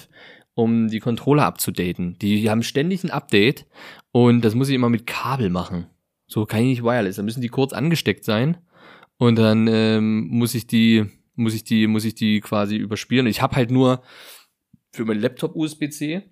um 0.54 0.88
die 0.88 1.00
Controller 1.00 1.44
abzudaten. 1.44 2.18
Die 2.20 2.48
haben 2.50 2.62
ständig 2.62 3.04
ein 3.04 3.10
Update 3.10 3.66
und 4.10 4.42
das 4.44 4.54
muss 4.54 4.68
ich 4.68 4.74
immer 4.74 4.88
mit 4.88 5.06
Kabel 5.06 5.50
machen. 5.50 5.86
So 6.26 6.46
kann 6.46 6.60
ich 6.60 6.66
nicht 6.66 6.82
wireless. 6.82 7.16
Da 7.16 7.22
müssen 7.22 7.40
die 7.40 7.48
kurz 7.48 7.72
angesteckt 7.72 8.24
sein 8.24 8.58
und 9.18 9.36
dann 9.36 9.66
ähm, 9.68 10.28
muss 10.28 10.54
ich 10.54 10.66
die, 10.66 11.06
muss 11.34 11.54
ich 11.54 11.64
die, 11.64 11.86
muss 11.86 12.04
ich 12.04 12.14
die 12.14 12.40
quasi 12.40 12.76
überspielen. 12.76 13.26
Ich 13.26 13.42
habe 13.42 13.56
halt 13.56 13.70
nur 13.70 14.02
für 14.92 15.04
meinen 15.04 15.20
Laptop 15.20 15.56
USB-C 15.56 16.22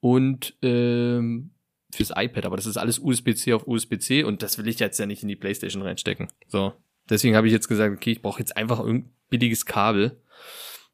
und 0.00 0.54
ähm, 0.62 1.50
fürs 1.92 2.12
iPad, 2.14 2.46
aber 2.46 2.56
das 2.56 2.66
ist 2.66 2.76
alles 2.76 2.98
USB-C 2.98 3.52
auf 3.52 3.66
USB-C 3.66 4.24
und 4.24 4.42
das 4.42 4.58
will 4.58 4.68
ich 4.68 4.78
jetzt 4.78 4.98
ja 4.98 5.06
nicht 5.06 5.22
in 5.22 5.28
die 5.28 5.36
PlayStation 5.36 5.82
reinstecken. 5.82 6.28
So. 6.46 6.74
Deswegen 7.08 7.36
habe 7.36 7.46
ich 7.46 7.52
jetzt 7.52 7.68
gesagt, 7.68 7.94
okay, 7.94 8.12
ich 8.12 8.22
brauche 8.22 8.38
jetzt 8.38 8.56
einfach 8.56 8.80
irgendein 8.80 9.10
billiges 9.30 9.64
Kabel. 9.64 10.20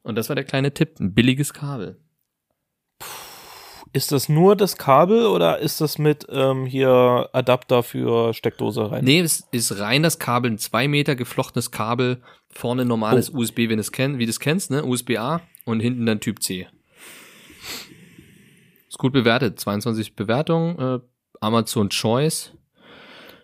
Und 0.02 0.16
das 0.16 0.28
war 0.28 0.36
der 0.36 0.44
kleine 0.44 0.72
Tipp, 0.72 1.00
ein 1.00 1.14
billiges 1.14 1.52
Kabel. 1.52 2.00
Ist 3.94 4.10
das 4.10 4.28
nur 4.28 4.56
das 4.56 4.76
Kabel 4.76 5.26
oder 5.26 5.60
ist 5.60 5.80
das 5.80 5.98
mit 5.98 6.26
ähm, 6.28 6.66
hier 6.66 7.28
Adapter 7.32 7.84
für 7.84 8.34
Steckdose 8.34 8.90
rein? 8.90 9.04
Nee, 9.04 9.20
es 9.20 9.46
ist 9.52 9.78
rein 9.78 10.02
das 10.02 10.18
Kabel, 10.18 10.50
ein 10.50 10.58
zwei 10.58 10.88
Meter 10.88 11.14
geflochtenes 11.14 11.70
Kabel, 11.70 12.20
vorne 12.50 12.84
normales 12.84 13.30
USB, 13.30 13.68
wenn 13.68 13.78
es 13.78 13.92
kennst, 13.92 14.18
wie 14.18 14.26
du 14.26 14.30
es 14.30 14.40
kennst, 14.40 14.72
ne? 14.72 14.84
USB-A 14.84 15.42
und 15.64 15.78
hinten 15.78 16.06
dann 16.06 16.18
Typ 16.18 16.42
C. 16.42 16.66
Ist 18.88 18.98
gut 18.98 19.12
bewertet, 19.12 19.60
22 19.60 20.16
Bewertungen, 20.16 20.76
äh, 20.78 20.98
Amazon 21.40 21.88
Choice. 21.88 22.52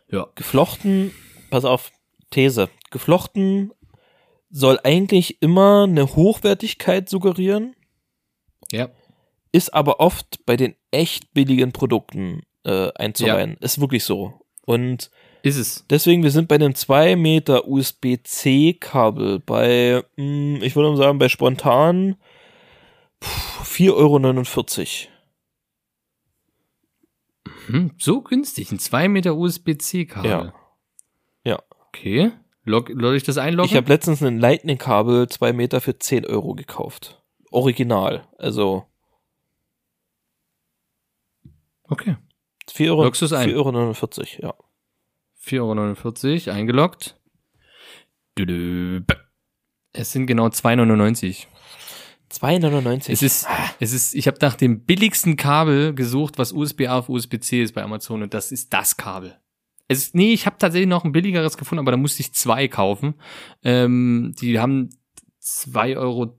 Ja, 0.09 0.27
Geflochten, 0.35 1.13
pass 1.51 1.65
auf, 1.65 1.93
These. 2.31 2.69
Geflochten 2.91 3.73
soll 4.51 4.81
eigentlich 4.83 5.41
immer 5.41 5.85
eine 5.85 6.17
Hochwertigkeit 6.17 7.09
suggerieren, 7.09 7.77
ja, 8.73 8.89
ist 9.53 9.75
aber 9.75 10.01
oft 10.01 10.45
bei 10.47 10.57
den 10.57 10.75
echt 10.91 11.33
billigen 11.35 11.73
Produkten 11.73 12.43
äh, 12.65 12.91
einzureihen. 12.95 13.57
Ist 13.61 13.81
wirklich 13.81 14.05
so. 14.05 14.41
Und 14.65 15.11
ist 15.43 15.57
es. 15.57 15.85
deswegen, 15.91 16.23
wir 16.23 16.31
sind 16.31 16.49
bei 16.49 16.57
einem 16.57 16.75
2 16.75 17.17
Meter 17.17 17.67
USB-C-Kabel 17.67 19.41
bei, 19.41 20.03
mh, 20.17 20.63
ich 20.63 20.77
würde 20.77 20.91
mal 20.91 20.97
sagen, 20.97 21.19
bei 21.19 21.29
spontan 21.29 22.17
pff, 23.23 23.79
4,49 23.79 23.89
Euro. 23.97 25.11
Hm, 27.67 27.93
so 27.99 28.21
günstig, 28.23 28.71
ein 28.71 28.79
2 28.79 29.09
Meter 29.09 29.37
USB-C-Kabel. 29.37 30.31
Ja. 30.31 30.55
Ja. 31.45 31.63
Okay. 31.89 32.33
Log, 32.65 32.91
soll 32.95 33.17
ich 33.17 33.23
das 33.23 33.39
einloggen? 33.39 33.71
Ich 33.71 33.77
habe 33.77 33.89
letztens 33.89 34.23
ein 34.23 34.39
Lightning-Kabel 34.39 35.29
2 35.29 35.53
Meter 35.53 35.81
für 35.81 35.99
10 35.99 36.27
Euro 36.27 36.55
gekauft. 36.55 37.23
Original. 37.51 38.29
Also 38.39 38.85
okay. 41.91 42.17
4 42.71 42.91
Euro, 42.93 43.05
Loggst 43.05 43.23
du's 43.23 43.33
ein? 43.33 43.51
4,49 43.51 44.43
Euro, 44.43 44.55
ja. 44.55 44.55
4,49 45.45 46.47
Euro 46.49 46.57
eingeloggt. 46.57 47.21
Es 49.93 50.13
sind 50.13 50.27
genau 50.27 50.47
2,99. 50.47 51.47
2,99. 52.31 53.11
Es 53.11 53.23
ist, 53.23 53.49
es 53.81 53.93
ist, 53.93 54.15
ich 54.15 54.27
habe 54.27 54.39
nach 54.41 54.55
dem 54.55 54.85
billigsten 54.85 55.37
Kabel 55.37 55.95
gesucht, 55.95 56.39
was 56.39 56.53
USB-A 56.53 56.99
auf 56.99 57.09
USB-C 57.09 57.63
ist 57.63 57.75
bei 57.75 57.83
Amazon 57.83 58.23
und 58.23 58.35
das 58.35 58.53
ist 58.53 58.73
das 58.73 58.97
Kabel. 58.97 59.37
Es 59.89 59.99
ist, 59.99 60.15
nee, 60.15 60.33
ich 60.33 60.47
habe 60.47 60.57
tatsächlich 60.57 60.89
noch 60.89 61.05
ein 61.05 61.11
billigeres 61.11 61.59
gefunden, 61.59 61.81
aber 61.81 61.91
da 61.91 61.97
musste 61.97 62.21
ich 62.21 62.33
zwei 62.33 62.69
kaufen. 62.69 63.15
Ähm, 63.65 64.33
die 64.41 64.61
haben 64.61 64.91
2,20 65.43 65.97
Euro 65.97 66.35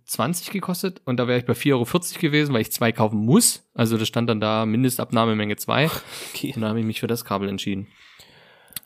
gekostet 0.52 1.02
und 1.06 1.18
da 1.18 1.28
wäre 1.28 1.40
ich 1.40 1.46
bei 1.46 1.54
4,40 1.54 1.74
Euro 1.74 1.86
gewesen, 2.20 2.54
weil 2.54 2.62
ich 2.62 2.72
zwei 2.72 2.92
kaufen 2.92 3.18
muss. 3.26 3.68
Also 3.74 3.98
da 3.98 4.06
stand 4.06 4.30
dann 4.30 4.40
da 4.40 4.66
Mindestabnahmemenge 4.66 5.56
2 5.56 5.86
Okay. 6.34 6.54
und 6.56 6.62
da 6.62 6.70
habe 6.70 6.80
ich 6.80 6.86
mich 6.86 7.00
für 7.00 7.08
das 7.08 7.26
Kabel 7.26 7.50
entschieden. 7.50 7.88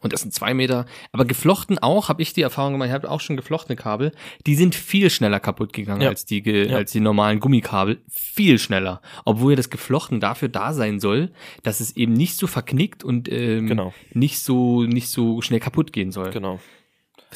Und 0.01 0.13
das 0.13 0.22
sind 0.22 0.34
zwei 0.34 0.53
Meter. 0.53 0.86
Aber 1.13 1.26
geflochten 1.26 1.80
auch, 1.80 2.09
habe 2.09 2.22
ich 2.22 2.32
die 2.32 2.43
Erfahrung 2.43 2.74
gemacht, 2.74 2.89
ich 2.89 2.93
habe 2.93 3.09
auch 3.09 3.22
schon 3.22 3.38
geflochtene 3.38 3.76
Kabel, 3.76 4.11
die 4.45 4.53
sind 4.55 4.76
viel 4.76 5.09
schneller 5.09 5.39
kaputt 5.39 5.74
gegangen 5.74 6.01
Ja. 6.01 6.09
als, 6.09 6.26
die, 6.26 6.41
Ja. 6.47 6.76
als 6.76 6.91
die 6.91 6.99
normalen 6.99 7.39
Gummikabel. 7.39 8.01
Viel 8.07 8.59
schneller. 8.59 9.01
Obwohl 9.26 9.53
ja 9.53 9.55
das 9.55 9.72
Geflochten 9.72 10.20
dafür 10.20 10.47
da 10.47 10.74
sein 10.74 10.99
soll, 10.99 11.32
dass 11.63 11.80
es 11.80 11.95
eben 11.97 12.13
nicht 12.13 12.38
so 12.38 12.45
verknickt 12.45 13.03
und 13.03 13.32
ähm, 13.32 13.66
Genau. 13.68 13.93
nicht, 14.13 14.39
so, 14.41 14.84
nicht 14.84 15.09
so 15.09 15.41
schnell 15.41 15.59
kaputt 15.59 15.91
gehen 15.91 16.11
soll. 16.11 16.30
Genau. 16.30 16.59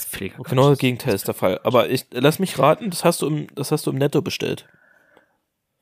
Das. 0.06 0.46
Genau 0.50 0.70
das 0.70 0.80
Gegenteil 0.80 1.14
ist 1.16 1.28
der 1.28 1.34
Fall. 1.34 1.60
Aber 1.64 1.90
ich 1.90 2.06
lass 2.12 2.40
mich 2.40 2.58
raten, 2.60 2.90
das 2.90 3.04
hast 3.06 3.22
du 3.22 3.28
im, 3.28 3.48
das 3.56 3.72
hast 3.72 3.86
du 3.88 3.92
im 3.92 3.98
Netto 3.98 4.22
bestellt. 4.22 4.68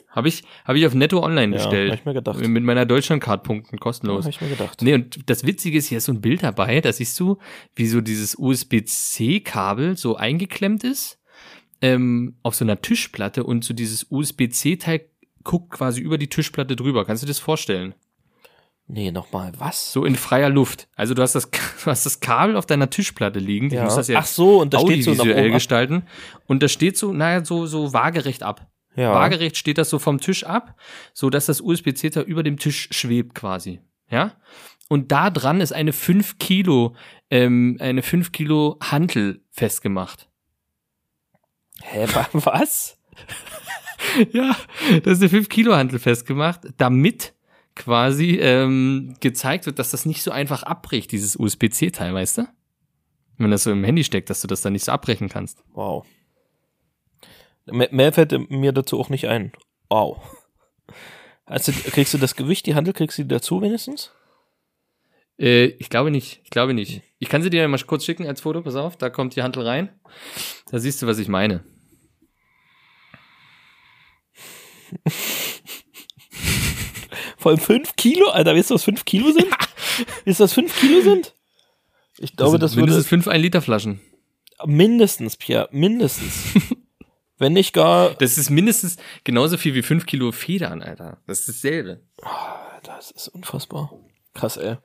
Habe 0.09 0.29
ich, 0.29 0.43
hab 0.65 0.75
ich 0.75 0.85
auf 0.87 0.95
Netto 0.95 1.21
online 1.23 1.55
Ja, 1.55 1.61
bestellt. 1.61 1.91
hab 1.91 1.99
ich 1.99 2.05
mir 2.05 2.13
gedacht. 2.15 2.39
Mit 2.39 2.63
meiner 2.63 2.85
Deutschlandcard-Punkten 2.87 3.75
Ja, 3.75 3.79
kostenlos. 3.79 4.25
hab 4.25 4.31
ich 4.31 4.41
mir 4.41 4.49
gedacht. 4.49 4.81
Nee, 4.81 4.95
und 4.95 5.29
das 5.29 5.45
Witzige 5.45 5.77
ist, 5.77 5.87
hier 5.87 5.99
ist 5.99 6.05
so 6.05 6.11
ein 6.11 6.21
Bild 6.21 6.41
dabei, 6.41 6.81
da 6.81 6.91
siehst 6.91 7.19
du, 7.19 7.37
wie 7.75 7.85
so 7.87 8.01
dieses 8.01 8.35
USB-C-Kabel 8.37 9.95
so 9.97 10.15
eingeklemmt 10.15 10.83
ist, 10.83 11.19
ähm, 11.81 12.37
auf 12.41 12.55
so 12.55 12.65
einer 12.65 12.81
Tischplatte 12.81 13.43
und 13.43 13.63
so 13.63 13.73
dieses 13.75 14.07
USB-C-Teil 14.09 15.01
guckt 15.43 15.71
quasi 15.71 16.01
über 16.01 16.17
die 16.17 16.27
Tischplatte 16.29 16.75
drüber. 16.75 17.05
Kannst 17.05 17.21
du 17.21 17.27
dir 17.27 17.31
das 17.31 17.39
vorstellen? 17.39 17.93
Nee, 18.89 19.11
nochmal, 19.11 19.51
was? 19.57 19.91
So 19.91 20.05
in 20.05 20.15
freier 20.15 20.49
Luft. 20.49 20.87
Also 20.95 21.13
du 21.13 21.21
hast 21.21 21.33
das, 21.35 21.49
du 21.83 21.85
hast 21.91 22.05
das 22.05 22.19
Kabel 22.21 22.55
auf 22.55 22.65
deiner 22.65 22.89
Tischplatte 22.89 23.39
liegen. 23.39 23.69
Ja. 23.69 23.79
Du 23.79 23.83
musst 23.85 23.97
das 23.97 24.07
ja 24.07 24.19
Ach 24.19 24.25
so, 24.25 24.61
und 24.61 24.73
da 24.73 24.79
steht 24.79 25.03
so 25.03 25.11
ab. 25.11 25.27
gestalten. 25.51 26.03
Und 26.45 26.63
da 26.63 26.67
steht 26.69 26.97
so, 26.97 27.11
naja, 27.11 27.43
so, 27.43 27.65
so 27.65 27.91
waagerecht 27.93 28.43
ab. 28.43 28.67
Ja. 28.95 29.13
Waagerecht 29.13 29.57
steht 29.57 29.77
das 29.77 29.89
so 29.89 29.99
vom 29.99 30.19
Tisch 30.19 30.43
ab, 30.45 30.75
so 31.13 31.29
dass 31.29 31.45
das 31.47 31.61
USB-C-Teil 31.61 32.23
über 32.23 32.43
dem 32.43 32.57
Tisch 32.57 32.87
schwebt 32.91 33.35
quasi. 33.35 33.79
Ja? 34.09 34.33
Und 34.89 35.11
da 35.11 35.29
dran 35.29 35.59
ist 35.61 35.73
eine 35.73 35.91
5 35.93 36.39
Kilo, 36.39 36.95
ähm, 37.29 37.77
eine 37.81 38.01
5 38.01 38.31
Kilo 38.31 38.77
Hantel 38.81 39.41
festgemacht. 39.51 40.29
Hä, 41.83 42.07
wa- 42.13 42.29
was? 42.31 42.97
ja, 44.31 44.55
da 45.03 45.11
ist 45.11 45.19
eine 45.21 45.29
5 45.29 45.49
Kilo 45.49 45.75
Hantel 45.75 45.99
festgemacht, 45.99 46.61
damit 46.77 47.33
quasi 47.77 48.37
ähm, 48.41 49.15
gezeigt 49.19 49.65
wird, 49.65 49.79
dass 49.79 49.91
das 49.91 50.05
nicht 50.05 50.23
so 50.23 50.31
einfach 50.31 50.63
abbricht, 50.63 51.11
dieses 51.11 51.37
USB-C-Teil, 51.37 52.13
weißt 52.13 52.39
du? 52.39 52.47
Wenn 53.37 53.51
das 53.51 53.63
so 53.63 53.71
im 53.71 53.83
Handy 53.83 54.03
steckt, 54.03 54.29
dass 54.29 54.41
du 54.41 54.47
das 54.47 54.61
dann 54.61 54.73
nicht 54.73 54.83
so 54.83 54.91
abbrechen 54.91 55.29
kannst. 55.29 55.63
Wow. 55.73 56.05
Mehr, 57.65 58.11
fällt 58.11 58.49
mir 58.49 58.71
dazu 58.71 58.99
auch 58.99 59.09
nicht 59.09 59.27
ein. 59.27 59.51
Wow. 59.89 60.19
Also, 61.45 61.71
kriegst 61.71 62.13
du 62.13 62.17
das 62.17 62.35
Gewicht, 62.35 62.65
die 62.65 62.75
Handel, 62.75 62.93
kriegst 62.93 63.17
du 63.17 63.23
die 63.23 63.27
dazu 63.27 63.61
wenigstens? 63.61 64.11
Äh, 65.37 65.65
ich 65.65 65.89
glaube 65.89 66.11
nicht. 66.11 66.41
Ich 66.43 66.49
glaube 66.49 66.73
nicht. 66.73 67.03
Ich 67.19 67.29
kann 67.29 67.43
sie 67.43 67.49
dir 67.49 67.67
mal 67.67 67.79
kurz 67.79 68.05
schicken 68.05 68.25
als 68.25 68.41
Foto. 68.41 68.61
Pass 68.61 68.75
auf, 68.75 68.97
da 68.97 69.09
kommt 69.09 69.35
die 69.35 69.43
Hantel 69.43 69.63
rein. 69.63 69.89
Da 70.71 70.79
siehst 70.79 71.01
du, 71.01 71.07
was 71.07 71.19
ich 71.19 71.27
meine. 71.27 71.63
Vor 77.47 77.51
allem 77.53 77.61
5 77.61 77.95
Kilo? 77.95 78.27
Alter, 78.27 78.53
weißt 78.53 78.71
du, 78.71 78.73
was 78.73 78.83
5 78.83 79.05
Kilo 79.05 79.31
sind? 79.31 79.47
Ist 80.25 80.41
das 80.41 80.51
5 80.51 80.77
Kilo 80.81 80.99
sind? 80.99 81.33
Ich 82.17 82.35
glaube, 82.35 82.59
das, 82.59 82.71
sind 82.71 82.81
würde 82.81 82.91
mindestens 82.91 83.07
fünf 83.07 83.27
1 83.29 83.41
Liter 83.41 83.61
Flaschen. 83.61 84.01
mindestens, 84.65 85.37
Pierre, 85.37 85.69
mindestens. 85.71 86.61
Wenn 87.37 87.53
nicht 87.53 87.71
gar, 87.71 88.15
Das 88.15 88.37
ist 88.37 88.49
mindestens 88.49 88.97
genauso 89.23 89.57
viel 89.57 89.75
wie 89.75 89.81
fünf 89.81 90.05
Kilo 90.05 90.33
Federn, 90.33 90.81
Alter. 90.81 91.21
Das 91.25 91.39
ist 91.39 91.47
dasselbe. 91.47 92.01
das 92.83 93.11
ist 93.11 93.29
unfassbar. 93.29 93.93
Krass, 94.33 94.57
ey. 94.57 94.75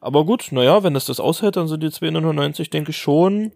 Aber 0.00 0.26
gut, 0.26 0.48
naja, 0.50 0.82
wenn 0.82 0.92
das 0.92 1.06
das 1.06 1.18
aushält, 1.18 1.56
dann 1.56 1.66
sind 1.66 1.82
die 1.82 1.90
290, 1.90 2.68
denke 2.68 2.90
ich, 2.90 2.98
schon 2.98 3.52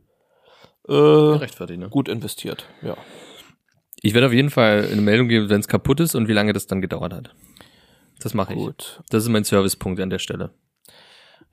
äh, 0.89 0.95
Rechtfertigt, 0.95 1.79
ne? 1.79 1.91
gut 1.91 2.09
investiert. 2.09 2.65
Ja. 2.81 2.97
Ich 4.01 4.15
werde 4.15 4.29
auf 4.29 4.33
jeden 4.33 4.49
Fall 4.49 4.89
eine 4.91 5.03
Meldung 5.03 5.29
geben, 5.29 5.51
wenn 5.51 5.61
es 5.61 5.69
kaputt 5.69 6.01
ist 6.01 6.15
und 6.15 6.27
wie 6.27 6.33
lange 6.33 6.55
das 6.55 6.67
dann 6.67 6.81
gedauert 6.81 7.13
hat. 7.13 7.35
Das 8.21 8.35
mache 8.35 8.53
ich. 8.55 8.59
Gut. 8.59 9.01
Das 9.11 9.23
ist 9.23 9.29
mein 9.29 9.45
Servicepunkt 9.45 10.01
an 10.01 10.11
der 10.11 10.19
Stelle. 10.19 10.51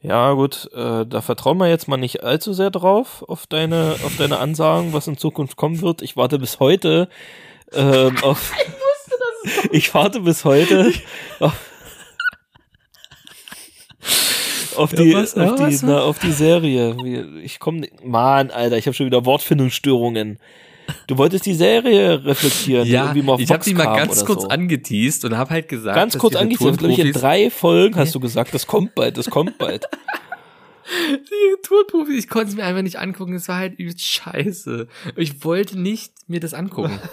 Ja, 0.02 0.34
gut, 0.34 0.70
äh, 0.74 1.06
da 1.06 1.22
vertrauen 1.22 1.58
wir 1.60 1.70
jetzt 1.70 1.88
mal 1.88 1.96
nicht 1.96 2.24
allzu 2.24 2.52
sehr 2.52 2.72
drauf, 2.72 3.24
auf 3.26 3.48
deine, 3.48 3.96
auf 4.04 4.18
deine 4.18 4.38
Ansagen, 4.38 4.92
was 4.92 5.08
in 5.08 5.18
Zukunft 5.18 5.56
kommen 5.56 5.82
wird. 5.82 6.02
Ich 6.02 6.18
warte 6.18 6.40
bis 6.40 6.60
heute 6.60 7.08
ähm, 7.74 8.18
auf. 8.22 8.54
Ich 9.72 9.94
warte 9.94 10.22
bis 10.22 10.46
heute 10.46 10.94
auf, 11.42 11.54
auf 14.78 14.94
die, 14.94 15.14
was? 15.14 15.38
auf, 15.38 15.60
Ja, 15.60 15.68
die 15.68 15.74
was? 15.74 15.82
na, 15.84 16.02
auf 16.02 16.20
die 16.20 16.32
Serie. 16.32 16.96
Ich 17.42 17.60
komme, 17.60 17.88
Mann, 18.04 18.52
Alter, 18.52 18.78
ich 18.78 18.86
habe 18.86 18.96
schon 18.96 19.06
wieder 19.06 19.26
Wortfindungsstörungen. 19.26 20.40
Du 21.08 21.18
wolltest 21.18 21.46
die 21.46 21.54
Serie 21.54 22.24
reflektieren, 22.24 22.86
die 22.86 22.94
irgendwie 22.94 23.22
mal 23.22 23.34
auf 23.34 23.40
ich 23.40 23.52
habe 23.52 23.64
die 23.64 23.74
mal 23.74 23.96
ganz 23.96 24.26
kurz 24.26 24.44
so. 24.44 24.48
angeteased 24.50 25.26
und 25.26 25.38
habe 25.38 25.50
halt 25.52 25.70
gesagt, 25.70 25.96
Ganz 25.96 26.18
kurz 26.18 26.34
diese 26.34 26.42
angeteasert, 26.42 26.78
glaube 26.80 26.94
ich, 26.94 27.00
in 27.00 27.14
drei 27.14 27.50
Folgen 27.50 27.96
hast 27.96 28.16
du 28.16 28.20
gesagt, 28.20 28.54
das 28.54 28.68
kommt 28.68 28.96
bald, 28.96 29.18
das 29.18 29.30
kommt 29.30 29.58
bald. 29.58 29.86
Die 30.86 31.62
Turnprofis, 31.62 32.26
ich 32.26 32.30
konnte 32.30 32.50
es 32.50 32.56
mir 32.56 32.66
einfach 32.66 32.82
nicht 32.82 33.00
angucken. 33.00 33.34
Es 33.36 33.48
war 33.48 33.58
halt 33.58 33.80
übelst 33.80 34.02
scheiße. 34.02 34.88
Ich 35.16 35.44
wollte 35.46 35.80
nicht 35.80 36.12
mir 36.28 36.40
das 36.40 36.54
angucken. 36.54 37.00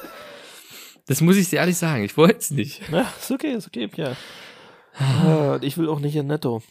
Das 1.07 1.21
muss 1.21 1.37
ich 1.37 1.51
dir 1.51 1.57
ehrlich 1.57 1.77
sagen. 1.77 2.05
Ich 2.05 2.17
wollte 2.17 2.39
es 2.39 2.53
nicht. 2.53 2.83
Na, 2.89 3.13
ist 3.19 3.33
okay, 3.33 3.55
ist 3.55 3.67
okay, 3.67 3.89
Pierre. 3.89 4.17
Ah, 4.97 5.59
ich 5.61 5.77
will 5.77 5.89
auch 5.89 5.99
nicht 5.99 6.15
in 6.15 6.29
Netto. 6.29 6.63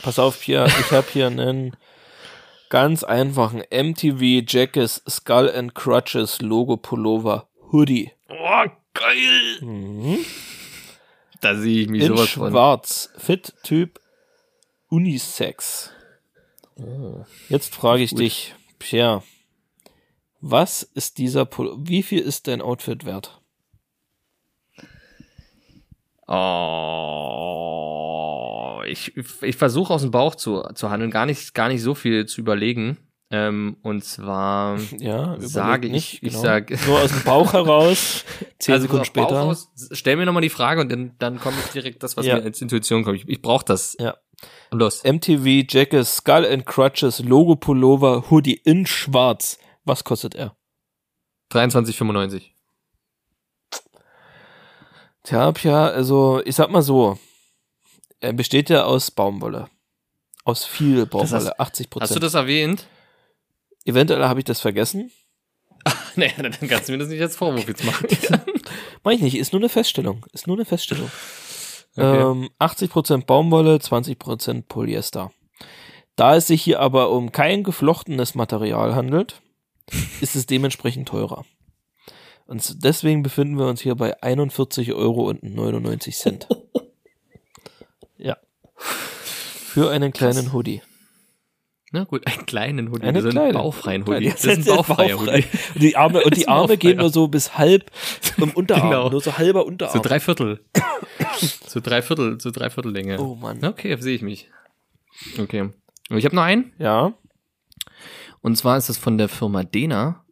Pass 0.00 0.20
auf, 0.20 0.40
Pierre, 0.40 0.68
ich 0.68 0.92
habe 0.92 1.08
hier 1.12 1.26
einen 1.26 1.74
ganz 2.72 3.04
einfachen 3.04 3.62
MTV 3.70 4.42
Jackes 4.48 5.02
Skull 5.06 5.50
and 5.50 5.74
Crutches 5.74 6.40
Logo 6.40 6.78
Pullover 6.78 7.46
Hoodie. 7.70 8.12
Oh, 8.30 8.64
geil. 8.94 9.58
Mhm. 9.60 10.24
Da 11.42 11.54
sehe 11.54 11.82
ich 11.82 11.88
mich 11.90 12.00
In 12.04 12.08
sowas 12.16 12.30
von. 12.30 12.50
schwarz. 12.50 13.10
Fit 13.18 13.52
Typ 13.62 14.00
Unisex. 14.88 15.90
Jetzt 17.50 17.74
frage 17.74 18.04
ich 18.04 18.12
Gut. 18.12 18.20
dich, 18.20 18.54
Pierre. 18.78 19.22
Was 20.40 20.82
ist 20.82 21.18
dieser 21.18 21.44
Pullover? 21.44 21.76
Wie 21.86 22.02
viel 22.02 22.20
ist 22.20 22.48
dein 22.48 22.62
Outfit 22.62 23.04
wert? 23.04 23.38
Oh, 26.26 27.81
ich, 28.92 29.16
ich 29.42 29.56
versuche 29.56 29.92
aus 29.92 30.02
dem 30.02 30.10
Bauch 30.10 30.34
zu, 30.34 30.62
zu 30.74 30.90
handeln, 30.90 31.10
gar 31.10 31.26
nicht, 31.26 31.54
gar 31.54 31.68
nicht 31.68 31.82
so 31.82 31.94
viel 31.94 32.26
zu 32.26 32.40
überlegen. 32.40 32.98
Ähm, 33.30 33.78
und 33.82 34.04
zwar, 34.04 34.78
Ja, 34.98 35.36
Sage 35.40 35.86
ich- 35.86 35.92
nicht. 35.92 36.22
ich 36.22 36.34
genau. 36.40 36.60
Nur 36.86 37.00
aus 37.00 37.10
dem 37.10 37.22
Bauch 37.24 37.52
heraus. 37.54 38.24
Zehn 38.58 38.74
also 38.74 38.84
Sekunden 38.84 39.06
später. 39.06 39.42
Aus, 39.42 39.70
stell 39.92 40.16
mir 40.16 40.26
nochmal 40.26 40.42
die 40.42 40.50
Frage 40.50 40.82
und 40.82 40.92
dann, 40.92 41.14
dann 41.18 41.40
komme 41.40 41.56
ich 41.64 41.72
direkt 41.72 42.02
das, 42.02 42.16
was 42.16 42.26
Ja. 42.26 42.36
mir 42.36 42.42
als 42.44 42.60
Intuition 42.60 43.04
kommt. 43.04 43.16
Ich, 43.16 43.28
ich 43.28 43.40
brauche 43.40 43.64
das. 43.64 43.96
Ja. 43.98 44.16
Los. 44.70 45.02
MTV 45.04 45.64
Jackes 45.68 46.16
Skull 46.16 46.44
and 46.44 46.66
Crutches 46.66 47.20
Logo 47.20 47.56
Pullover 47.56 48.30
Hoodie 48.30 48.60
in 48.64 48.84
schwarz. 48.86 49.58
Was 49.84 50.04
kostet 50.04 50.34
er? 50.34 50.54
23,95. 51.52 52.42
Tja, 55.24 55.52
Pia, 55.52 55.86
also 55.88 56.42
ich 56.44 56.56
sag 56.56 56.70
mal 56.70 56.82
so. 56.82 57.18
Er 58.22 58.32
besteht 58.32 58.70
ja 58.70 58.84
aus 58.84 59.10
Baumwolle. 59.10 59.68
Aus 60.44 60.64
viel 60.64 61.06
Baumwolle, 61.06 61.46
hast- 61.50 61.60
80 61.60 61.86
Hast 61.86 61.94
du 61.94 61.98
Prozent. 61.98 62.22
das 62.22 62.34
erwähnt? 62.34 62.86
Eventuell 63.84 64.24
habe 64.24 64.40
ich 64.40 64.44
das 64.44 64.60
vergessen. 64.60 65.10
Naja, 66.14 66.32
dann 66.36 66.52
kannst 66.68 66.88
du 66.88 66.92
mir 66.92 66.98
das 66.98 67.08
nicht 67.08 67.22
als 67.22 67.36
Vorwurf 67.36 67.66
jetzt 67.66 67.84
machen. 67.84 68.06
Mach 69.02 69.12
ich 69.12 69.22
nicht, 69.22 69.34
ist 69.34 69.52
nur 69.54 69.60
eine 69.62 69.70
Feststellung. 69.70 70.24
Ist 70.32 70.46
nur 70.46 70.56
eine 70.56 70.66
Feststellung. 70.66 71.10
Okay. 71.96 72.20
Ähm, 72.20 72.50
80% 72.60 73.24
Baumwolle, 73.24 73.76
20% 73.76 74.64
Polyester. 74.68 75.32
Da 76.14 76.36
es 76.36 76.46
sich 76.48 76.62
hier 76.62 76.80
aber 76.80 77.10
um 77.10 77.32
kein 77.32 77.64
geflochtenes 77.64 78.34
Material 78.34 78.94
handelt, 78.94 79.40
ist 80.20 80.36
es 80.36 80.44
dementsprechend 80.46 81.08
teurer. 81.08 81.44
Und 82.44 82.84
deswegen 82.84 83.22
befinden 83.22 83.58
wir 83.58 83.66
uns 83.66 83.80
hier 83.80 83.94
bei 83.94 84.22
41,99 84.22 84.94
Euro. 84.94 85.32
Für 88.82 89.90
einen 89.90 90.12
kleinen 90.12 90.52
Hoodie. 90.52 90.82
Na 91.94 92.04
gut, 92.04 92.26
einen 92.26 92.46
kleinen 92.46 92.90
Hoodie. 92.90 93.02
Eine 93.06 93.18
das 93.18 93.24
ist 93.24 93.28
ein 93.36 93.42
kleine. 93.42 93.52
bauchfreien 93.52 94.06
Hoodie. 94.06 94.30
Das 94.30 94.44
ist 94.44 94.58
ein 94.68 94.76
bauchfreier 94.76 95.18
Hoodie. 95.20 95.44
Und 95.74 95.82
die 95.82 95.96
Arme, 95.96 96.22
und 96.24 96.36
die 96.36 96.48
Arme 96.48 96.76
gehen 96.78 96.96
nur 96.98 97.10
so 97.10 97.28
bis 97.28 97.58
halb 97.58 97.90
im 98.38 98.50
Unterarm. 98.54 98.88
Genau. 98.90 99.10
Nur 99.10 99.20
so 99.20 99.36
halber 99.36 99.60
So 99.60 99.66
Unterarm. 99.66 100.02
drei 100.02 100.20
Viertel. 100.20 100.64
so 101.66 101.80
drei 101.80 102.00
Viertel, 102.02 102.40
so 102.40 102.50
drei 102.50 102.70
Viertel 102.70 102.92
Länge. 102.92 103.20
oh 103.20 103.34
Mann. 103.34 103.62
Okay, 103.64 103.96
sehe 104.00 104.14
ich 104.14 104.22
mich. 104.22 104.48
Okay. 105.38 105.68
Und 106.08 106.16
Ich 106.18 106.24
habe 106.24 106.34
noch 106.36 106.42
einen. 106.42 106.72
Ja. 106.78 107.12
Und 108.40 108.56
zwar 108.56 108.76
ist 108.78 108.88
das 108.88 108.96
von 108.98 109.18
der 109.18 109.28
Firma 109.28 109.62
Dena. 109.62 110.24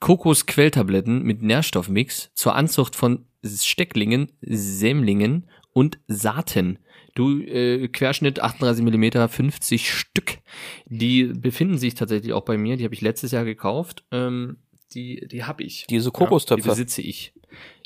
Kokosquelltabletten 0.00 1.22
mit 1.22 1.42
Nährstoffmix 1.42 2.30
zur 2.34 2.54
Anzucht 2.54 2.94
von 2.94 3.26
Stecklingen, 3.44 4.30
Sämlingen 4.42 5.48
und 5.72 5.98
Saaten. 6.08 6.78
Du, 7.14 7.40
äh, 7.40 7.86
Querschnitt 7.88 8.40
38 8.40 8.84
mm, 8.84 9.28
50 9.28 9.90
Stück. 9.92 10.38
Die 10.86 11.24
befinden 11.24 11.78
sich 11.78 11.94
tatsächlich 11.94 12.32
auch 12.32 12.44
bei 12.44 12.58
mir. 12.58 12.76
Die 12.76 12.84
habe 12.84 12.94
ich 12.94 13.00
letztes 13.00 13.30
Jahr 13.30 13.44
gekauft. 13.44 14.04
Ähm, 14.10 14.56
die 14.94 15.26
die 15.30 15.44
habe 15.44 15.62
ich. 15.62 15.86
Diese 15.88 16.08
Ja, 16.08 16.12
Kokostöpfe. 16.12 16.62
die 16.62 16.68
besitze 16.68 17.02
ich. 17.02 17.32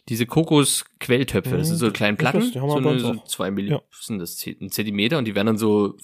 Diese 0.08 0.24
Kokosquelltöpfe, 0.24 1.50
das 1.58 1.66
Mhm. 1.66 1.70
sind 1.70 1.76
so 1.78 1.90
kleine 1.90 2.16
Ich 2.16 2.24
weiß, 2.24 2.30
Platten, 2.32 2.54
wir 2.54 2.82
so, 2.82 2.88
eine, 2.88 3.00
so 3.00 3.22
zwei 3.26 3.46
Ja. 3.46 3.50
Millimeter, 3.50 3.82
sind 3.92 4.18
das 4.18 4.42
ein 4.46 4.70
Zentimeter 4.70 5.18
und 5.18 5.26
die 5.26 5.34
werden 5.34 5.46
dann 5.48 5.58
so 5.58 5.96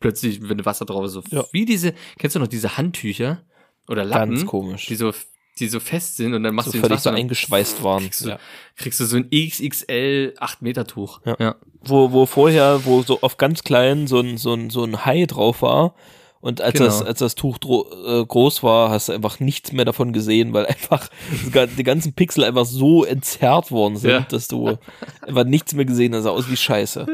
plötzlich, 0.00 0.48
wenn 0.48 0.64
Wasser 0.64 0.84
drauf 0.84 1.04
ist, 1.06 1.12
so 1.12 1.22
Ja. 1.30 1.44
wie 1.50 1.64
diese, 1.64 1.92
kennst 2.18 2.36
du 2.36 2.40
noch 2.40 2.46
diese 2.46 2.76
Handtücher 2.76 3.42
oder 3.88 4.04
Lappen, 4.04 4.36
Ganz 4.36 4.46
komisch. 4.46 4.86
die 4.86 4.94
so, 4.94 5.12
die 5.58 5.68
so 5.68 5.80
fest 5.80 6.16
sind 6.16 6.34
und 6.34 6.42
dann 6.42 6.54
machst 6.54 6.72
so 6.72 6.78
du 6.78 6.86
völlig 6.86 7.00
so 7.00 7.10
eingeschweißt 7.10 7.82
waren. 7.84 8.02
kriegst 8.04 8.24
du, 8.24 8.28
Ja. 8.30 8.38
kriegst 8.76 9.00
du 9.00 9.04
so 9.04 9.16
ein 9.16 9.28
XXL 9.30 10.34
8 10.38 10.62
Meter 10.62 10.86
Tuch. 10.86 11.20
Ja. 11.24 11.36
ja. 11.38 11.56
Wo, 11.82 12.12
wo 12.12 12.26
vorher, 12.26 12.80
wo 12.84 13.02
so 13.02 13.20
auf 13.20 13.36
ganz 13.36 13.62
klein 13.62 14.06
so 14.06 14.20
ein, 14.20 14.36
so 14.38 14.54
ein, 14.54 14.70
so 14.70 14.84
ein 14.84 15.04
Hai 15.04 15.26
drauf 15.26 15.62
war. 15.62 15.94
Und 16.40 16.60
als, 16.60 16.74
Genau. 16.74 16.84
das, 16.86 17.02
als 17.02 17.18
das 17.18 17.34
Tuch 17.34 17.58
äh, 17.64 18.24
groß 18.24 18.62
war, 18.62 18.90
hast 18.90 19.08
du 19.08 19.12
einfach 19.12 19.40
nichts 19.40 19.72
mehr 19.72 19.84
davon 19.84 20.12
gesehen, 20.12 20.52
weil 20.52 20.66
einfach 20.66 21.08
das 21.52 21.70
die 21.76 21.82
ganzen 21.82 22.12
Pixel 22.12 22.44
einfach 22.44 22.64
so 22.64 23.04
entzerrt 23.04 23.70
worden 23.72 23.96
sind, 23.96 24.10
Ja. 24.10 24.20
dass 24.20 24.46
du 24.48 24.78
einfach 25.22 25.44
nichts 25.44 25.74
mehr 25.74 25.84
gesehen 25.84 26.14
hast. 26.14 26.22
Sah 26.24 26.30
aus 26.30 26.48
wie 26.48 26.56
Scheiße. 26.56 27.06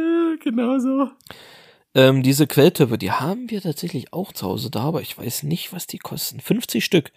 Genau 0.42 0.78
so. 0.78 1.09
Ähm, 1.95 2.22
diese 2.22 2.47
Quelltöpfe, 2.47 2.99
die 2.99 3.12
haben 3.12 3.49
wir 3.51 3.62
tatsächlich 3.62 4.12
auch 4.12 4.32
zu 4.32 4.47
Hause 4.47 4.68
da, 4.70 4.80
aber 4.80 5.01
ich 5.01 5.16
weiß 5.16 5.45
nicht, 5.45 5.72
was 5.72 5.86
die 5.86 5.99
kosten. 5.99 6.40
50 6.40 6.84
Stück. 6.84 7.12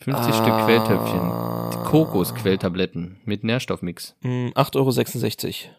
50 0.00 0.24
Ah. 0.24 0.32
Stück 0.32 0.64
Quelltöpfchen. 0.66 1.84
Kokosquelltabletten 1.84 3.18
mit 3.24 3.44
Nährstoffmix. 3.44 4.16
Hm, 4.22 4.52
8,66 4.54 5.64
Euro. 5.66 5.74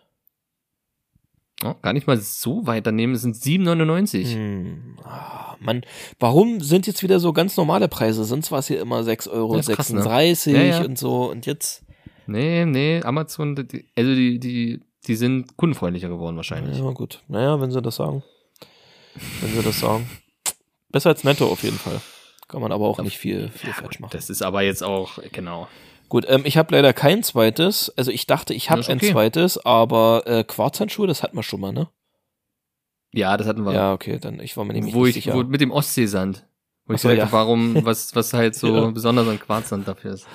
Oh, 1.64 1.76
gar 1.82 1.94
nicht 1.94 2.08
mal 2.08 2.18
so 2.18 2.66
weit 2.66 2.88
daneben, 2.88 3.14
es 3.14 3.22
sind 3.22 3.36
7,99. 3.36 4.34
Hm, 4.34 4.98
ah, 5.04 5.56
Mann, 5.60 5.84
warum 6.20 6.60
sind 6.62 6.88
jetzt 6.88 7.04
wieder 7.04 7.20
so 7.20 7.34
ganz 7.34 7.56
normale 7.56 7.88
Preise? 7.88 8.24
Sonst 8.24 8.52
war 8.52 8.60
es 8.60 8.68
hier 8.68 8.82
immer 8.82 9.02
6,36 9.02 9.32
Euro 9.32 9.60
krass, 9.62 10.46
ne? 10.48 10.54
Ja, 10.54 10.62
ja. 10.64 10.84
und 10.86 10.98
so. 10.98 11.30
Und 11.30 11.46
jetzt, 11.46 11.84
Nee, 12.28 12.66
nee, 12.66 13.02
Amazon, 13.04 13.56
die, 13.56 13.86
also 13.96 14.16
die, 14.16 14.40
die, 14.40 14.80
die 15.06 15.16
sind 15.16 15.56
kundenfreundlicher 15.58 16.10
geworden 16.10 16.36
wahrscheinlich. 16.36 16.78
ja 16.78 16.90
gut. 16.92 17.22
Naja, 17.28 17.60
wenn 17.60 17.72
sie 17.72 17.82
das 17.82 17.96
sagen. 17.98 18.24
Wenn 19.42 19.52
sie 19.54 19.62
das 19.62 19.80
sagen. 19.80 20.10
Besser 20.90 21.10
als 21.10 21.24
netto 21.24 21.46
auf 21.48 21.64
jeden 21.64 21.78
Fall. 21.78 22.00
Kann 22.52 22.60
man 22.60 22.74
aber 22.74 22.86
auch 22.86 23.00
nicht 23.00 23.18
viel, 23.18 23.48
viel 23.50 23.72
falsch 23.72 24.02
machen. 24.02 24.12
Das 24.12 24.30
ist 24.30 24.42
aber 24.42 24.62
jetzt 24.62 24.84
auch, 24.84 25.20
genau. 25.32 25.70
Gut, 26.10 26.26
ähm, 26.28 26.42
ich 26.44 26.58
habe 26.58 26.76
leider 26.76 26.92
kein 26.92 27.24
zweites. 27.24 27.90
Also 27.96 28.12
ich 28.12 28.28
dachte, 28.28 28.54
ich 28.54 28.70
habe 28.70 28.82
ist 28.82 28.90
ein 28.90 28.98
okay. 28.98 29.14
zweites, 29.14 29.58
aber 29.66 30.24
äh, 30.26 30.44
Quarzhandschuhe, 30.44 31.08
das 31.08 31.24
hatten 31.24 31.38
wir 31.38 31.44
schon 31.44 31.62
mal, 31.62 31.72
ne? 31.72 31.88
Ja, 33.14 33.38
das 33.38 33.48
hatten 33.48 33.64
wir. 33.64 33.72
Ja, 33.72 33.94
okay, 33.94 34.20
dann 34.20 34.42
ich 34.42 34.58
war 34.58 34.66
mir 34.66 34.74
nämlich 34.74 34.94
wo 34.94 35.06
nicht 35.06 35.16
ich, 35.16 35.24
sicher. 35.24 35.38
wo, 35.38 35.44
mit 35.44 35.62
dem 35.62 35.72
Ostseesand. 35.72 36.46
Wo 36.88 36.94
ich 36.94 37.00
Ach 37.00 37.04
so, 37.04 37.08
gesagt 37.08 37.32
ja. 37.32 37.38
warum, 37.38 37.86
was, 37.86 38.14
was 38.18 38.34
halt 38.34 38.56
so 38.56 38.76
Ja. 38.76 38.92
besonders 38.92 39.30
an 39.30 39.40
Quarzsand 39.40 39.88
dafür 39.88 40.16
ist. 40.16 40.28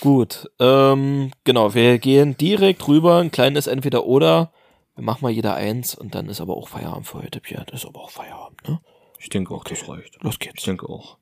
Gut, 0.00 0.50
ähm, 0.58 1.32
genau, 1.44 1.74
wir 1.74 1.98
gehen 1.98 2.34
direkt 2.38 2.88
rüber, 2.88 3.18
ein 3.18 3.30
kleines 3.30 3.66
Entweder-Oder. 3.66 4.52
Wir 4.94 5.04
machen 5.04 5.18
mal 5.20 5.30
jeder 5.30 5.54
eins 5.54 5.94
und 5.94 6.14
dann 6.14 6.30
ist 6.30 6.40
aber 6.40 6.56
auch 6.56 6.68
Feierabend 6.68 7.06
für 7.06 7.18
heute, 7.22 7.40
Pierre. 7.40 7.66
Das 7.66 7.82
ist 7.82 7.86
aber 7.86 8.00
auch 8.00 8.10
Feierabend, 8.10 8.66
ne? 8.66 8.80
Ich 9.20 9.28
denke 9.28 9.54
auch, 9.54 9.64
das 9.64 9.86
reicht. 9.88 10.22
Los 10.22 10.34
Ich 10.34 10.38
geht's. 10.40 10.62
denke 10.64 10.88
auch. 10.88 11.18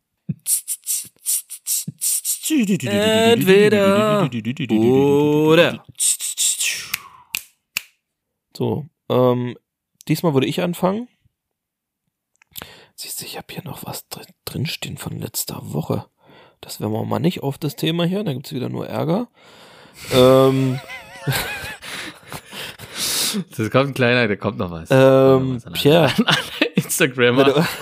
Entweder 3.32 4.30
oder. 5.48 5.84
So, 8.56 8.86
ähm, 9.08 9.56
diesmal 10.08 10.34
würde 10.34 10.46
ich 10.46 10.62
anfangen. 10.62 11.08
Siehst 12.94 13.20
du, 13.20 13.24
ich 13.26 13.36
habe 13.36 13.46
hier 13.52 13.62
noch 13.64 13.84
was 13.84 14.08
drin, 14.08 14.26
drinstehen 14.44 14.96
von 14.96 15.18
letzter 15.18 15.60
Woche. 15.72 16.06
Das 16.60 16.80
werden 16.80 16.92
wir 16.92 17.04
mal 17.04 17.20
nicht 17.20 17.42
auf 17.42 17.58
das 17.58 17.76
Thema 17.76 18.04
hier, 18.04 18.24
da 18.24 18.32
gibt's 18.32 18.52
wieder 18.52 18.68
nur 18.68 18.88
Ärger. 18.88 19.28
ähm, 20.12 20.80
Das 23.56 23.70
kommt 23.70 23.88
ein 23.90 23.94
kleiner, 23.94 24.26
da 24.26 24.36
kommt 24.36 24.56
noch 24.58 24.70
was. 24.70 24.88
Ähm, 24.90 25.60
Pierre. 25.74 26.10
Instagrammer. 26.88 27.66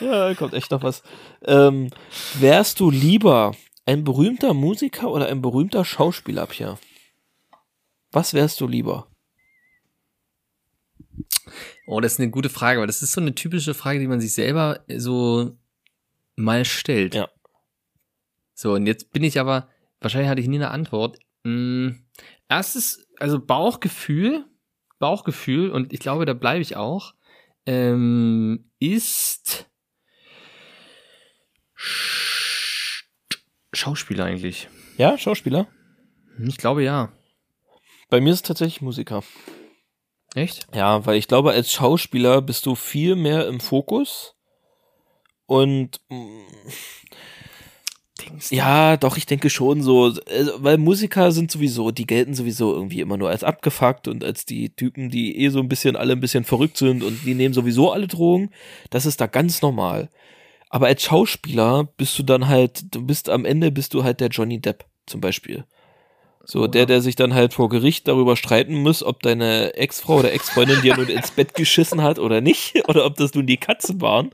Ja, 0.00 0.28
da 0.28 0.34
kommt 0.34 0.54
echt 0.54 0.70
noch 0.72 0.82
was. 0.82 1.02
Ähm, 1.42 1.88
wärst 2.34 2.80
du 2.80 2.90
lieber 2.90 3.54
ein 3.86 4.02
berühmter 4.02 4.52
Musiker 4.52 5.10
oder 5.10 5.28
ein 5.28 5.40
berühmter 5.40 5.84
Schauspieler, 5.84 6.46
Pierre? 6.46 6.78
Was 8.10 8.34
wärst 8.34 8.60
du 8.60 8.66
lieber? 8.66 9.06
Oh, 11.86 12.00
das 12.00 12.14
ist 12.14 12.20
eine 12.20 12.30
gute 12.30 12.48
Frage, 12.48 12.80
weil 12.80 12.88
das 12.88 13.02
ist 13.02 13.12
so 13.12 13.20
eine 13.20 13.34
typische 13.34 13.72
Frage, 13.72 14.00
die 14.00 14.08
man 14.08 14.20
sich 14.20 14.34
selber 14.34 14.80
so 14.96 15.56
mal 16.34 16.64
stellt. 16.64 17.14
Ja. 17.14 17.28
So, 18.54 18.72
und 18.74 18.86
jetzt 18.86 19.12
bin 19.12 19.22
ich 19.22 19.38
aber, 19.38 19.68
wahrscheinlich 20.00 20.28
hatte 20.28 20.40
ich 20.40 20.48
nie 20.48 20.56
eine 20.56 20.72
Antwort. 20.72 21.18
Hm, 21.44 22.04
erstes, 22.48 23.06
also 23.20 23.38
Bauchgefühl, 23.38 24.44
Bauchgefühl, 24.98 25.70
und 25.70 25.92
ich 25.92 26.00
glaube, 26.00 26.24
da 26.24 26.34
bleibe 26.34 26.62
ich 26.62 26.76
auch, 26.76 27.14
ähm, 27.66 28.70
ist 28.78 29.68
Sch- 31.76 33.04
Schauspieler 33.72 34.24
eigentlich. 34.24 34.68
Ja, 34.96 35.18
Schauspieler? 35.18 35.66
Ich 36.46 36.56
glaube 36.58 36.82
ja. 36.84 37.12
Bei 38.08 38.20
mir 38.20 38.30
ist 38.30 38.36
es 38.36 38.42
tatsächlich 38.42 38.80
Musiker. 38.82 39.22
Echt? 40.34 40.66
Ja, 40.74 41.06
weil 41.06 41.16
ich 41.16 41.28
glaube, 41.28 41.52
als 41.52 41.72
Schauspieler 41.72 42.42
bist 42.42 42.66
du 42.66 42.74
viel 42.74 43.14
mehr 43.16 43.46
im 43.46 43.60
Fokus. 43.60 44.34
Und 45.46 46.00
mm, 46.08 46.40
Du? 48.26 48.54
ja, 48.54 48.96
doch, 48.96 49.16
ich 49.16 49.26
denke 49.26 49.50
schon 49.50 49.82
so, 49.82 50.12
also, 50.28 50.52
weil 50.58 50.78
Musiker 50.78 51.32
sind 51.32 51.50
sowieso, 51.50 51.90
die 51.90 52.06
gelten 52.06 52.34
sowieso 52.34 52.72
irgendwie 52.72 53.00
immer 53.00 53.16
nur 53.16 53.30
als 53.30 53.44
abgefuckt 53.44 54.08
und 54.08 54.24
als 54.24 54.44
die 54.44 54.70
Typen, 54.70 55.10
die 55.10 55.38
eh 55.38 55.48
so 55.48 55.60
ein 55.60 55.68
bisschen 55.68 55.96
alle 55.96 56.12
ein 56.12 56.20
bisschen 56.20 56.44
verrückt 56.44 56.76
sind 56.76 57.02
und 57.02 57.24
die 57.24 57.34
nehmen 57.34 57.54
sowieso 57.54 57.92
alle 57.92 58.06
Drogen. 58.06 58.50
Das 58.90 59.06
ist 59.06 59.20
da 59.20 59.26
ganz 59.26 59.62
normal. 59.62 60.10
Aber 60.70 60.86
als 60.86 61.04
Schauspieler 61.04 61.84
bist 61.96 62.18
du 62.18 62.22
dann 62.22 62.48
halt, 62.48 62.94
du 62.94 63.06
bist 63.06 63.28
am 63.28 63.44
Ende 63.44 63.70
bist 63.70 63.94
du 63.94 64.02
halt 64.02 64.20
der 64.20 64.28
Johnny 64.28 64.60
Depp 64.60 64.84
zum 65.06 65.20
Beispiel. 65.20 65.64
So, 66.46 66.66
der, 66.66 66.86
der 66.86 67.00
sich 67.00 67.16
dann 67.16 67.34
halt 67.34 67.54
vor 67.54 67.68
Gericht 67.68 68.06
darüber 68.06 68.36
streiten 68.36 68.74
muss, 68.74 69.02
ob 69.02 69.22
deine 69.22 69.74
Ex-Frau 69.74 70.18
oder 70.18 70.32
Ex-Freundin 70.32 70.82
dir 70.82 70.96
nun 70.96 71.08
ins 71.08 71.30
Bett 71.30 71.54
geschissen 71.54 72.02
hat 72.02 72.18
oder 72.18 72.40
nicht, 72.40 72.74
oder 72.88 73.06
ob 73.06 73.16
das 73.16 73.34
nun 73.34 73.46
die 73.46 73.56
Katzen 73.56 74.00
waren. 74.00 74.30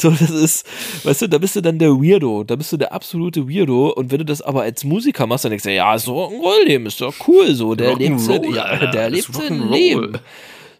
So, 0.00 0.10
das 0.10 0.30
ist, 0.30 0.66
weißt 1.04 1.22
du, 1.22 1.28
da 1.28 1.38
bist 1.38 1.56
du 1.56 1.60
dann 1.60 1.78
der 1.78 1.90
Weirdo, 1.90 2.44
da 2.44 2.54
bist 2.54 2.72
du 2.72 2.76
der 2.76 2.92
absolute 2.92 3.48
Weirdo. 3.48 3.88
Und 3.90 4.12
wenn 4.12 4.18
du 4.18 4.24
das 4.24 4.42
aber 4.42 4.62
als 4.62 4.84
Musiker 4.84 5.26
machst, 5.26 5.44
dann 5.44 5.50
denkst 5.50 5.64
du, 5.64 5.74
ja, 5.74 5.94
ist 5.94 6.06
doch 6.06 6.30
Rock'n'Roll-Leben, 6.30 6.86
ist 6.86 7.00
doch 7.00 7.14
cool, 7.26 7.52
so, 7.54 7.74
der 7.74 7.96
lebt 7.96 8.20
sein, 8.20 8.44
ja, 8.54 8.86
der 8.86 9.10
lebt 9.10 9.34
sein. 9.34 9.68
Leben. 9.70 10.18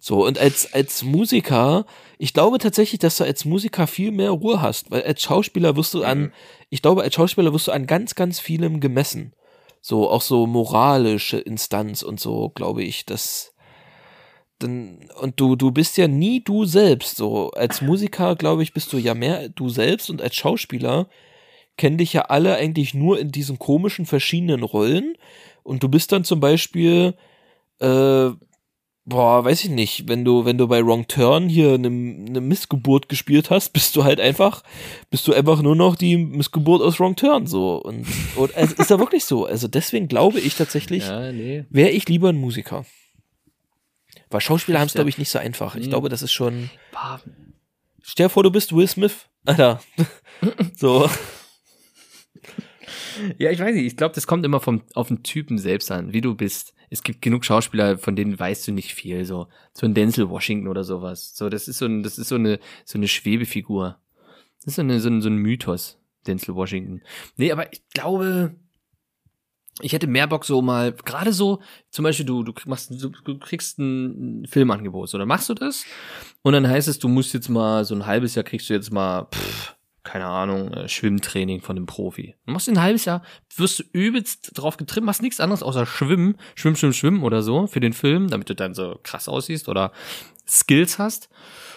So, 0.00 0.24
und 0.24 0.38
als, 0.38 0.72
als 0.72 1.02
Musiker, 1.02 1.84
ich 2.18 2.32
glaube 2.32 2.58
tatsächlich, 2.58 3.00
dass 3.00 3.16
du 3.16 3.24
als 3.24 3.44
Musiker 3.44 3.88
viel 3.88 4.12
mehr 4.12 4.30
Ruhe 4.30 4.62
hast, 4.62 4.90
weil 4.92 5.02
als 5.02 5.22
Schauspieler 5.22 5.74
wirst 5.76 5.94
du 5.94 6.04
an, 6.04 6.32
ich 6.70 6.82
glaube, 6.82 7.02
als 7.02 7.14
Schauspieler 7.14 7.52
wirst 7.52 7.66
du 7.66 7.72
an 7.72 7.86
ganz, 7.86 8.14
ganz 8.14 8.38
vielem 8.38 8.78
gemessen. 8.78 9.32
So, 9.88 10.10
auch 10.10 10.20
so 10.20 10.46
moralische 10.46 11.38
Instanz 11.38 12.02
und 12.02 12.20
so, 12.20 12.50
glaube 12.50 12.82
ich, 12.82 13.06
das, 13.06 13.54
dann, 14.58 15.08
und 15.18 15.40
du, 15.40 15.56
du 15.56 15.70
bist 15.70 15.96
ja 15.96 16.08
nie 16.08 16.42
du 16.44 16.66
selbst, 16.66 17.16
so. 17.16 17.52
Als 17.52 17.80
Musiker, 17.80 18.36
glaube 18.36 18.62
ich, 18.62 18.74
bist 18.74 18.92
du 18.92 18.98
ja 18.98 19.14
mehr 19.14 19.48
du 19.48 19.70
selbst 19.70 20.10
und 20.10 20.20
als 20.20 20.36
Schauspieler 20.36 21.08
kennen 21.78 21.96
dich 21.96 22.12
ja 22.12 22.22
alle 22.26 22.56
eigentlich 22.56 22.92
nur 22.92 23.18
in 23.18 23.30
diesen 23.32 23.58
komischen 23.58 24.04
verschiedenen 24.04 24.62
Rollen 24.62 25.14
und 25.62 25.82
du 25.82 25.88
bist 25.88 26.12
dann 26.12 26.22
zum 26.22 26.40
Beispiel 26.40 27.14
äh, 27.80 28.28
boah, 29.08 29.44
weiß 29.44 29.64
ich 29.64 29.70
nicht, 29.70 30.06
wenn 30.08 30.24
du, 30.24 30.44
wenn 30.44 30.58
du 30.58 30.68
bei 30.68 30.84
Wrong 30.84 31.06
Turn 31.08 31.48
hier 31.48 31.74
eine, 31.74 31.86
eine 31.88 32.40
Missgeburt 32.40 33.08
gespielt 33.08 33.50
hast, 33.50 33.70
bist 33.72 33.96
du 33.96 34.04
halt 34.04 34.20
einfach, 34.20 34.62
bist 35.10 35.26
du 35.26 35.32
einfach 35.32 35.62
nur 35.62 35.74
noch 35.76 35.96
die 35.96 36.16
Missgeburt 36.16 36.82
aus 36.82 37.00
Wrong 37.00 37.16
Turn 37.16 37.46
so. 37.46 37.76
Und, 37.76 38.06
und 38.36 38.54
also 38.56 38.74
ist 38.74 38.90
ja 38.90 38.98
wirklich 38.98 39.24
so. 39.24 39.46
Also 39.46 39.66
deswegen 39.68 40.08
glaube 40.08 40.40
ich 40.40 40.54
tatsächlich, 40.56 41.04
Ja, 41.06 41.32
nee. 41.32 41.64
wäre 41.70 41.90
ich 41.90 42.08
lieber 42.08 42.28
ein 42.28 42.36
Musiker. 42.36 42.84
Weil 44.30 44.40
Schauspieler 44.42 44.78
haben 44.80 44.88
es, 44.88 44.92
glaube 44.94 45.08
ich, 45.08 45.16
nicht 45.18 45.30
so 45.30 45.38
einfach. 45.38 45.74
Ich 45.74 45.86
Mhm. 45.86 45.90
glaube, 45.90 46.08
das 46.10 46.20
ist 46.22 46.32
schon. 46.32 46.68
Bah, 46.92 47.20
Stell 48.02 48.26
dir 48.26 48.30
vor, 48.30 48.42
du 48.42 48.50
bist 48.50 48.74
Will 48.74 48.86
Smith. 48.88 49.26
Alter. 49.46 49.80
so. 50.76 51.08
Ja, 53.38 53.50
ich 53.50 53.58
weiß 53.58 53.74
nicht. 53.74 53.86
Ich 53.86 53.96
glaube, 53.96 54.14
das 54.14 54.26
kommt 54.26 54.44
immer 54.44 54.60
vom, 54.60 54.82
auf 54.94 55.08
den 55.08 55.22
Typen 55.22 55.58
selbst 55.58 55.90
an, 55.90 56.12
wie 56.12 56.20
du 56.20 56.34
bist. 56.34 56.74
Es 56.90 57.02
gibt 57.02 57.22
genug 57.22 57.44
Schauspieler, 57.44 57.98
von 57.98 58.16
denen 58.16 58.38
weißt 58.38 58.68
du 58.68 58.72
nicht 58.72 58.94
viel. 58.94 59.24
So, 59.24 59.48
so 59.72 59.86
ein 59.86 59.94
Denzel 59.94 60.30
Washington 60.30 60.68
oder 60.68 60.84
sowas. 60.84 61.34
So, 61.36 61.48
das 61.48 61.68
ist 61.68 61.78
so 61.78 61.86
ein, 61.86 62.02
das 62.02 62.18
ist 62.18 62.28
so 62.28 62.36
eine, 62.36 62.58
so 62.84 62.98
eine 62.98 63.08
Schwebefigur. 63.08 63.98
Das 64.60 64.68
ist 64.68 64.76
so, 64.76 64.82
eine, 64.82 65.00
so, 65.00 65.08
ein, 65.08 65.20
so 65.20 65.28
ein 65.28 65.36
Mythos, 65.36 65.98
Denzel 66.26 66.54
Washington. 66.54 67.02
Nee, 67.36 67.52
aber 67.52 67.72
ich 67.72 67.86
glaube, 67.90 68.56
ich 69.80 69.92
hätte 69.92 70.06
mehr 70.06 70.26
Bock 70.26 70.44
so 70.44 70.60
mal, 70.62 70.92
gerade 70.92 71.32
so, 71.32 71.60
zum 71.90 72.02
Beispiel 72.02 72.26
du, 72.26 72.42
du 72.42 72.52
machst, 72.66 72.90
du, 72.90 73.38
kriegst 73.38 73.78
ein 73.78 74.46
Filmangebot, 74.46 75.12
dann 75.14 75.28
machst 75.28 75.48
du 75.48 75.54
das 75.54 75.84
und 76.42 76.52
dann 76.52 76.68
heißt 76.68 76.88
es, 76.88 76.98
du 76.98 77.08
musst 77.08 77.32
jetzt 77.34 77.48
mal, 77.48 77.84
so 77.84 77.94
ein 77.94 78.06
halbes 78.06 78.34
Jahr 78.34 78.44
kriegst 78.44 78.68
du 78.68 78.74
jetzt 78.74 78.90
mal, 78.90 79.26
pff, 79.32 79.76
keine 80.08 80.26
Ahnung, 80.26 80.72
äh, 80.72 80.88
Schwimmtraining 80.88 81.60
von 81.60 81.76
einem 81.76 81.84
Profi. 81.84 82.34
Du 82.46 82.52
machst 82.52 82.68
ein 82.68 82.80
halbes 82.80 83.04
Jahr, 83.04 83.22
wirst 83.56 83.80
du 83.80 83.84
übelst 83.92 84.52
drauf 84.54 84.78
getrimmt, 84.78 85.04
machst 85.04 85.20
nichts 85.20 85.38
anderes 85.38 85.62
außer 85.62 85.84
Schwimmen, 85.84 86.38
Schwimm, 86.54 86.76
Schwimm, 86.76 86.94
Schwimmen 86.94 87.22
oder 87.22 87.42
so 87.42 87.66
für 87.66 87.80
den 87.80 87.92
Film, 87.92 88.28
damit 88.28 88.48
du 88.48 88.54
dann 88.54 88.72
so 88.72 88.98
krass 89.02 89.28
aussiehst 89.28 89.68
oder 89.68 89.92
Skills 90.46 90.98
hast. 90.98 91.28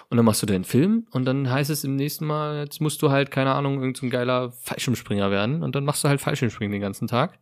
Und 0.09 0.15
dann 0.17 0.25
machst 0.25 0.41
du 0.41 0.45
deinen 0.45 0.63
Film 0.63 1.07
und 1.11 1.25
dann 1.25 1.49
heißt 1.49 1.69
es 1.69 1.83
im 1.83 1.95
nächsten 1.95 2.25
Mal, 2.25 2.63
jetzt 2.63 2.81
musst 2.81 3.01
du 3.01 3.11
halt, 3.11 3.31
keine 3.31 3.53
Ahnung, 3.53 3.75
irgendein 3.75 4.09
so 4.09 4.09
geiler 4.09 4.51
Fallschirmspringer 4.51 5.29
werden 5.29 5.61
und 5.61 5.75
dann 5.75 5.85
machst 5.85 6.03
du 6.03 6.09
halt 6.09 6.21
Fallschirmspringen 6.21 6.71
den 6.71 6.81
ganzen 6.81 7.07
Tag. 7.07 7.39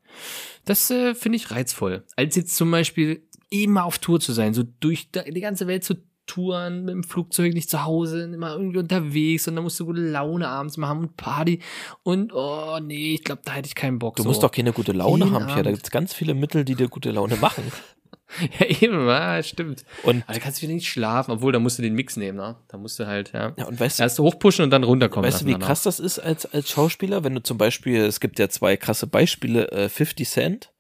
Das 0.66 0.90
äh, 0.92 1.14
finde 1.16 1.36
ich 1.38 1.52
reizvoll. 1.52 2.04
Als 2.16 2.36
jetzt 2.36 2.56
zum 2.56 2.70
Beispiel 2.70 3.24
immer 3.50 3.86
auf 3.86 3.98
Tour 4.00 4.20
zu 4.20 4.34
sein, 4.34 4.54
so 4.54 4.64
durch 4.64 5.10
die 5.12 5.42
ganze 5.42 5.68
Welt 5.68 5.84
zu 5.84 5.96
touren, 6.30 6.86
mit 6.86 6.94
dem 6.94 7.04
Flugzeug 7.04 7.54
nicht 7.54 7.70
zu 7.70 7.84
Hause, 7.84 8.24
immer 8.24 8.54
irgendwie 8.54 8.78
unterwegs 8.78 9.48
und 9.48 9.56
dann 9.56 9.64
musst 9.64 9.80
du 9.80 9.86
gute 9.86 10.02
Laune 10.02 10.48
abends 10.48 10.78
machen 10.78 11.00
und 11.00 11.18
Party 11.18 11.60
und 12.04 12.32
oh 12.34 12.80
nee, 12.80 13.16
ich 13.16 13.24
glaube, 13.24 13.42
da 13.46 13.54
hätte 13.54 13.68
ich 13.68 13.76
keinen 13.76 14.00
Bock. 14.00 14.16
Du 14.16 14.24
so. 14.24 14.30
musst 14.30 14.44
doch 14.44 14.52
keine 14.52 14.72
gute 14.72 14.92
Laune 14.92 15.26
Jeden 15.26 15.36
haben, 15.36 15.46
Pierre. 15.46 15.64
Da 15.64 15.70
Abend. 15.70 15.78
gibt's 15.78 15.92
ganz 15.92 16.14
viele 16.14 16.34
Mittel, 16.34 16.64
die 16.64 16.76
dir 16.76 16.88
gute 16.88 17.12
Laune 17.12 17.36
machen. 17.36 17.64
Ja, 18.60 18.68
eben, 18.68 19.08
ja, 19.08 19.42
stimmt. 19.42 19.84
Und, 20.04 20.24
Aber 20.28 20.34
da 20.34 20.40
kannst 20.40 20.60
du 20.60 20.62
wieder 20.62 20.76
nicht 20.76 20.88
schlafen, 20.88 21.32
obwohl 21.32 21.52
da 21.52 21.58
musst 21.58 21.80
du 21.80 21.82
den 21.82 21.96
Mix 21.96 22.16
nehmen, 22.16 22.38
ne? 22.38 22.58
Da 22.68 22.78
musst 22.78 23.00
du 23.00 23.08
halt, 23.08 23.34
ja. 23.34 23.54
ja, 23.58 23.66
und 23.66 23.80
weißt 23.80 23.98
du, 23.98 24.04
Erst 24.04 24.20
hochpushen 24.20 24.64
und 24.64 24.70
dann 24.70 24.84
runterkommen. 24.84 25.28
Weißt 25.28 25.42
du, 25.42 25.46
wie 25.48 25.56
krass 25.58 25.82
das 25.82 26.00
ist 26.00 26.20
als, 26.20 26.46
als 26.46 26.70
Schauspieler, 26.70 27.24
wenn 27.24 27.34
du 27.34 27.42
zum 27.42 27.58
Beispiel, 27.58 28.02
es 28.02 28.20
gibt 28.20 28.38
ja 28.38 28.48
zwei 28.48 28.78
krasse 28.78 29.08
Beispiele, 29.08 29.72
äh, 29.72 29.90
50 29.90 30.30
Cent, 30.30 30.72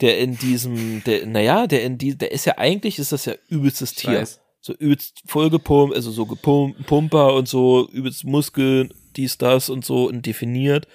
der 0.00 0.18
in 0.18 0.36
diesem, 0.36 1.04
der, 1.04 1.26
naja, 1.26 1.68
der 1.68 1.84
in 1.84 1.96
die, 1.98 2.18
der 2.18 2.32
ist 2.32 2.44
ja 2.44 2.58
eigentlich, 2.58 2.98
ist 2.98 3.12
das 3.12 3.24
ja 3.24 3.34
übelstes. 3.48 3.94
Tier. 3.94 4.20
Weiß. 4.20 4.40
So 4.66 4.72
übelst 4.72 5.20
vollgepumpt, 5.26 5.94
also 5.94 6.10
so 6.10 6.24
gepumpt, 6.24 6.86
Pumper 6.86 7.34
und 7.34 7.46
so, 7.46 7.86
übelst 7.92 8.24
Muskeln, 8.24 8.94
dies, 9.14 9.36
das 9.36 9.68
und 9.68 9.84
so 9.84 10.08
und 10.08 10.24
definiert. 10.24 10.88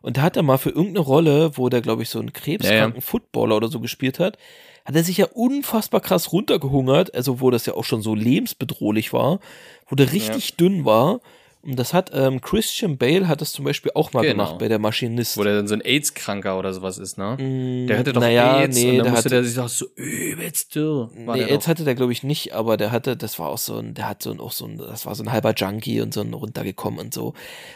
Und 0.00 0.16
da 0.16 0.22
hat 0.22 0.38
er 0.38 0.42
mal 0.42 0.56
für 0.56 0.70
irgendeine 0.70 1.00
Rolle, 1.00 1.58
wo 1.58 1.68
der, 1.68 1.82
glaube 1.82 2.02
ich, 2.02 2.08
so 2.08 2.18
einen 2.18 2.32
krebskranken 2.32 3.02
Footballer 3.02 3.58
oder 3.58 3.68
so 3.68 3.78
gespielt 3.78 4.18
hat, 4.20 4.38
hat 4.86 4.96
er 4.96 5.04
sich 5.04 5.18
ja 5.18 5.26
unfassbar 5.26 6.00
krass 6.00 6.32
runtergehungert, 6.32 7.14
also 7.14 7.42
wo 7.42 7.50
das 7.50 7.66
ja 7.66 7.74
auch 7.74 7.84
schon 7.84 8.00
so 8.00 8.14
lebensbedrohlich 8.14 9.12
war, 9.12 9.40
wo 9.86 9.96
der 9.96 10.12
richtig 10.12 10.56
dünn 10.56 10.86
war. 10.86 11.20
Und 11.62 11.78
das 11.78 11.92
hat 11.92 12.10
ähm, 12.14 12.40
Christian 12.40 12.96
Bale 12.96 13.28
hat 13.28 13.42
das 13.42 13.52
zum 13.52 13.66
Beispiel 13.66 13.92
auch 13.94 14.14
mal 14.14 14.22
Genau. 14.22 14.32
gemacht 14.44 14.58
bei 14.58 14.68
der 14.68 14.78
Maschinist. 14.78 15.36
Wo 15.36 15.44
der 15.44 15.56
dann 15.56 15.68
so 15.68 15.74
ein 15.74 15.82
AIDS-Kranker 15.82 16.58
oder 16.58 16.72
sowas 16.72 16.96
ist, 16.96 17.18
ne? 17.18 17.36
Mm, 17.38 17.86
Der 17.86 17.98
hatte 17.98 18.14
doch 18.14 18.22
naja, 18.22 18.60
AIDS 18.60 18.76
nee, 18.78 18.92
und 18.92 18.96
dann 18.96 19.04
der 19.04 19.12
musste 19.12 19.24
hatte, 19.26 19.34
der 19.34 19.44
sich 19.44 19.54
doch 19.56 19.68
so 19.68 19.86
übelst 19.94 20.74
dürr. 20.74 21.10
war 21.26 21.36
Nee, 21.36 21.42
der 21.44 21.50
AIDS 21.52 21.68
hatte 21.68 21.84
der 21.84 21.94
glaube 21.94 22.12
ich 22.12 22.22
nicht, 22.22 22.54
aber 22.54 22.78
der 22.78 22.90
hatte, 22.92 23.14
das 23.16 23.38
war 23.38 23.50
auch 23.50 23.58
so 23.58 23.76
ein, 23.76 23.92
der 23.92 24.08
hat 24.08 24.22
so 24.22 24.30
ein, 24.30 24.40
auch 24.40 24.52
so 24.52 24.64
ein, 24.64 24.78
das 24.78 25.04
war 25.04 25.14
so 25.14 25.22
ein 25.22 25.30
halber 25.32 25.52
Junkie 25.54 26.00
und 26.00 26.14
so 26.14 26.22
ein 26.22 26.32
runtergekommen 26.32 26.98
und 26.98 27.12
so. 27.12 27.26
Und 27.26 27.34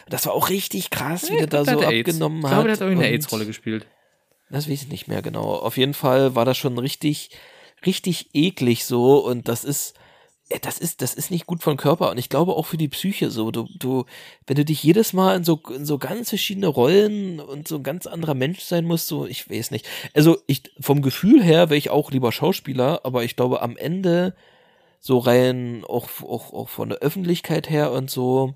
das 0.09 0.25
war 0.25 0.33
auch 0.33 0.49
richtig 0.49 0.89
krass, 0.89 1.29
wie 1.29 1.33
Ja, 1.35 1.45
der 1.45 1.47
da 1.47 1.63
der 1.63 1.73
so 1.75 1.81
AIDS. 1.83 2.09
abgenommen 2.09 2.39
Ich 2.39 2.45
hat. 2.45 2.51
glaube, 2.53 2.63
der 2.69 2.73
hat 2.73 2.81
irgendeine 2.81 3.07
und- 3.09 3.13
AIDS-Rolle 3.13 3.45
gespielt. 3.45 3.85
Das 4.49 4.65
weiß 4.69 4.81
ich 4.83 4.87
nicht 4.89 5.07
mehr 5.07 5.21
genau. 5.21 5.43
Auf 5.55 5.77
jeden 5.77 5.93
Fall 5.93 6.33
war 6.33 6.45
das 6.45 6.57
schon 6.57 6.77
richtig, 6.79 7.29
richtig 7.85 8.29
eklig 8.33 8.85
so 8.85 9.17
und 9.23 9.47
das 9.47 9.63
ist, 9.63 9.93
das 10.61 10.77
ist, 10.77 11.01
das 11.01 11.15
ist 11.15 11.31
nicht 11.31 11.47
gut 11.47 11.63
für 11.63 11.71
den 11.71 11.77
Körper 11.77 12.11
und 12.11 12.19
ich 12.19 12.29
glaube 12.29 12.53
auch 12.53 12.67
für 12.67 12.77
die 12.77 12.87
Psyche 12.87 13.31
so. 13.31 13.49
Du, 13.49 13.67
du, 13.79 14.05
wenn 14.45 14.55
du 14.55 14.63
dich 14.63 14.83
jedes 14.83 15.11
Mal 15.11 15.37
in 15.37 15.43
so, 15.43 15.59
in 15.75 15.85
so 15.85 15.97
ganz 15.97 16.29
verschiedene 16.29 16.67
Rollen 16.67 17.39
und 17.39 17.67
so 17.67 17.77
ein 17.77 17.83
ganz 17.83 18.05
anderer 18.05 18.35
Mensch 18.35 18.59
sein 18.59 18.85
musst, 18.85 19.07
so, 19.07 19.25
ich 19.25 19.49
weiß 19.49 19.71
nicht. 19.71 19.87
Also 20.13 20.37
ich, 20.45 20.63
vom 20.79 21.01
Gefühl 21.01 21.43
her 21.43 21.69
wäre 21.69 21.77
ich 21.77 21.89
auch 21.89 22.11
lieber 22.11 22.31
Schauspieler, 22.31 23.01
aber 23.03 23.23
ich 23.23 23.35
glaube 23.35 23.61
am 23.61 23.75
Ende 23.75 24.35
so 24.99 25.17
rein 25.17 25.83
auch, 25.87 26.09
auch, 26.21 26.53
auch 26.53 26.69
von 26.69 26.89
der 26.89 26.99
Öffentlichkeit 26.99 27.69
her 27.69 27.91
und 27.91 28.11
so, 28.11 28.53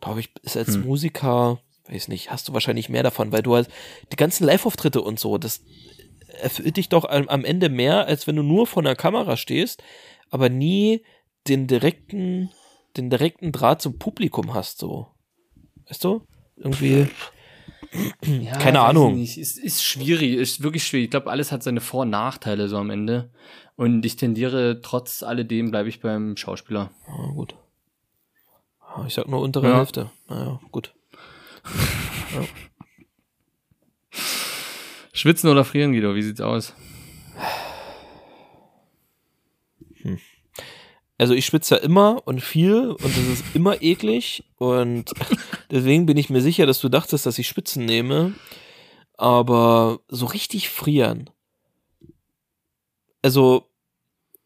glaube 0.00 0.20
ich, 0.20 0.30
ist 0.42 0.56
als 0.56 0.74
Hm. 0.74 0.86
Musiker, 0.86 1.58
weiß 1.88 2.08
nicht, 2.08 2.30
hast 2.30 2.48
du 2.48 2.54
wahrscheinlich 2.54 2.88
mehr 2.88 3.02
davon, 3.02 3.30
weil 3.30 3.42
du 3.42 3.54
halt 3.54 3.68
die 4.10 4.16
ganzen 4.16 4.44
Live-Auftritte 4.44 5.02
und 5.02 5.20
so, 5.20 5.36
das 5.36 5.62
erfüllt 6.40 6.78
dich 6.78 6.88
doch 6.88 7.04
am, 7.04 7.28
am 7.28 7.44
Ende 7.44 7.68
mehr, 7.68 8.06
als 8.06 8.26
wenn 8.26 8.36
du 8.36 8.42
nur 8.42 8.66
vor 8.66 8.82
der 8.82 8.96
Kamera 8.96 9.36
stehst, 9.36 9.82
aber 10.30 10.48
nie 10.48 11.02
den 11.48 11.66
direkten, 11.66 12.50
den 12.96 13.10
direkten 13.10 13.52
Draht 13.52 13.82
zum 13.82 13.98
Publikum 13.98 14.54
hast, 14.54 14.78
so. 14.78 15.08
Weißt 15.88 16.02
du? 16.04 16.26
Irgendwie. 16.56 17.06
Ja, 18.24 18.52
Keine 18.58 18.80
Ahnung. 18.80 19.12
ich 19.12 19.36
Nicht. 19.36 19.38
Es 19.38 19.56
ist 19.58 19.84
schwierig, 19.84 20.34
ist 20.34 20.62
wirklich 20.62 20.84
schwierig. 20.86 21.04
Ich 21.04 21.10
glaube, 21.10 21.30
alles 21.30 21.52
hat 21.52 21.62
seine 21.62 21.80
Vor- 21.80 22.02
und 22.02 22.10
Nachteile 22.10 22.68
so 22.68 22.76
am 22.78 22.90
Ende. 22.90 23.30
Und 23.76 24.04
ich 24.06 24.16
tendiere 24.16 24.80
trotz 24.82 25.22
alledem, 25.22 25.70
bleibe 25.70 25.88
ich 25.88 26.00
beim 26.00 26.36
Schauspieler. 26.36 26.90
Ah, 27.06 27.28
gut. 27.34 27.54
Ah, 28.80 29.04
Ich 29.06 29.14
sag 29.14 29.28
nur 29.28 29.40
untere 29.40 29.68
Ja. 29.68 29.76
Hälfte. 29.78 30.10
Naja, 30.28 30.60
gut. 30.72 30.94
Schwitzen 35.12 35.50
oder 35.50 35.64
frieren, 35.64 35.92
Guido? 35.92 36.14
Wie 36.14 36.22
sieht's 36.22 36.40
aus? 36.40 36.74
Also 41.18 41.32
ich 41.34 41.46
schwitze 41.46 41.76
ja 41.76 41.80
immer 41.80 42.22
und 42.26 42.40
viel 42.42 42.90
und 42.90 43.02
das 43.04 43.16
ist 43.40 43.44
immer 43.54 43.80
eklig 43.82 44.44
und 44.58 45.12
deswegen 45.70 46.04
bin 46.06 46.16
ich 46.18 46.28
mir 46.28 46.42
sicher, 46.42 46.66
dass 46.66 46.80
du 46.80 46.88
dachtest, 46.90 47.24
dass 47.24 47.38
ich 47.38 47.48
Spitzen 47.48 47.86
nehme, 47.86 48.34
aber 49.16 50.00
so 50.08 50.26
richtig 50.26 50.68
frieren. 50.68 51.30
Also 53.22 53.64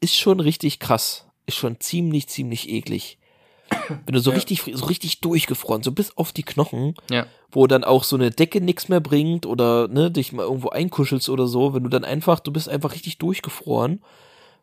ist 0.00 0.16
schon 0.16 0.40
richtig 0.40 0.78
krass, 0.78 1.26
ist 1.46 1.56
schon 1.56 1.80
ziemlich 1.80 2.28
ziemlich 2.28 2.68
eklig. 2.70 3.18
Wenn 3.88 4.14
du 4.14 4.20
so 4.20 4.30
Ja. 4.30 4.36
richtig 4.36 4.62
so 4.72 4.84
richtig 4.86 5.20
durchgefroren, 5.20 5.82
so 5.82 5.92
bis 5.92 6.16
auf 6.16 6.32
die 6.32 6.42
Knochen, 6.42 6.94
Ja. 7.10 7.26
wo 7.50 7.66
dann 7.66 7.84
auch 7.84 8.04
so 8.04 8.16
eine 8.16 8.30
Decke 8.30 8.60
nichts 8.60 8.88
mehr 8.88 9.00
bringt 9.00 9.46
oder 9.46 9.86
ne, 9.88 10.10
dich 10.10 10.32
mal 10.32 10.42
irgendwo 10.44 10.70
einkuschelst 10.70 11.28
oder 11.28 11.46
so, 11.46 11.74
wenn 11.74 11.82
du 11.82 11.88
dann 11.88 12.04
einfach, 12.04 12.40
du 12.40 12.52
bist 12.52 12.68
einfach 12.68 12.94
richtig 12.94 13.18
durchgefroren, 13.18 14.02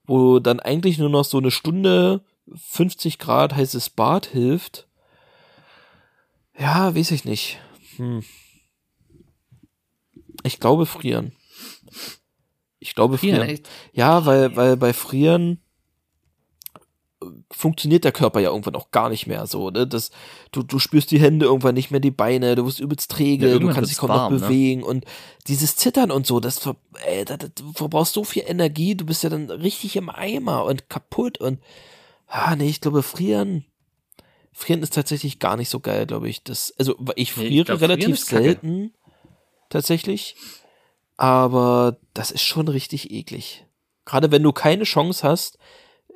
wo 0.08 0.40
dann 0.40 0.60
eigentlich 0.60 0.98
nur 0.98 1.10
noch 1.10 1.26
so 1.26 1.38
eine 1.38 1.52
Stunde 1.52 2.24
50 2.56 3.20
Grad 3.20 3.56
heißes 3.56 3.92
Bad 3.92 4.26
hilft. 4.26 4.88
Ja, 6.58 6.96
weiß 6.96 7.12
ich 7.12 7.26
nicht. 7.26 7.60
Hm. 7.98 8.24
Ich 10.44 10.60
glaube 10.60 10.86
frieren. 10.86 11.34
Ich 12.80 12.96
glaube 12.96 13.18
frieren. 13.18 13.44
Frieren? 13.44 13.62
Ja, 13.92 14.26
weil, 14.26 14.56
weil 14.56 14.78
bei 14.78 14.94
Frieren 14.94 15.62
funktioniert 17.52 18.04
der 18.04 18.12
Körper 18.12 18.40
ja 18.40 18.50
irgendwann 18.50 18.76
auch 18.76 18.92
gar 18.92 19.10
nicht 19.10 19.28
mehr 19.28 19.48
so, 19.48 19.70
ne? 19.70 19.88
Das, 19.88 20.12
du, 20.52 20.64
du 20.64 20.80
spürst 20.80 21.12
die 21.12 21.20
Hände 21.20 21.46
irgendwann 21.46 21.76
nicht 21.76 21.92
mehr, 21.92 22.00
die 22.00 22.12
Beine, 22.12 22.56
du 22.56 22.66
wirst 22.66 22.80
übelst 22.80 23.12
träge, 23.12 23.50
Ja, 23.50 23.60
du 23.60 23.70
kannst 23.70 23.92
dich 23.92 23.98
kaum 23.98 24.10
noch 24.10 24.16
warm, 24.16 24.34
ne? 24.34 24.40
bewegen 24.40 24.84
und 24.84 25.06
dieses 25.48 25.76
Zittern 25.76 26.12
und 26.12 26.28
so, 26.28 26.40
das, 26.40 26.60
ver, 26.60 26.76
ey, 27.06 27.26
das, 27.26 27.38
das, 27.40 27.52
du 27.56 27.72
verbrauchst 27.74 28.14
so 28.14 28.24
viel 28.24 28.44
Energie, 28.46 28.96
du 28.96 29.06
bist 29.06 29.24
ja 29.24 29.30
dann 29.30 29.50
richtig 29.50 29.96
im 29.96 30.10
Eimer 30.10 30.66
und 30.66 30.90
kaputt 30.90 31.40
und, 31.40 31.60
ah, 32.28 32.56
nee, 32.56 32.70
ich 32.70 32.82
glaube, 32.82 33.04
Frieren, 33.04 33.66
Frieren 34.52 34.82
ist 34.82 34.96
tatsächlich 34.96 35.38
gar 35.38 35.56
nicht 35.56 35.70
so 35.70 35.80
geil, 35.80 36.08
glaube 36.08 36.30
ich. 36.30 36.44
Das, 36.44 36.74
also, 36.80 36.96
ich 37.16 37.38
Nee, 37.38 37.44
ich 37.44 37.50
friere 37.50 37.66
glaub, 37.66 37.82
relativ 37.82 38.20
selten, 38.20 38.92
tatsächlich. 39.70 40.36
Aber 41.16 41.98
das 42.14 42.32
ist 42.32 42.42
schon 42.42 42.68
richtig 42.68 43.12
eklig. 43.12 43.66
Gerade 44.06 44.32
wenn 44.32 44.42
du 44.42 44.54
keine 44.54 44.86
Chance 44.86 45.28
hast, 45.28 45.58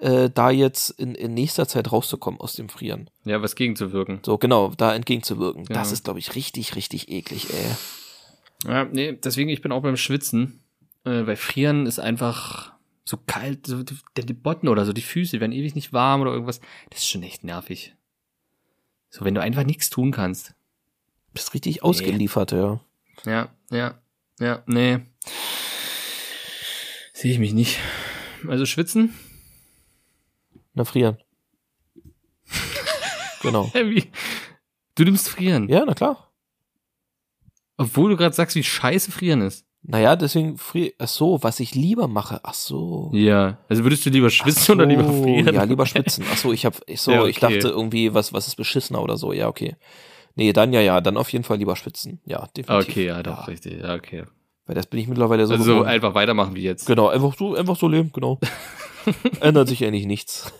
äh, 0.01 0.29
da 0.29 0.49
jetzt 0.51 0.89
in, 0.91 1.15
in 1.15 1.33
nächster 1.33 1.67
Zeit 1.67 1.91
rauszukommen 1.91 2.39
aus 2.41 2.53
dem 2.53 2.69
Frieren. 2.69 3.09
Ja, 3.23 3.41
was 3.41 3.55
gegenzuwirken. 3.55 4.19
So, 4.25 4.37
genau, 4.37 4.73
da 4.75 4.93
entgegenzuwirken. 4.93 5.65
Das 5.65 5.87
Genau. 5.87 5.93
ist, 5.93 6.03
glaube 6.03 6.19
ich, 6.19 6.35
richtig, 6.35 6.75
richtig 6.75 7.09
eklig, 7.09 7.47
ey. 7.53 7.75
Ja, 8.71 8.83
nee, 8.85 9.13
deswegen, 9.13 9.49
ich 9.49 9.61
bin 9.61 9.71
auch 9.71 9.81
beim 9.81 9.97
Schwitzen. 9.97 10.59
Äh, 11.03 11.25
weil 11.25 11.35
Frieren 11.35 11.85
ist 11.87 11.99
einfach, 11.99 12.73
So 13.03 13.17
kalt, 13.17 13.65
so 13.65 13.81
die, 13.81 13.97
die 14.15 14.33
Botten 14.33 14.67
oder 14.69 14.85
so, 14.85 14.93
die 14.93 15.01
Füße 15.01 15.39
werden 15.39 15.51
ewig 15.51 15.73
nicht 15.73 15.91
warm 15.93 16.21
oder 16.21 16.31
irgendwas. 16.31 16.61
Das 16.91 16.99
ist 16.99 17.09
schon 17.09 17.23
echt 17.23 17.43
nervig. 17.43 17.95
So, 19.09 19.25
wenn 19.25 19.33
du 19.33 19.41
einfach 19.41 19.63
nichts 19.63 19.89
tun 19.89 20.11
kannst. 20.11 20.53
Bist 21.33 21.53
richtig 21.55 21.81
ausgeliefert, 21.83 22.51
ja. 22.51 22.79
Ja, 23.25 23.49
ja, 23.71 23.99
ja, 24.39 24.63
nee. 24.67 24.99
Sehe 27.13 27.31
ich 27.31 27.39
mich 27.39 27.53
nicht. 27.53 27.79
Also 28.47 28.65
schwitzen? 28.65 29.13
Na, 30.74 30.86
frieren. 30.86 31.17
genau. 33.41 33.72
Du 34.95 35.05
nimmst 35.05 35.30
frieren. 35.30 35.69
Ja, 35.69 35.86
na 35.86 35.93
klar. 35.93 36.32
Obwohl 37.78 38.11
du 38.11 38.17
gerade 38.17 38.36
sagst, 38.36 38.55
wie 38.57 38.63
scheiße 38.63 39.09
frieren 39.11 39.41
ist. 39.41 39.65
Naja, 39.84 40.15
deswegen 40.17 40.57
frier. 40.57 40.91
Ach 40.99 41.07
so, 41.07 41.41
was 41.41 41.59
ich 41.61 41.74
lieber 41.74 42.07
mache. 42.09 42.41
Ach 42.43 42.53
so. 42.53 43.09
Ja. 43.13 43.57
Also 43.69 43.84
würdest 43.84 44.05
du 44.05 44.09
lieber 44.09 44.30
schwitzen 44.30 44.61
so, 44.63 44.74
oder 44.74 44.86
lieber 44.86 45.05
frieren? 45.05 45.55
Ja, 45.55 45.63
lieber 45.63 45.86
schwitzen. 45.88 46.26
Ach 46.32 46.38
so, 46.38 46.51
ich 46.51 46.65
hab, 46.65 46.82
ich 46.88 47.01
so, 47.01 47.11
Ja, 47.11 47.26
ich 47.26 47.38
okay. 47.41 47.55
dachte 47.55 47.69
irgendwie, 47.69 48.13
was, 48.13 48.34
was 48.34 48.47
ist 48.47 48.57
beschissener 48.57 49.01
oder 49.01 49.17
so. 49.17 49.32
Ja, 49.34 49.47
okay. 49.47 49.76
Nee, 50.36 50.53
dann 50.53 50.72
ja, 50.74 50.82
ja, 50.82 51.01
dann 51.01 51.17
auf 51.17 51.32
jeden 51.32 51.43
Fall 51.45 51.57
lieber 51.57 51.76
schwitzen. 51.78 52.22
Ja, 52.26 52.47
definitiv. 52.55 52.89
Okay, 52.89 53.05
ja, 53.07 53.24
doch, 53.24 53.47
richtig. 53.47 53.82
Ja, 53.82 53.95
okay. 53.95 54.26
Weil 54.72 54.76
das 54.76 54.86
bin 54.88 55.01
ich 55.01 55.09
mittlerweile 55.09 55.45
so 55.45 55.53
Also 55.53 55.84
einfach 55.84 56.13
weitermachen 56.13 56.55
wie 56.55 56.61
jetzt. 56.61 56.86
Genau, 56.88 57.09
einfach 57.09 57.36
so, 57.38 57.55
einfach 57.55 57.76
so 57.76 57.89
leben, 57.89 58.09
genau. 58.13 58.39
Ändert 59.41 59.67
sich 59.67 59.84
eigentlich 59.84 60.05
nichts. 60.05 60.53